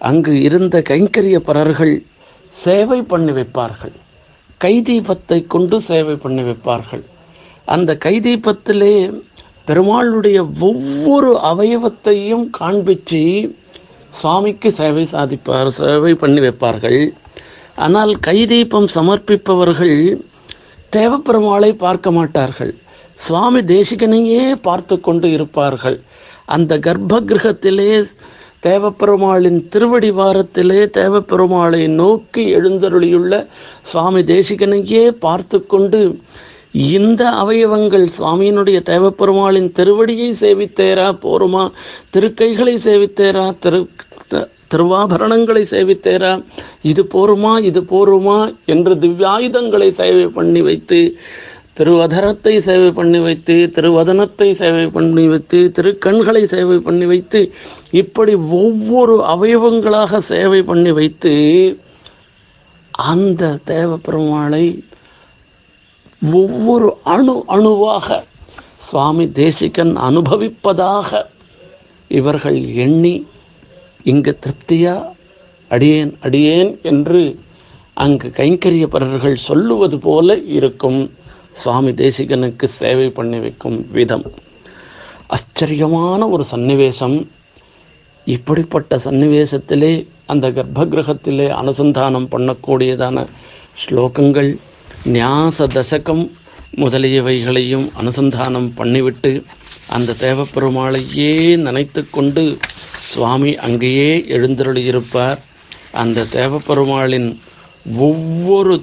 அங்கு 0.08 0.32
இருந்த 0.40 0.76
கைங்கரிய 0.90 1.38
பரர்கள் 1.48 1.94
சேவை 2.62 2.98
பண்ணி 3.02 3.32
வைப்பார்கள். 3.32 3.94
கைதீபத்தை 4.64 5.38
கொண்டு 5.54 5.76
சேவை 5.80 6.14
பண்ணி 6.14 6.42
வைப்பார்கள். 6.42 7.04
அந்த 7.74 7.90
கைதீபத்திலே 8.04 8.94
பெருமாளுடைய 9.68 10.38
ஒவ்வொரு 10.68 11.30
அவயவத்தையும் 11.50 12.46
காண்பிச்சு 12.60 13.22
சுவாமிக்கு 14.20 14.68
சேவை 14.80 15.04
சாதிப்பார் 15.12 15.70
சேவை 15.80 16.14
பண்ணி 16.14 16.40
வைப்பார்கள். 16.46 17.00
ஆனால் 17.86 18.12
கைதீபம் 18.26 18.88
சமர்ப்பிப்பவர்கள் 18.94 19.98
தேவப்பெருமாளை 20.96 21.70
பார்க்க 21.84 22.10
மாட்டார்கள். 22.10 22.74
சுவாமி 23.26 23.60
தேசிகனையே 23.74 24.44
பார்த்து 24.66 24.94
கொண்டு 25.00 25.26
இருப்பார்கள். 25.30 25.98
அந்த 26.54 26.72
கர்ப்ப 26.86 27.20
கிரகத்திலே 27.30 27.90
தேவப்பெருமாளின் 28.66 29.68
திருவடி 29.68 30.10
வாரத்திலே 30.10 30.80
தேவப்பெருமாளை 30.98 31.88
நோக்கி 31.88 32.44
எழுந்தருளியுள்ள 32.56 33.46
சுவாமி 33.82 34.20
தேசிகனையே 34.20 35.08
பார்த்து 35.08 35.66
கொண்டு 35.66 36.00
இந்த 36.74 37.22
அவயவங்கள் 37.30 38.06
சுவாமியினுடைய 38.18 38.78
தேவப்பெருமாளின் 38.84 39.68
திருவடியை 39.78 40.30
சேவித்தேரா 40.40 41.18
போருமா? 41.22 41.70
திருக்கைகளை 42.10 42.74
சேவித்தேரா? 42.84 43.44
திரு 43.58 43.80
திருவாபரணங்களை 44.72 45.64
சேவித்தேரா? 45.70 46.32
இது 46.82 47.02
போருமா? 47.14 47.52
இது 47.62 47.80
போருமா? 47.80 48.38
என்று 48.66 48.94
திவ்யாயுதங்களை 48.94 49.90
சேவை 49.90 50.26
பண்ணி 50.26 50.62
வைத்து 50.62 51.00
திருவதரத்தை 51.76 52.60
சேவை 52.60 52.92
பண்ணி 52.92 53.18
வைத்து 53.18 53.54
திருவதனத்தை 53.74 54.48
சேவை 54.52 54.86
பண்ணி 54.86 55.26
வைத்து 55.26 55.58
திருக்கண்களை 55.76 56.42
சேவை 56.44 56.76
பண்ணி 56.78 57.06
வைத்து 57.06 57.40
இப்படி 57.90 58.34
ஒவ்வொரு 58.34 59.16
அவயவங்களாக 59.24 60.18
சேவை 60.18 60.62
பண்ணி 60.62 60.92
வைத்து 60.92 61.32
அந்த 62.90 63.58
தேவப்பெருமாளை 63.66 64.64
ஒவ்வொரு 66.32 66.88
அணு 67.04 67.34
அணுவாக 67.46 68.24
சுவாமி 68.78 69.26
தேசிகன் 69.32 69.96
அனுபவிப்பதாக 69.98 71.10
இவர்கள் 72.10 72.58
எண்ணி 72.76 73.14
இங்கு 74.02 74.38
திருப்தியா? 74.46 74.94
அடியேன் 75.70 76.12
அடியேன் 76.20 76.72
என்று 76.82 77.22
அங்கு 77.94 78.28
கைங்கரியப்பரர்கள் 78.28 79.34
சொல்லுவது 79.34 79.98
போல 79.98 80.36
இருக்கும். 80.58 81.00
சுவாமி 81.54 81.90
தேசிகனுக்கு 81.90 82.66
சேவை 82.80 83.08
பண்ணி 83.08 83.38
வைக்கும் 83.38 83.78
விதம். 83.90 84.26
ஆச்சரியமான 85.26 86.28
ஒரு 86.28 86.44
சன்னிவேசம். 86.52 87.16
இப்படிப்பட்ட 88.26 88.96
சன்னிவேசத்திலே 88.96 89.92
அந்த 90.26 90.50
கர்ப்பகிரகத்திலே 90.50 91.46
அனுசந்தானம் 91.60 92.28
பண்ணக்கூடியதான 92.34 93.26
ஸ்லோகங்கள் 93.82 94.50
நியாச 95.12 95.66
தசகம் 95.76 96.24
முதலியவைகளையும் 96.76 97.86
அனுசந்தானம் 98.00 98.68
பண்ணிவிட்டு 98.78 99.32
அந்த 99.96 100.16
தேவப்பெருமாளையே 100.20 101.32
நினைத்து 101.56 102.02
கொண்டு 102.10 102.44
சுவாமி 103.10 103.52
அங்கேயே 103.66 104.12
எழுந்தருளியிருப்பார். 104.36 105.40
அந்த 105.92 106.26
தேவப்பெருமாளின் 106.32 107.28
ஒவ்வொரு 107.98 108.74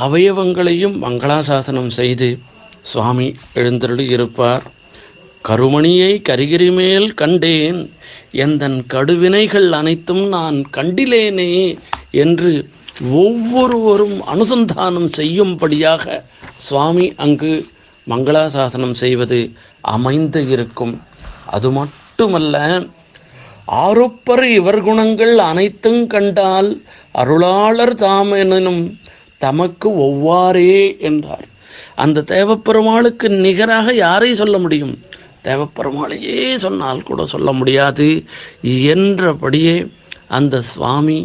அவயவங்களையும் 0.00 0.96
மங்களாசாசனம் 1.04 1.90
செய்து 1.90 2.28
சுவாமி 2.82 3.34
எழுந்தருளி 3.54 4.06
இருப்பார் 4.06 4.62
கருமணியை 5.48 6.12
கரிகிரி 6.28 6.68
மேல் 6.72 7.14
கண்டேன் 7.14 7.80
எந்தன் 8.32 8.78
கடுவினைகள் 8.86 9.68
அனைத்தும் 9.70 10.28
நான் 10.28 10.58
கண்டிலேனே 10.76 11.52
என்று 12.10 12.52
ஒவ்வொருவரும் 13.10 14.16
அனுசந்தானம் 14.26 15.10
செய்யும்படியாக 15.12 16.24
சுவாமி 16.56 17.06
அங்கு 17.16 17.52
மங்களாசாசனம் 18.06 18.96
செய்வது 19.02 19.38
அமைந்து 19.94 20.40
இருக்கும். 20.48 20.94
அது 21.46 21.70
மட்டுமல்ல 21.70 22.56
ஆரோப்பர் 23.66 24.42
இவர் 24.42 24.82
குணங்கள் 24.82 25.38
அனைத்தும் 25.38 26.06
கண்டால் 26.06 26.70
அருளாளர் 27.14 27.94
தாமெனும் 27.94 28.82
தமக்கு 29.40 29.88
ஒவ்வாறே 30.06 30.74
என்றார். 31.00 31.46
அந்த 31.94 32.24
தேவப்பெருமாளுக்கு 32.34 33.26
நிகராக 33.44 33.94
யாரை 33.94 34.30
சொல்ல 34.34 34.56
முடியும்? 34.58 34.94
தேவப்பெருமாளையே 35.44 36.40
சொன்னால் 36.56 37.06
கூட 37.08 37.20
சொல்ல 37.26 37.50
முடியாது 37.52 38.08
என்றபடியே 38.94 39.76
அந்த 40.28 40.56
சுவாமி 40.72 41.20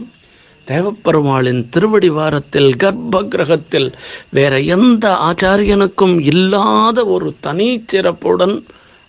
தேவப்பெருமாளின் 0.67 1.61
திருவடி 1.69 2.09
வாரத்தில் 2.09 2.71
கர்ப்ப 2.75 3.21
கிரகத்தில் 3.23 3.89
வேற 4.29 4.53
எந்த 4.75 5.05
ஆச்சாரியனுக்கும் 5.27 6.15
இல்லாத 6.31 6.97
ஒரு 7.05 7.29
தனி 7.39 7.67
சிறப்புடன் 7.87 8.55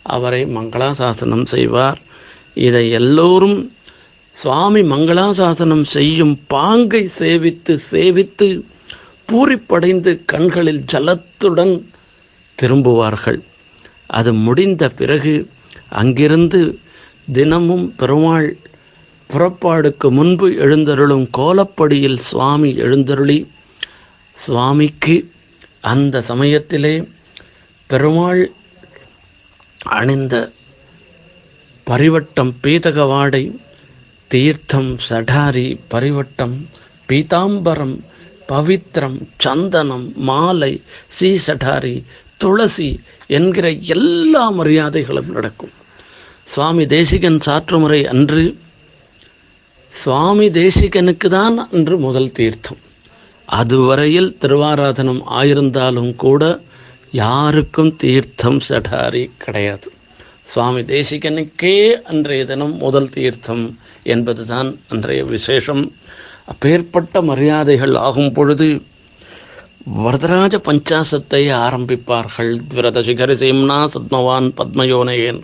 அவரை 0.07 0.43
மங்களாசாசனம் 0.57 1.47
செய்வார். 1.47 2.01
இதை 2.67 2.85
எல்லோரும் 2.91 3.59
சுவாமி 4.37 4.83
மங்களாசாசனம் 4.93 5.87
செய்யும் 5.95 6.35
பாங்கை 6.47 7.03
சேவித்து 7.19 7.75
சேவித்து 7.93 8.49
பூரிப்படைந்து 9.29 10.25
கண்களில் 10.25 10.83
ஜலத்துடன் 10.93 11.75
திரும்புவார்கள். 12.59 13.41
அது 14.07 14.31
முடிந்த 14.35 14.89
பிறகு 14.89 15.51
அங்கிருந்து 16.01 16.61
தினமும் 17.33 17.87
பெருமாள் 17.97 18.49
புறப்பாடுக்கு 19.31 20.11
முன்பு 20.11 20.49
எழுந்தருளும் 20.65 21.27
கோலப்படியில் 21.39 22.19
சுவாமி 22.19 22.71
எழுந்தருளி 22.77 23.39
சுவாமிக்கு 24.39 25.17
அந்த 25.81 26.21
சமயத்திலே 26.21 26.95
பெருமாள் 27.91 28.43
அணிந்த 29.97 30.35
பரிவட்டம் 31.87 32.53
பீதகவாடை 32.63 33.43
தீர்த்தம் 34.31 34.99
சடாரி 35.09 35.67
பரிவட்டம் 35.91 36.57
பீதாம்பரம் 37.09 37.97
பவித்திரம் 38.49 39.19
சந்தனம் 39.37 40.13
மாலை 40.17 40.83
சீசடாரி 41.21 42.05
துளசி 42.37 43.01
என்கிற 43.27 43.71
எல்லா 43.71 44.51
மரியாதைகளும் 44.51 45.31
நடக்கும். 45.31 45.71
சுவாமி 46.45 46.87
தேசிகன் 46.87 47.39
சாற்றுமுறை 47.47 48.05
அன்று 48.05 48.59
சுவாமி 49.91 50.49
தேசிகனுக்கு 50.49 51.29
தான் 51.29 51.69
அன்று 51.73 51.99
முதல் 51.99 52.33
தீர்த்தம். 52.33 52.81
அதுவரையில் 53.47 54.37
திருவாராதனம் 54.41 55.23
ஆயிருந்தாலும் 55.31 56.15
கூட 56.17 56.61
யாருக்கும் 57.11 57.97
தீர்த்தம் 57.97 58.61
சடாரி 58.69 59.31
கிடையாது. 59.39 59.91
சுவாமி 60.45 60.81
தேசிகனுக்கே 60.81 61.93
அன்றைய 62.03 62.45
தினம் 62.45 62.77
முதல் 62.77 63.11
தீர்த்தம் 63.11 63.79
என்பதுதான் 64.03 64.77
அன்றைய 64.89 65.25
விசேஷம். 65.25 65.93
அப்பேற்பட்ட 66.49 67.23
மரியாதைகள் 67.23 67.95
ஆகும் 67.99 68.33
பொழுது 68.33 68.69
வரதராஜ 70.05 70.55
பஞ்சாசத்தை 70.69 71.43
ஆரம்பிப்பார்கள். 71.65 72.53
விரத 72.75 73.01
சிகரிசேம்னா 73.01 73.79
சத்மவான் 73.95 74.49
பத்மயோனையன். 74.59 75.41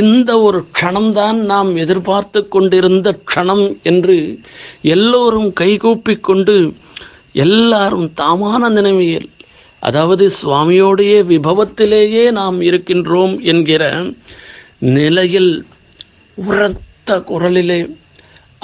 இந்த 0.00 0.30
ஒரு 0.40 0.58
க்ஷணம்தான் 0.74 1.38
நாம் 1.52 1.70
எதிர்பார்த்து 1.76 2.40
கொண்டிருந்த 2.48 3.08
க்ஷணம் 3.30 3.64
என்று 3.82 4.16
எல்லோரும் 4.94 5.50
கைகூப்பிக்கொண்டு 5.60 6.54
எல்லாரும் 7.44 8.08
தாமான 8.20 8.68
நினைவியல் 8.68 9.28
அதாவது 9.82 10.24
சுவாமியோடைய 10.40 11.14
விபவத்திலேயே 11.30 12.24
நாம் 12.32 12.58
இருக்கின்றோம் 12.60 13.34
என்கிற 13.42 13.82
நிலையில் 14.78 15.52
உரத்த 16.38 17.18
குரலிலே 17.30 17.80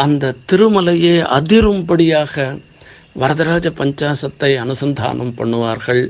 அந்த 0.05 0.35
திருமலையே 0.53 1.17
அதிரும்படியாக 1.39 2.35
வரதராஜ 3.21 3.69
பஞ்சாசத்தை 3.81 4.51
அனுசந்தானம் 4.65 5.33
பண்ணுவார்கள். 5.39 6.03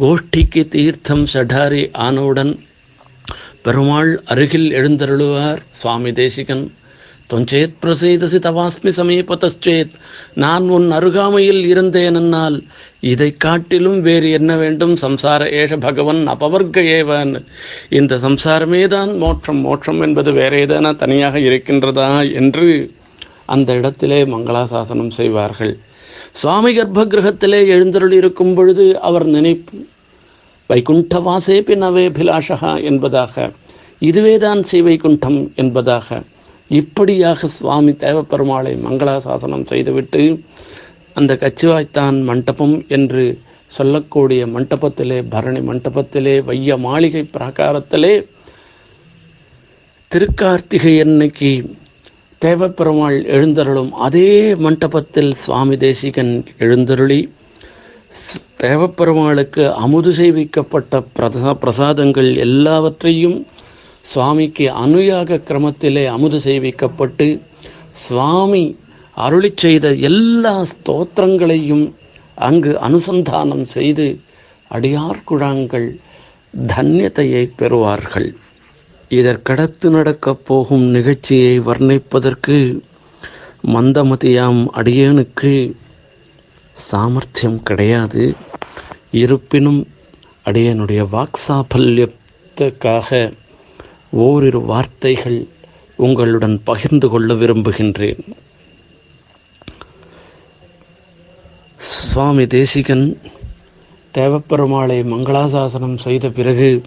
கோஷ்டிக்கு 0.00 0.62
தீர்த்தம் 0.74 1.24
சடாரி 1.32 1.82
ஆனவுடன் 2.06 2.52
பெருமாள் 3.64 4.12
அருகில் 4.32 4.70
எழுந்தருளுவார். 4.78 5.60
சுவாமி 5.80 6.12
தேசிகன் 6.12 6.64
தொஞ்சேத் 7.32 7.76
பிரசேதசி 7.82 8.38
தவாஸ்மி 8.46 8.90
சமீபத்தேத் 8.96 9.92
நான் 10.34 10.64
உன் 10.68 10.88
அருகாமையில் 10.90 11.62
இருந்தேனென்னால் 11.72 12.56
இதை 13.12 13.28
காட்டிலும் 13.44 14.00
வேறு 14.00 14.28
என்ன 14.38 14.56
வேண்டும்? 14.56 14.94
சம்சார 15.04 15.42
ஏஷ 15.60 15.78
பகவன் 15.86 16.20
அபவர்க்க 16.34 16.84
ஏவன். 16.98 17.32
இந்த 18.00 18.16
சம்சாரமே 18.16 18.82
தான் 18.86 19.12
மோட்சம் 19.22 19.62
மோட்சம் 19.66 20.00
என்பது 20.00 20.32
வேற 20.32 20.52
ஏதான 20.56 20.94
தனியாக 20.96 21.38
இருக்கின்றதா? 21.48 22.10
என்று 22.40 22.66
அந்த 23.54 23.74
இடத்திலே 23.80 24.20
மங்களாசாசனம் 24.34 25.14
செய்வார்கள். 25.18 25.74
சுவாமி 26.40 26.70
கர்ப்ப 26.76 27.04
கிரகத்திலே 27.12 27.60
எழுந்தருள் 27.74 28.14
இருக்கும் 28.18 28.54
பொழுது 28.54 28.84
அவர் 29.08 29.26
நினைப்பு 29.36 29.78
வைகுண்டவாசே 30.70 31.56
பின்னவே 31.68 32.04
பிலாஷகா 32.18 32.72
என்பதாக 32.90 33.34
இதுவேதான் 34.02 34.60
ஸ்ரீவைகுண்டம் 34.68 35.40
என்பதாக 35.62 36.08
இப்படியாக 36.70 37.48
சுவாமி 37.56 37.92
தேவப்பெருமாளை 38.04 38.72
மங்களாசாசனம் 38.86 39.66
செய்துவிட்டு 39.70 40.22
அந்த 41.18 41.32
கச்சிவாய்த்தான் 41.42 42.18
மண்டபம் 42.28 42.76
என்று 42.96 43.24
சொல்லக்கூடிய 43.72 44.42
மண்டபத்திலே 44.54 45.18
பரணி 45.34 45.60
மண்டபத்திலே 45.68 46.34
வைய 46.48 46.76
மாளிகை 46.86 47.22
பிராகாரத்திலே 47.34 48.14
திருக்கார்த்திகை 50.12 50.94
அன்னைக்கு 51.04 51.50
தேவப்பெருமாள் 52.44 53.16
எழுந்தருளும் 53.26 53.90
அதே 53.96 54.54
மண்டபத்தில் 54.54 55.32
சுவாமி 55.34 55.76
தேசிகன் 55.76 56.32
எழுந்தருளி 56.58 57.18
தேவப்பெருமாளுக்கு 58.60 59.64
அமுது 59.74 60.12
செய்விக்கப்பட்ட 60.12 61.02
பிரதா 61.16 61.52
பிரசாதங்கள் 61.62 62.30
எல்லாவற்றையும் 62.36 63.38
சுவாமிக்கு 64.02 64.66
அனுயாக 64.84 65.40
கிரமத்திலே 65.48 66.04
அமுது 66.06 66.38
செய்விக்கப்பட்டு 66.38 67.28
சுவாமி 68.06 68.64
அருளி 69.16 69.52
செய்த 69.54 69.88
எல்லா 70.10 70.66
ஸ்தோத்திரங்களையும் 70.72 71.86
அங்கு 72.38 72.72
அனுசந்தானம் 72.88 73.66
செய்து 73.66 74.06
அடியார்குழாங்கள் 74.70 75.88
தன்யத்தையை 76.68 77.44
பெறுவார்கள். 77.56 78.30
இதற்கடுத்து 79.12 79.90
நடக்கப் 79.90 80.46
போகும் 80.46 80.82
நிகழ்ச்சியை 80.82 81.60
வர்ணிப்பதற்கு 81.60 82.80
மந்தமதியாம் 83.66 84.66
அடியேனுக்கு 84.74 85.74
சாமர்த்தியம் 86.74 87.62
கிடையாது. 87.62 88.34
இருப்பினும் 89.10 89.86
அடியனுடைய 90.44 91.06
வாக்சாபல்யத்துக்காக 91.12 93.32
ஓரிரு 94.10 94.60
வார்த்தைகள் 94.60 95.46
உங்களுடன் 95.96 96.60
பகிர்ந்து 96.64 97.08
கொள்ள 97.08 97.34
விரும்புகின்றேன். 97.34 98.24
சுவாமி 101.76 102.46
தேசிகன் 102.46 103.20
தேவப்பெருமாளை 104.14 105.12
மங்களாசாசனம் 105.12 105.98
செய்த 105.98 106.28
பிறகு 106.28 106.82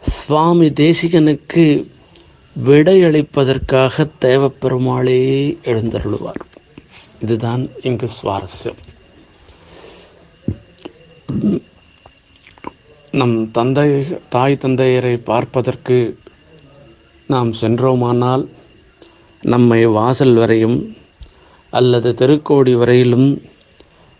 சுவாமி 0.00 0.68
தேசிகனுக்கு 0.68 1.86
விடையளிப்பதற்காக 2.64 4.10
தேவப்பெருமாளே 4.20 5.20
எழுந்தருளுவார். 5.64 6.40
இதுதான் 7.22 7.68
இங்கு 7.82 8.08
சுவாரஸ்யம். 8.22 8.80
நம் 13.10 13.50
தந்தை 13.50 14.06
தாய் 14.28 14.58
தந்தையரை 14.60 15.16
பார்ப்பதற்கு 15.16 16.18
நாம் 17.26 17.52
சென்றோமானால் 17.52 18.48
நம்மை 19.42 19.86
வாசல் 19.86 20.34
வரையும் 20.34 20.96
அல்லது 21.70 22.14
தெருக்கோடி 22.14 22.74
வரையிலும் 22.74 23.42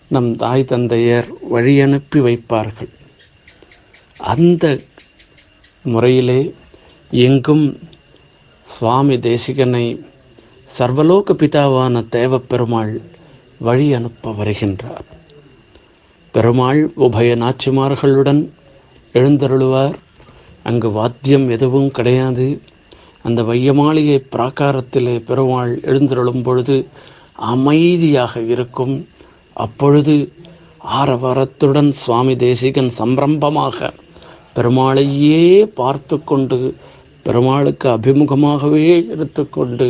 நம் 0.08 0.36
தாய் 0.36 0.64
தந்தையர் 0.64 1.26
வழி 1.40 1.80
அனுப்பி 1.80 2.20
வைப்பார்கள். 2.20 2.90
அந்த 4.16 4.80
முறையிலே 5.82 6.54
எங்கும் 7.10 7.78
சுவாமி 8.62 9.16
தேசிகனை 9.16 10.04
சர்வலோக 10.78 11.32
பிதாவான 11.32 12.04
தேவப்பெருமாள் 12.10 13.00
வழி 13.58 13.92
அனுப்ப 13.92 14.30
வருகின்றார். 14.30 15.06
பெருமாள் 16.30 16.92
உபய 16.96 17.36
நாச்சிமார்களுடன் 17.36 18.50
எழுந்தருளுவார். 19.12 19.94
அங்கு 20.62 20.90
வாத்தியம் 20.90 21.50
எதுவும் 21.50 21.90
கிடையாது. 21.90 22.62
அந்த 23.22 23.42
வையமாளிகை 23.42 24.22
பிராகாரத்திலே 24.32 25.18
பெருமாள் 25.18 25.80
எழுந்தருளும் 25.80 26.42
பொழுது 26.42 26.88
அமைதியாக 27.34 28.40
இருக்கும். 28.40 29.08
அப்பொழுது 29.52 30.32
ஆரவாரத்துடன் 30.94 31.90
சுவாமி 31.90 32.36
தேசிகன் 32.36 32.90
சம்பிரம்பமாக 32.90 33.92
பெருமாளையே 34.54 35.64
பார்த்து 35.74 36.24
கொண்டு 36.24 36.58
பெருமாளுக்கு 37.22 37.88
அபிமுகமாகவே 37.88 39.08
எடுத்துக்கொண்டு 39.08 39.88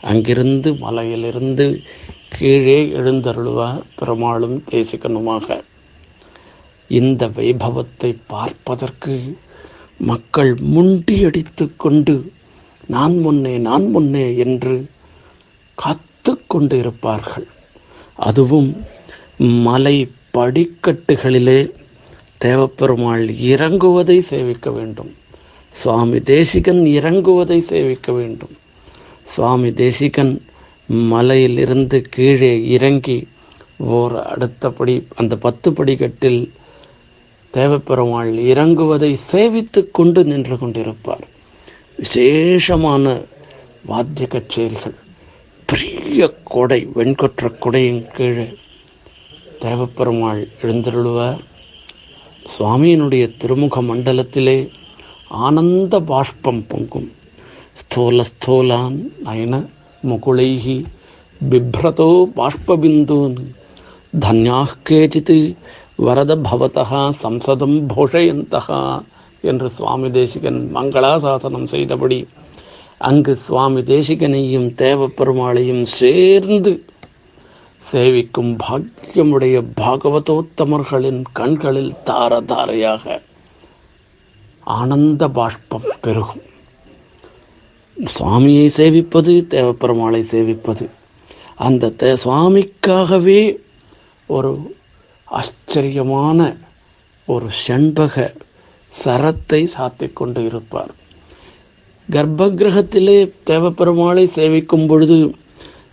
அங்கிருந்து 0.00 0.74
மலையிலிருந்து 0.74 1.66
கீழே 2.38 2.78
எழுந்தருளுவார் 2.92 3.82
பெருமாளும் 3.96 4.62
தேசிகனுமாக. 4.70 5.46
இந்த 6.90 7.28
வைபவத்தை 7.28 8.10
பார்ப்பதற்கு 8.26 9.14
மக்கள் 10.00 10.52
முண்டியடித்து 10.74 11.76
கொண்டு 11.76 12.14
நான் 12.86 13.16
முன்னே 13.18 13.58
நான் 13.58 13.86
முன்னே 13.86 14.36
என்று 14.36 14.76
காத்து 15.78 16.32
கொண்டு 16.46 16.78
இருப்பார்கள் 16.78 17.46
அதுவும் 18.16 18.70
மலை 19.36 19.96
படிக்கட்டுகளிலே 20.36 21.60
தேவப்பெருமாள் 22.44 23.24
இறங்குவதை 23.52 24.18
சேவிக்க 24.18 24.70
வேண்டும். 24.70 25.14
சுவாமி 25.70 26.20
தேசிகன் 26.20 26.82
இறங்குவதை 26.98 27.58
சேவிக்க 27.58 28.12
வேண்டும். 28.12 28.54
சுவாமி 29.22 29.72
தேசிகன் 29.72 30.42
மலையிலிருந்து 30.86 32.00
கீழே 32.00 32.68
இறங்கி 32.68 33.28
ஓர் 33.78 34.14
அடுத்தபடி 34.24 35.06
அந்த 35.16 35.36
பத்து 35.36 35.72
படிக்கட்டில் 35.72 36.52
தேவப்பெருமாள் 37.54 38.32
இறங்குவதை 38.52 39.16
சேவித்து 39.32 39.90
கொண்டு 39.90 40.24
நின்று 40.24 40.56
கொண்டிருப்பார். 40.56 41.26
விசேஷமான 41.96 43.20
வாத்திய 43.86 44.28
கச்சேரிகள் 44.30 44.96
பெரிய 45.66 46.34
கொடை 46.44 46.86
வெண்கொற்ற 46.94 47.50
கொடையின் 47.60 48.02
கீழே 48.16 48.48
தேவப்பெருமாள் 49.60 50.48
எழுந்தருளுவார். 50.62 51.40
சுவாமியினுடைய 52.52 53.24
திருமுக 53.40 53.82
மண்டலத்திலே 53.82 54.58
ஆனந்த 55.28 56.00
பாஷ்பம் 56.00 56.62
பொங்கும். 56.68 57.08
ஸ்தூல 57.72 58.24
ஸ்தூலான் 58.30 58.96
நயன 59.24 59.54
முகுளைகி 60.02 60.84
பிப்ரதோ 61.40 62.10
பாஷ்பபிந்தூன். 62.36 63.36
தன்யாக 64.20 64.70
கேச்சித் 64.88 65.56
வரத 65.96 66.32
பவதா 66.36 67.00
சம்சதம் 67.22 67.78
போஷயந்தகா 67.94 69.02
என்று 69.40 69.70
சுவாமி 69.70 70.10
தேசிகன் 70.10 70.60
மங்களாசாசனம் 70.74 71.66
செய்தபடி 71.66 72.26
அங்கு 72.98 73.36
சுவாமி 73.36 73.80
தேசிகனையும் 73.80 74.68
தேவப்பெருமாளையும் 74.82 75.84
சேர்ந்து 75.98 76.72
சேவிக்கும் 77.90 78.50
பாக்கியமுடைய 78.62 79.56
பாகவதோத்தமர்களின் 79.80 81.20
கண்களில் 81.32 81.92
தார 82.04 82.40
தாரையாக 82.40 83.04
ஆனந்த 84.76 85.28
பாஷ்பம் 85.28 85.86
பெருகும். 86.00 86.44
சுவாமியை 87.96 88.66
சேவிப்பது 88.76 89.32
தேவப்பெருமாளை 89.54 90.22
சேவிப்பது 90.32 90.84
அந்த 91.66 91.92
தே 92.00 92.10
சுவாமிக்காகவே 92.24 93.40
ஒரு 94.26 94.52
ஆச்சரியமான 95.28 96.40
ஒரு 97.28 97.48
செண்பக 97.64 98.14
சரத்தை 98.92 99.62
சாத்திக் 99.76 100.16
கொண்டு 100.18 100.44
இருப்பார். 100.44 100.92
கர்ப்பகிரகத்திலே 102.08 103.18
தேவப்பெருமாளை 103.46 104.24
சேவிக்கும் 104.36 104.86
பொழுது 104.86 105.16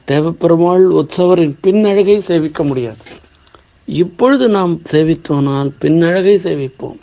தேவப்பெருமாள் 0.08 0.84
உற்சவரின் 0.86 1.58
பின்னழகை 1.62 2.20
சேவிக்க 2.20 2.64
முடியாது. 2.64 2.98
இப்பொழுது 3.86 4.48
நாம் 4.50 4.82
சேவித்தோனால் 4.92 5.74
பின்னழகை 5.80 6.36
சேவிப்போம். 6.36 7.00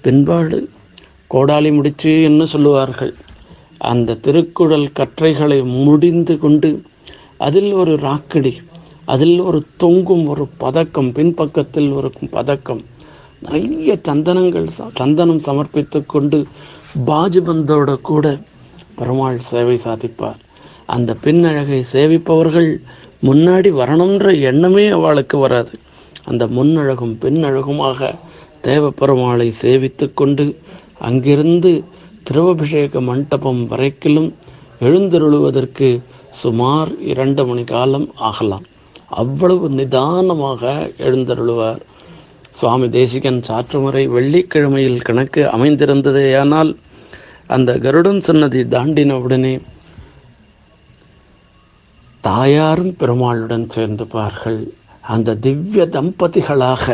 பின்பாடு 0.00 0.68
கோடாலி 1.34 1.74
முடிச்சு 1.74 2.22
என்ன 2.22 2.44
சொல்லுவார்கள்? 2.44 3.14
அந்த 3.78 4.14
திருக்குறள் 4.14 4.90
கற்றைகளை 4.92 5.64
முடிந்து 5.64 6.38
கொண்டு 6.38 6.82
அதில் 7.38 7.72
ஒரு 7.72 7.94
ராக்கடி 7.94 8.56
அதில் 9.04 9.40
ஒரு 9.40 9.66
தொங்கும் 9.76 10.26
ஒரு 10.26 10.48
பதக்கம் 10.58 11.12
பின்பக்கத்தில் 11.12 11.90
ஒரு 11.90 12.12
பதக்கம் 12.30 12.82
நிறைய 13.40 13.98
சந்தனங்கள் 14.08 14.68
ச- 14.78 14.90
சந்தனம் 14.94 15.40
சமர்ப்பித்து 15.40 16.06
கொண்டு 16.06 16.46
பாஜுபந்தோட 17.06 18.00
கூட 18.00 18.38
பெருமாள் 18.94 19.38
சேவை 19.38 19.76
சாதிப்பார். 19.76 20.38
அந்த 20.86 21.14
பின்னழகை 21.14 21.84
சேவிப்பவர்கள் 21.92 22.70
முன்னாடி 23.22 23.70
வரணுன்ற 23.80 24.40
எண்ணமே 24.40 24.86
அவளுக்கு 24.88 25.38
வராது. 25.38 25.72
அந்த 26.24 26.46
முன்னழகும் 26.46 27.14
பின்னழகுமாக 27.20 28.14
தேவ 28.60 28.92
பெருமாளை 29.00 29.48
சேவித்து 29.62 30.06
கொண்டு 30.14 30.44
அங்கிருந்து 30.98 31.84
திருவபிஷேக 32.30 33.00
மண்டபம் 33.00 33.60
வரைக்கிலும் 33.70 34.30
எழுந்தருளுவதற்கு 34.80 35.88
சுமார் 36.42 36.90
இரண்டு 37.00 37.46
மணி 37.46 37.64
காலம் 37.64 38.08
ஆகலாம். 38.30 38.64
அவ்வளவு 39.22 39.68
நிதானமாக 39.68 40.90
எழுந்தருளுவார். 40.98 41.80
சுவாமி 42.50 42.88
தேசிகன் 42.88 43.40
சாற்றுமுறை 43.48 44.02
வெள்ளிக்கிழமையில் 44.08 45.00
கணக்கு 45.00 45.42
அமைந்திருந்ததேயானால் 45.56 46.70
அந்த 47.46 47.78
கருடன் 47.78 48.20
சன்னதி 48.20 48.62
தாண்டின 48.74 49.12
உடனே 49.22 49.54
தாயாரும் 52.26 52.94
பெருமாளுடன் 52.96 53.66
சேர்ந்துப்பார்கள் 53.74 54.60
அந்த 55.04 55.34
திவ்ய 55.40 55.82
தம்பதிகளாக 55.92 56.86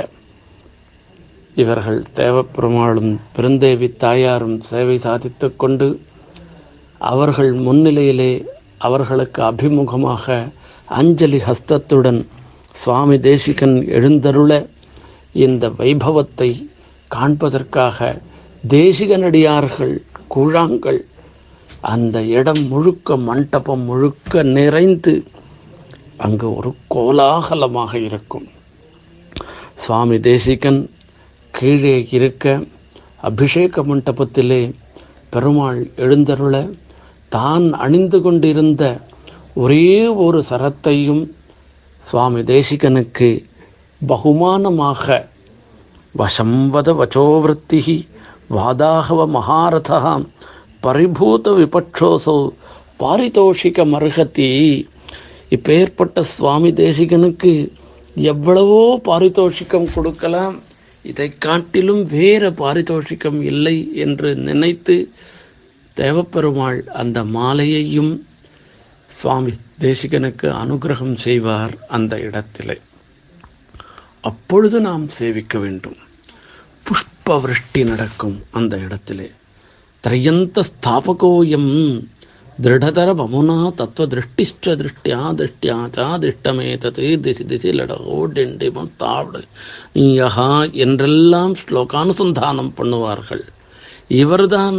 இவர்கள் 1.57 2.01
தேவப்பெருமாளும் 2.17 3.13
பெருந்தேவி 3.37 3.89
தாயாரும் 3.97 4.57
சேவை 4.63 4.97
சாதித்து 4.99 5.49
கொண்டு 5.57 5.89
அவர்கள் 7.01 7.53
முன்னிலையிலே 7.59 8.33
அவர்களுக்கு 8.79 9.41
அபிமுகமாக 9.43 10.27
அஞ்சலி 10.91 11.41
ஹஸ்தத்துடன் 11.41 12.21
சுவாமி 12.75 13.17
தேசிகன் 13.21 13.77
எழுந்தருள 13.91 14.53
இந்த 15.37 15.69
வைபவத்தை 15.79 16.51
காண்பதற்காக 17.11 17.99
தேசிகனடியார்கள் 18.73 19.95
கூழாங்கள் 20.29 21.01
அந்த 21.83 22.23
இடம் 22.23 22.63
முழுக்க 22.69 23.17
மண்டபம் 23.17 23.85
முழுக்க 23.85 24.43
நிறைந்து 24.43 25.25
அங்கு 26.17 26.57
ஒரு 26.57 26.75
கோலாகலமாக 26.89 27.93
இருக்கும். 27.99 28.49
சுவாமி 29.75 30.21
தேசிகன் 30.21 30.91
கீழே 31.51 32.07
இருக்க 32.11 32.61
அபிஷேக 33.21 33.83
மண்டபத்திலே 33.83 34.75
பெருமாள் 35.31 35.81
எழுந்தருள 35.97 36.55
தான் 37.29 37.73
அணிந்து 37.73 38.21
கொண்டிருந்த 38.21 39.01
ஒரே 39.55 40.07
ஒரு 40.07 40.45
சரத்தையும் 40.51 41.33
சுவாமி 41.99 42.41
தேசிகனுக்கு 42.41 43.31
பகுமானமாக 44.07 45.27
வசம்பத 46.19 46.89
வச்சோவிருத்தி 47.01 48.09
வாதாகவ 48.51 49.27
மகாரதா 49.37 50.01
பரிபூத 50.83 51.55
விபட்சோசோ 51.61 52.37
பாரிதோஷிக 52.99 53.85
மருகத்தி 53.95 54.49
இப்பேற்பட்ட 55.51 56.21
சுவாமி 56.21 56.71
தேசிகனுக்கு 56.71 57.53
எவ்வளவோ 58.15 59.01
பாரிதோஷிகம் 59.05 59.93
கொடுக்கலாம். 59.95 60.57
இதை 61.03 61.39
காட்டிலும் 61.39 62.07
வேற 62.07 62.51
பாரிதோஷிகம் 62.51 63.41
இல்லை 63.43 63.77
என்று 63.95 64.35
நினைத்து 64.35 64.97
தேவப்பெருமாள் 65.97 66.81
அந்த 67.01 67.25
மாலையையும் 67.25 68.13
சுவாமி 69.07 69.53
தேசிகனுக்கு 69.81 70.49
அனுகிரகம் 70.63 71.15
செய்வார் 71.15 71.75
அந்த 71.89 72.21
இடத்திலே. 72.21 72.77
அப்பொழுது 74.21 74.81
நாம் 74.81 75.09
சேவிக்க 75.09 75.59
வேண்டும். 75.59 75.97
புஷ்ப 76.87 77.41
விருஷ்டி 77.41 77.85
நடக்கும் 77.85 78.43
அந்த 78.51 78.79
இடத்திலே. 78.79 79.31
திரையந்த 80.05 80.63
ஸ்தாபகோயம் 80.69 81.73
तत्त्वदृष्टिश्च 82.59 84.65
दृष्ट्या 84.69 84.69
दृष्ट्या 84.69 84.69
च 84.69 84.71
திருஷ்டியா 84.79 85.21
திருஷ்டியா 85.39 85.77
சா 85.95 86.07
திருஷ்டமேதது 86.23 87.07
திசி 87.25 87.45
திசி 87.51 87.71
லடகோ 87.79 88.17
டெண்டிமம் 88.35 88.91
தாவடு 89.03 89.41
நீயஹா 89.95 90.49
என்றெல்லாம் 90.85 91.55
ஸ்லோகானுசந்தானம் 91.61 92.73
பண்ணுவார்கள்। 92.79 93.45
இவர்தான் 94.23 94.79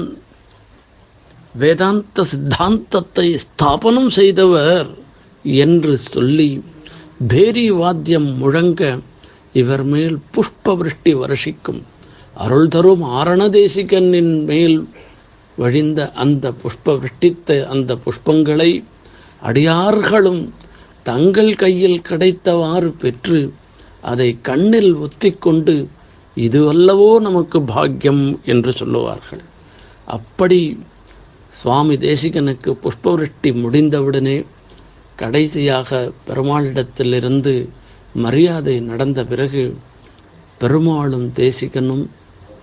வேதாந்த 1.56 2.24
சித்தாந்தத்தை 2.24 3.38
ஸ்தாபனம் 3.46 4.10
செய்தவர் 4.10 4.88
என்று 5.44 5.98
சொல்லி 5.98 6.62
பேரி 7.32 7.72
வாத்தியம் 7.72 8.42
முழங்க 8.42 9.00
இவர் 9.54 9.84
மேல் 9.84 10.20
புஷ்ப 10.36 10.78
விருஷ்டி 10.78 11.14
வருஷிக்கும்। 11.14 11.82
அருள் 12.34 12.68
தரும் 12.68 13.02
ஆரணதேசிகனின் 13.20 14.46
மேல் 14.46 14.88
வழிந்த 15.56 16.00
அந்த 16.24 16.46
புஷ்ப 16.62 16.96
விருஷ்டித்த 16.98 17.58
அந்த 17.74 17.98
புஷ்பங்களை 18.06 18.72
அடியார்களும் 19.42 20.44
தங்கள் 21.04 21.54
கையில் 21.56 22.04
கிடைத்தவாறு 22.10 22.90
பெற்று 23.02 23.40
அதை 24.02 24.30
கண்ணில் 24.42 24.94
ஒத்திக்கொண்டு 24.96 25.76
இதுவல்லவோ 26.38 27.10
நமக்கு 27.20 27.58
பாக்கியம் 27.64 28.24
என்று 28.44 28.72
சொல்லுவார்கள். 28.74 29.44
அப்படி 30.08 30.60
சுவாமி 31.60 31.96
தேசிகனுக்கு 31.98 32.72
புஷ்பவிருஷ்டி 32.84 33.50
முடிந்தவுடனே 33.64 34.38
கடைசியாக 35.16 36.00
பெருமாளிடத்திலிருந்து 36.28 37.54
மரியாதை 38.16 38.76
நடந்த 38.90 39.20
பிறகு 39.24 39.64
பெருமாளும் 40.60 41.28
தேசிகனும் 41.36 42.06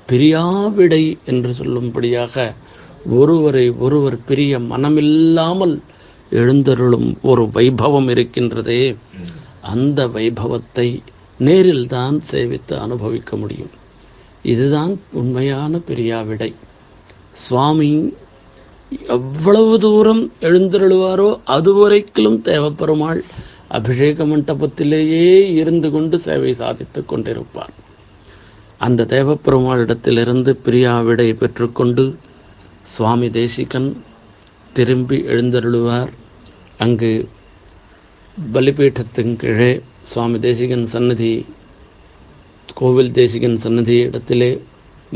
பிரியாவிடை 0.08 1.04
என்று 1.24 1.50
சொல்லும்படியாக 1.60 2.54
ஒருவரை 3.06 3.70
ஒருவர் 3.70 4.24
பிரிய 4.26 4.58
மனமில்லாமல் 4.58 5.80
எழுந்தருளும் 6.30 7.16
ஒரு 7.22 7.42
வைபவம் 7.42 8.10
இருக்கின்றதே 8.10 8.96
அந்த 9.60 10.06
வைபவத்தை 10.06 11.02
நேரில் 11.38 11.86
தான் 11.86 12.22
சேவித்து 12.30 12.78
அனுபவிக்க 12.78 13.36
முடியும். 13.36 13.70
இதுதான் 14.42 15.00
உண்மையான 15.12 15.80
பிரியாவிடை 15.88 16.54
சுவாமி 17.32 18.14
எவ்வளவு 19.06 19.78
தூரம் 19.78 20.32
எழுந்தருளுவாரோ 20.40 21.40
அதுவரைக்கிலும் 21.46 22.40
தேவப்பெருமாள் 22.44 23.20
அபிஷேக 23.68 24.24
மண்டபத்திலேயே 24.24 25.50
இருந்து 25.52 25.90
கொண்டு 25.90 26.18
சேவை 26.18 26.54
சாதித்துக் 26.54 27.12
கொண்டிருப்பார். 27.12 27.74
அந்த 28.78 29.04
தேவப்பெருமாளிடத்திலிருந்து 29.04 29.80
இடத்திலிருந்து 29.80 30.60
பிரியாவிடை 30.64 31.36
பெற்றுக்கொண்டு 31.36 32.14
சுவாமி 32.94 33.28
தேசிகன் 33.30 33.88
திரும்பி 34.76 35.18
எழுந்தருளுவார். 35.32 36.10
அங்கு 36.78 37.10
பலிபீட்டத்தின் 38.52 39.32
கீழே 39.36 39.70
சுவாமி 40.02 40.38
தேசிகன் 40.38 40.86
சன்னதி 40.86 41.32
கோவில் 42.74 43.12
தேசிகன் 43.12 43.58
சன்னதி 43.64 43.96
இடத்திலே 44.08 44.50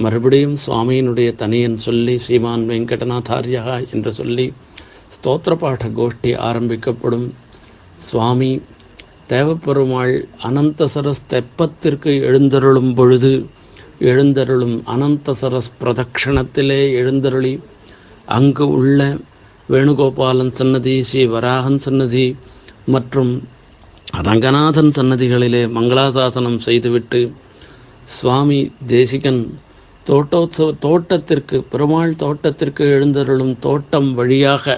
மறுபடியும் 0.04 0.56
சுவாமியினுடைய 0.66 1.30
தனியன் 1.42 1.76
சொல்லி 1.76 2.14
ஸ்ரீமான் 2.18 2.64
வெங்கடநாதாரியா 2.70 3.64
என்று 3.92 4.12
சொல்லி 4.12 4.46
ஸ்தோத்திர 5.16 5.54
பாட 5.54 5.88
கோஷ்டி 5.98 6.32
ஆரம்பிக்கப்படும். 6.48 7.26
சுவாமி 8.08 8.52
தேவப்பெருமாள் 9.28 10.14
அனந்தசரஸ் 10.42 11.26
தெப்பத்திற்கு 11.28 12.12
எழுந்தருளும் 12.30 12.94
பொழுது 12.94 13.32
எழுந்தருளும் 14.00 14.76
அனந்தசரஸ் 14.86 15.72
பிரதக்ஷணத்திலே 15.80 16.80
எழுந்தருளி 16.92 17.54
அங்கு 18.28 18.68
உள்ள 18.70 19.00
வேணுகோபாலன் 19.68 20.54
சன்னதி 20.54 20.94
ஸ்ரீ 21.02 21.22
வராகன் 21.26 21.78
சன்னதி 21.78 22.26
மற்றும் 22.86 23.32
ரங்கநாதன் 24.24 24.90
சன்னதிகளிலே 24.92 25.62
மங்களாசாசனம் 25.68 26.58
செய்துவிட்டு 26.58 27.20
சுவாமி 28.08 28.60
தேசிகன் 28.86 29.42
தோட்டோத்சவ 30.06 30.72
தோட்டத்திற்கு 30.80 31.58
பெருமாள் 31.70 32.12
தோட்டத்திற்கு 32.14 32.84
எழுந்தருளும் 32.86 33.54
தோட்டம் 33.58 34.10
வழியாக 34.14 34.76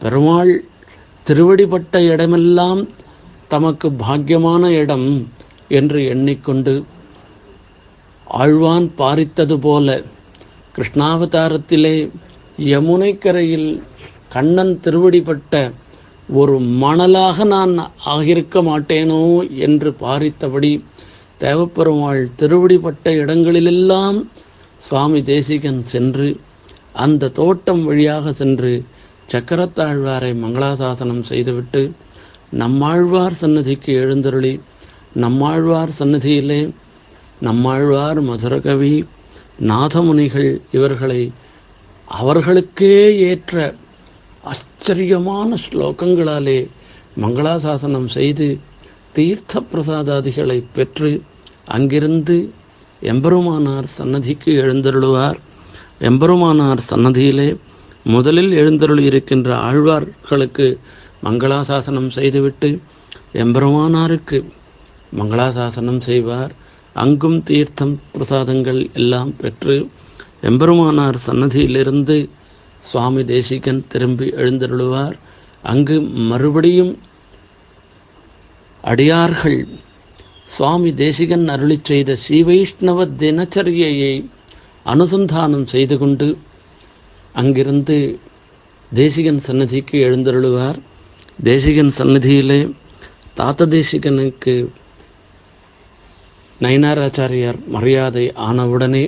பெருமாள் 0.00 0.52
திருவடிப்பட்ட 1.26 2.00
இடமெல்லாம் 2.04 2.82
தமக்கு 3.48 3.88
பாக்கியமான 3.98 4.64
இடம் 4.74 5.08
என்று 5.68 6.04
எண்ணிக்கொண்டு 6.04 6.74
ஆழ்வான் 8.36 8.86
பாரித்தது 8.98 9.56
போல 9.58 9.88
கிருஷ்ணாவதாரத்திலே 10.74 11.96
யமுனைக்கரையில் 12.66 13.70
கண்ணன் 14.28 14.74
திருவடிப்பட்ட 14.80 15.54
ஒரு 16.28 16.54
மணலாக 16.80 17.44
நான் 17.44 17.74
ஆகியிருக்க 18.06 18.62
மாட்டேனோ 18.62 19.22
என்று 19.58 19.90
பாரித்தபடி 20.00 20.72
தேவப்பெருமாள் 21.40 22.22
திருவடிப்பட்ட 22.36 23.10
இடங்களிலெல்லாம் 23.12 24.18
சுவாமி 24.80 25.20
தேசிகன் 25.22 25.80
சென்று 25.86 26.28
அந்த 26.94 27.30
தோட்டம் 27.30 27.82
வழியாக 27.84 28.32
சென்று 28.32 28.72
சக்கரத்தாழ்வாரை 29.32 30.32
மங்களாசாசனம் 30.34 31.22
செய்துவிட்டு 31.22 31.82
நம்மாழ்வார் 32.52 33.40
சன்னதிக்கு 33.40 33.92
எழுந்தருளி 33.94 34.52
நம்மாழ்வார் 35.14 35.92
சன்னதியிலே 35.98 36.60
நம்மாழ்வார் 37.40 38.20
மதுரகவி 38.22 38.94
நாதமுனிகள் 39.60 40.50
இவர்களை 40.70 41.32
அவர்களுக்கே 42.06 43.18
ஏற்ற 43.18 43.74
ஆச்சரியமான 44.42 45.56
ஸ்லோகங்களாலே 45.64 46.58
மங்களாசாசனம் 47.16 48.06
செய்து 48.06 48.58
தீர்த்த 49.12 49.62
பிரசாதாதிகளை 49.72 50.64
பெற்று 50.74 51.22
அங்கிருந்து 51.64 52.36
எம்பெருமானார் 53.02 53.84
சன்னதிக்கு 53.84 54.52
எழுந்தருளுவார். 54.62 55.38
எம்பெருமானார் 56.00 56.80
சன்னதியிலே 56.90 57.48
முதலில் 58.04 58.52
எழுந்தருள் 58.52 58.98
இருக்கின்ற 58.98 59.56
ஆழ்வார்களுக்கு 59.56 60.66
மங்களாசாசனம் 61.24 62.08
செய்துவிட்டு 62.08 62.80
எம்பெருமானாருக்கு 63.32 64.38
மங்களாசாசனம் 65.18 66.00
செய்வார். 66.00 66.52
அங்கும் 67.02 67.38
தீர்த்தம் 67.48 67.94
பிரசாதங்கள் 68.12 68.80
எல்லாம் 68.92 69.32
பெற்று 69.40 69.76
எம்பெருமானார் 70.48 71.18
சன்னதியிலிருந்து 71.26 72.16
சுவாமி 72.90 73.22
தேசிகன் 73.24 73.82
திரும்பி 73.88 74.26
எழுந்தருளுவார். 74.42 75.16
அங்கு 75.62 75.96
மறுபடியும் 76.30 76.92
அடியார்கள் 78.84 79.60
சுவாமி 80.56 80.90
தேசிகன் 81.02 81.46
அருளி 81.54 81.78
செய்த 81.82 82.16
ஸ்ரீவைஷ்ணவ 82.24 83.06
தினச்சரியையை 83.22 84.14
அனுசந்தானம் 84.92 85.66
செய்து 85.74 85.96
கொண்டு 85.98 86.28
அங்கிருந்து 87.40 87.96
தேசிகன் 88.92 89.40
சன்னதிக்கு 89.46 89.96
எழுந்தருளுவார். 90.08 90.78
தேசிகன் 91.44 91.92
சன்னதியிலே 91.98 92.60
தாத்த 93.38 93.66
தேசிகனுக்கு 93.76 94.54
நயனாராச்சாரியார் 96.60 97.58
மரியாதை 97.68 98.24
ஆனவுடனே 98.46 99.04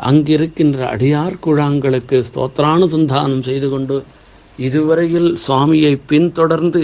அங்கிருக்கின்ற 0.00 0.78
அடியார் 0.88 1.36
குழாங்களுக்கு 1.44 2.16
ஸ்தோத்திரானுசந்தானம் 2.28 3.44
செய்து 3.44 3.68
கொண்டு 3.68 3.96
இதுவரையில் 4.58 5.30
சுவாமியை 5.46 5.92
பின்தொடர்ந்து 6.06 6.82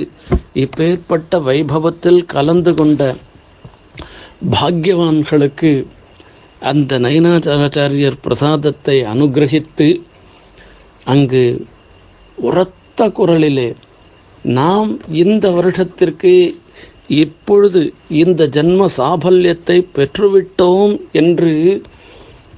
இப்பேற்பட்ட 0.55 1.41
வைபவத்தில் 1.43 2.23
கலந்து 2.27 2.73
கொண்ட 2.75 3.03
பாக்யவான்களுக்கு 4.51 5.73
அந்த 6.63 6.99
நயனாச்சாராச்சாரியர் 6.99 8.23
பிரசாதத்தை 8.23 8.97
அனுகிரகித்து 9.13 9.89
அங்கு 11.07 11.45
உரத்த 12.39 13.09
குரலிலே 13.11 13.69
நாம் 14.53 14.91
இந்த 15.15 15.47
வருஷத்திற்கு 15.51 16.33
இப்பொழுது 17.21 17.81
இந்த 18.23 18.43
ஜன்ம 18.47 18.87
சாபல்யத்தை 18.97 19.77
பெற்றுவிட்டோம் 19.97 20.95
என்று 21.13 21.53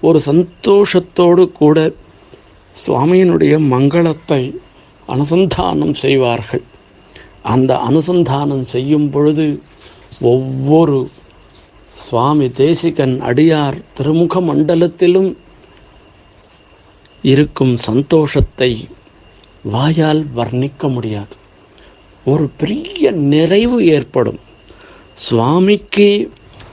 ஒரு 0.00 0.18
சந்தோஷத்தோடு 0.26 1.44
கூட 1.52 1.78
சுவாமியினுடைய 2.76 3.54
மங்களத்தை 3.74 4.42
அனுசந்தானம் 5.08 5.94
செய்வார்கள். 5.94 6.64
அந்த 7.52 7.72
அனுசந்தானம் 7.88 8.64
செய்யும் 8.64 9.08
பொழுது 9.10 9.46
ஒவ்வொரு 10.20 10.98
சுவாமி 11.96 12.46
தேசிகன் 12.50 13.14
அடியார் 13.20 13.78
திருமுக 13.96 14.40
மண்டலத்திலும் 14.40 15.30
இருக்கும் 17.22 17.74
சந்தோஷத்தை 17.88 18.70
வாயால் 19.62 20.22
வர்ணிக்க 20.36 20.88
முடியாது. 20.88 21.34
ஒரு 22.26 22.46
பெரிய 22.60 23.10
நிறைவு 23.32 23.78
ஏற்படும். 23.86 24.40
சுவாமிக்கு 25.14 26.30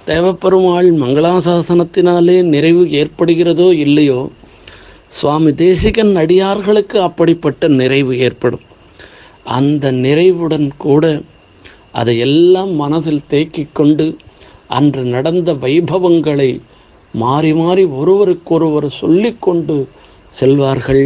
தேவப்பெருமாள் 0.07 0.87
மங்களாசாசனத்தினாலே 1.01 2.43
நிறைவு 2.43 2.83
ஏற்படுகிறதோ 2.85 3.73
இல்லையோ 3.73 4.31
சுவாமி 5.09 5.53
தேசிகன் 5.53 6.15
அடியார்களுக்கு 6.15 7.01
அப்படிப்பட்ட 7.01 7.67
நிறைவு 7.67 8.17
ஏற்படும். 8.17 8.65
அந்த 9.43 9.91
நிறைவுடன் 9.91 10.67
கூட 10.77 11.21
அதையெல்லாம் 11.91 12.71
மனதில் 12.73 13.27
தேக்கிக் 13.27 13.73
கொண்டு 13.73 14.05
அன்று 14.67 15.03
நடந்த 15.03 15.53
வைபவங்களை 15.53 16.51
மாறி 17.13 17.53
மாறி 17.53 17.83
ஒருவருக்கொருவர் 17.83 18.89
சொல்லிக்கொண்டு 18.89 19.87
செல்வார்கள். 20.39 21.05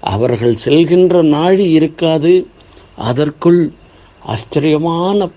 அவர்கள் 0.00 0.56
செல்கின்ற 0.64 1.22
நாழி 1.22 1.70
இருக்காது. 1.70 2.46
அதற்குள் 2.96 3.60
ஆச்சரியமான 4.24 5.28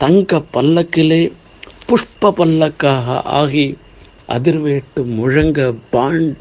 தங்க 0.00 0.38
பல்லக்கிலே 0.52 1.22
புஷ்ப 1.88 2.30
பல்லக்காக 2.38 3.06
ஆகி 3.40 3.64
அதிர்வேட்டு 4.28 5.02
முழங்க 5.16 5.58
பாண்ட் 5.90 6.38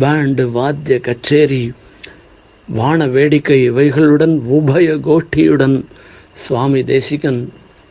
பேண்டு 0.00 0.44
வாத்திய 0.50 0.96
கச்சேரி 1.00 1.72
வான 2.68 3.06
வேடிக்கை 3.06 3.58
இவைகளுடன் 3.70 4.34
உபய 4.58 4.94
கோஷ்டியுடன் 5.08 5.76
சுவாமி 6.34 6.84
தேசிகன் 6.84 7.40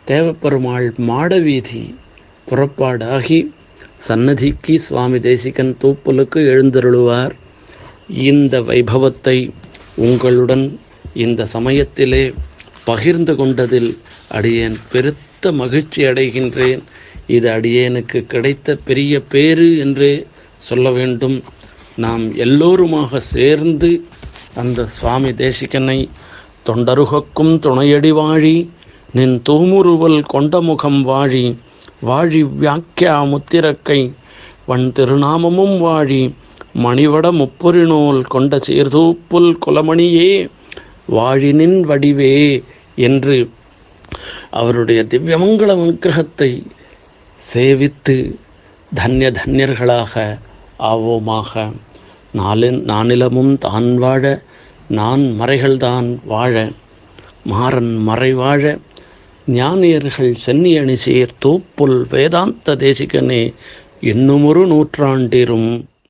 தேவப்பெருமாள் 0.07 0.88
மாடவீதி 1.10 1.84
புறப்பாடாகி 2.49 3.40
சன்னதிக்கு 4.07 4.73
சுவாமி 4.80 5.19
தேசிகன் 5.19 5.72
தூப்பலுக்கு 5.84 6.40
எழுந்தருளுவார். 6.53 7.36
இந்த 8.30 8.56
வைபவத்தை 8.69 9.38
உங்களுடன் 9.95 10.65
இந்த 11.26 11.45
சமயத்திலே 11.45 12.23
பகிர்ந்து 12.86 13.36
கொண்டதில் 13.36 13.91
அடியேன் 14.30 14.77
பெருத்த 14.91 15.52
மகிழ்ச்சி 15.52 16.06
அடைகின்றேன். 16.06 16.81
இது 17.27 17.49
அடியேனுக்கு 17.49 18.19
கிடைத்த 18.26 18.76
பெரிய 18.76 19.22
பேறு 19.22 19.77
என்று 19.77 20.10
சொல்ல 20.57 20.91
வேண்டும். 20.91 21.43
நாம் 21.95 22.35
எல்லோருமாக 22.35 23.19
சேர்ந்து 23.19 23.89
அந்த 24.56 24.85
சுவாமி 24.85 25.30
தேசிகனை 25.30 25.99
தொண்டருகக்கும் 26.65 27.53
துணையடி 27.60 28.11
வாழி 28.11 28.69
நின் 29.14 29.41
தூமுருவல் 29.49 30.22
கொண்ட 30.22 30.61
முகம் 30.61 31.02
வாழி 31.03 31.56
வாழி 32.02 32.41
வியாக்கியா 32.61 33.27
முத்திரக்கை 33.27 33.99
வன் 34.65 34.91
திருநாமமும் 34.91 35.77
வாழி 35.77 36.34
மணிவட 36.84 37.26
முப்பொறிநூல் 37.31 38.22
கொண்ட 38.27 38.60
சீர்தூப்புல் 38.68 39.52
குலமணியே 39.65 40.49
வாழினின் 41.07 41.77
வடிவே 41.85 42.64
என்று 42.95 43.49
அவருடைய 44.56 44.99
திவ்யமங்கள 45.03 45.72
விக்கிரகத்தை 45.82 46.52
சேவித்து 47.40 48.15
தன்ய 48.91 49.26
தன்யர்களாக 49.32 50.14
ஆவோமாக. 50.84 51.53
நாளின் 52.34 52.80
நானிலமும் 52.84 53.53
தான் 53.57 53.98
வாழ 53.98 54.23
நான் 54.90 55.23
மறைகள்தான் 55.40 56.07
வாழ 56.26 56.53
மாறன் 57.44 57.94
மறைவாழ 58.07 58.61
ஞானியர்கள் 59.48 60.34
சென்னியணி 60.45 60.95
சேர் 61.06 61.34
தூப்புல் 61.45 61.98
வேதாந்த 62.11 62.76
தேசிகனே 62.76 63.41
இன்னுமொரு 64.03 64.64
நூற்றாண்டிரும் 64.68 65.69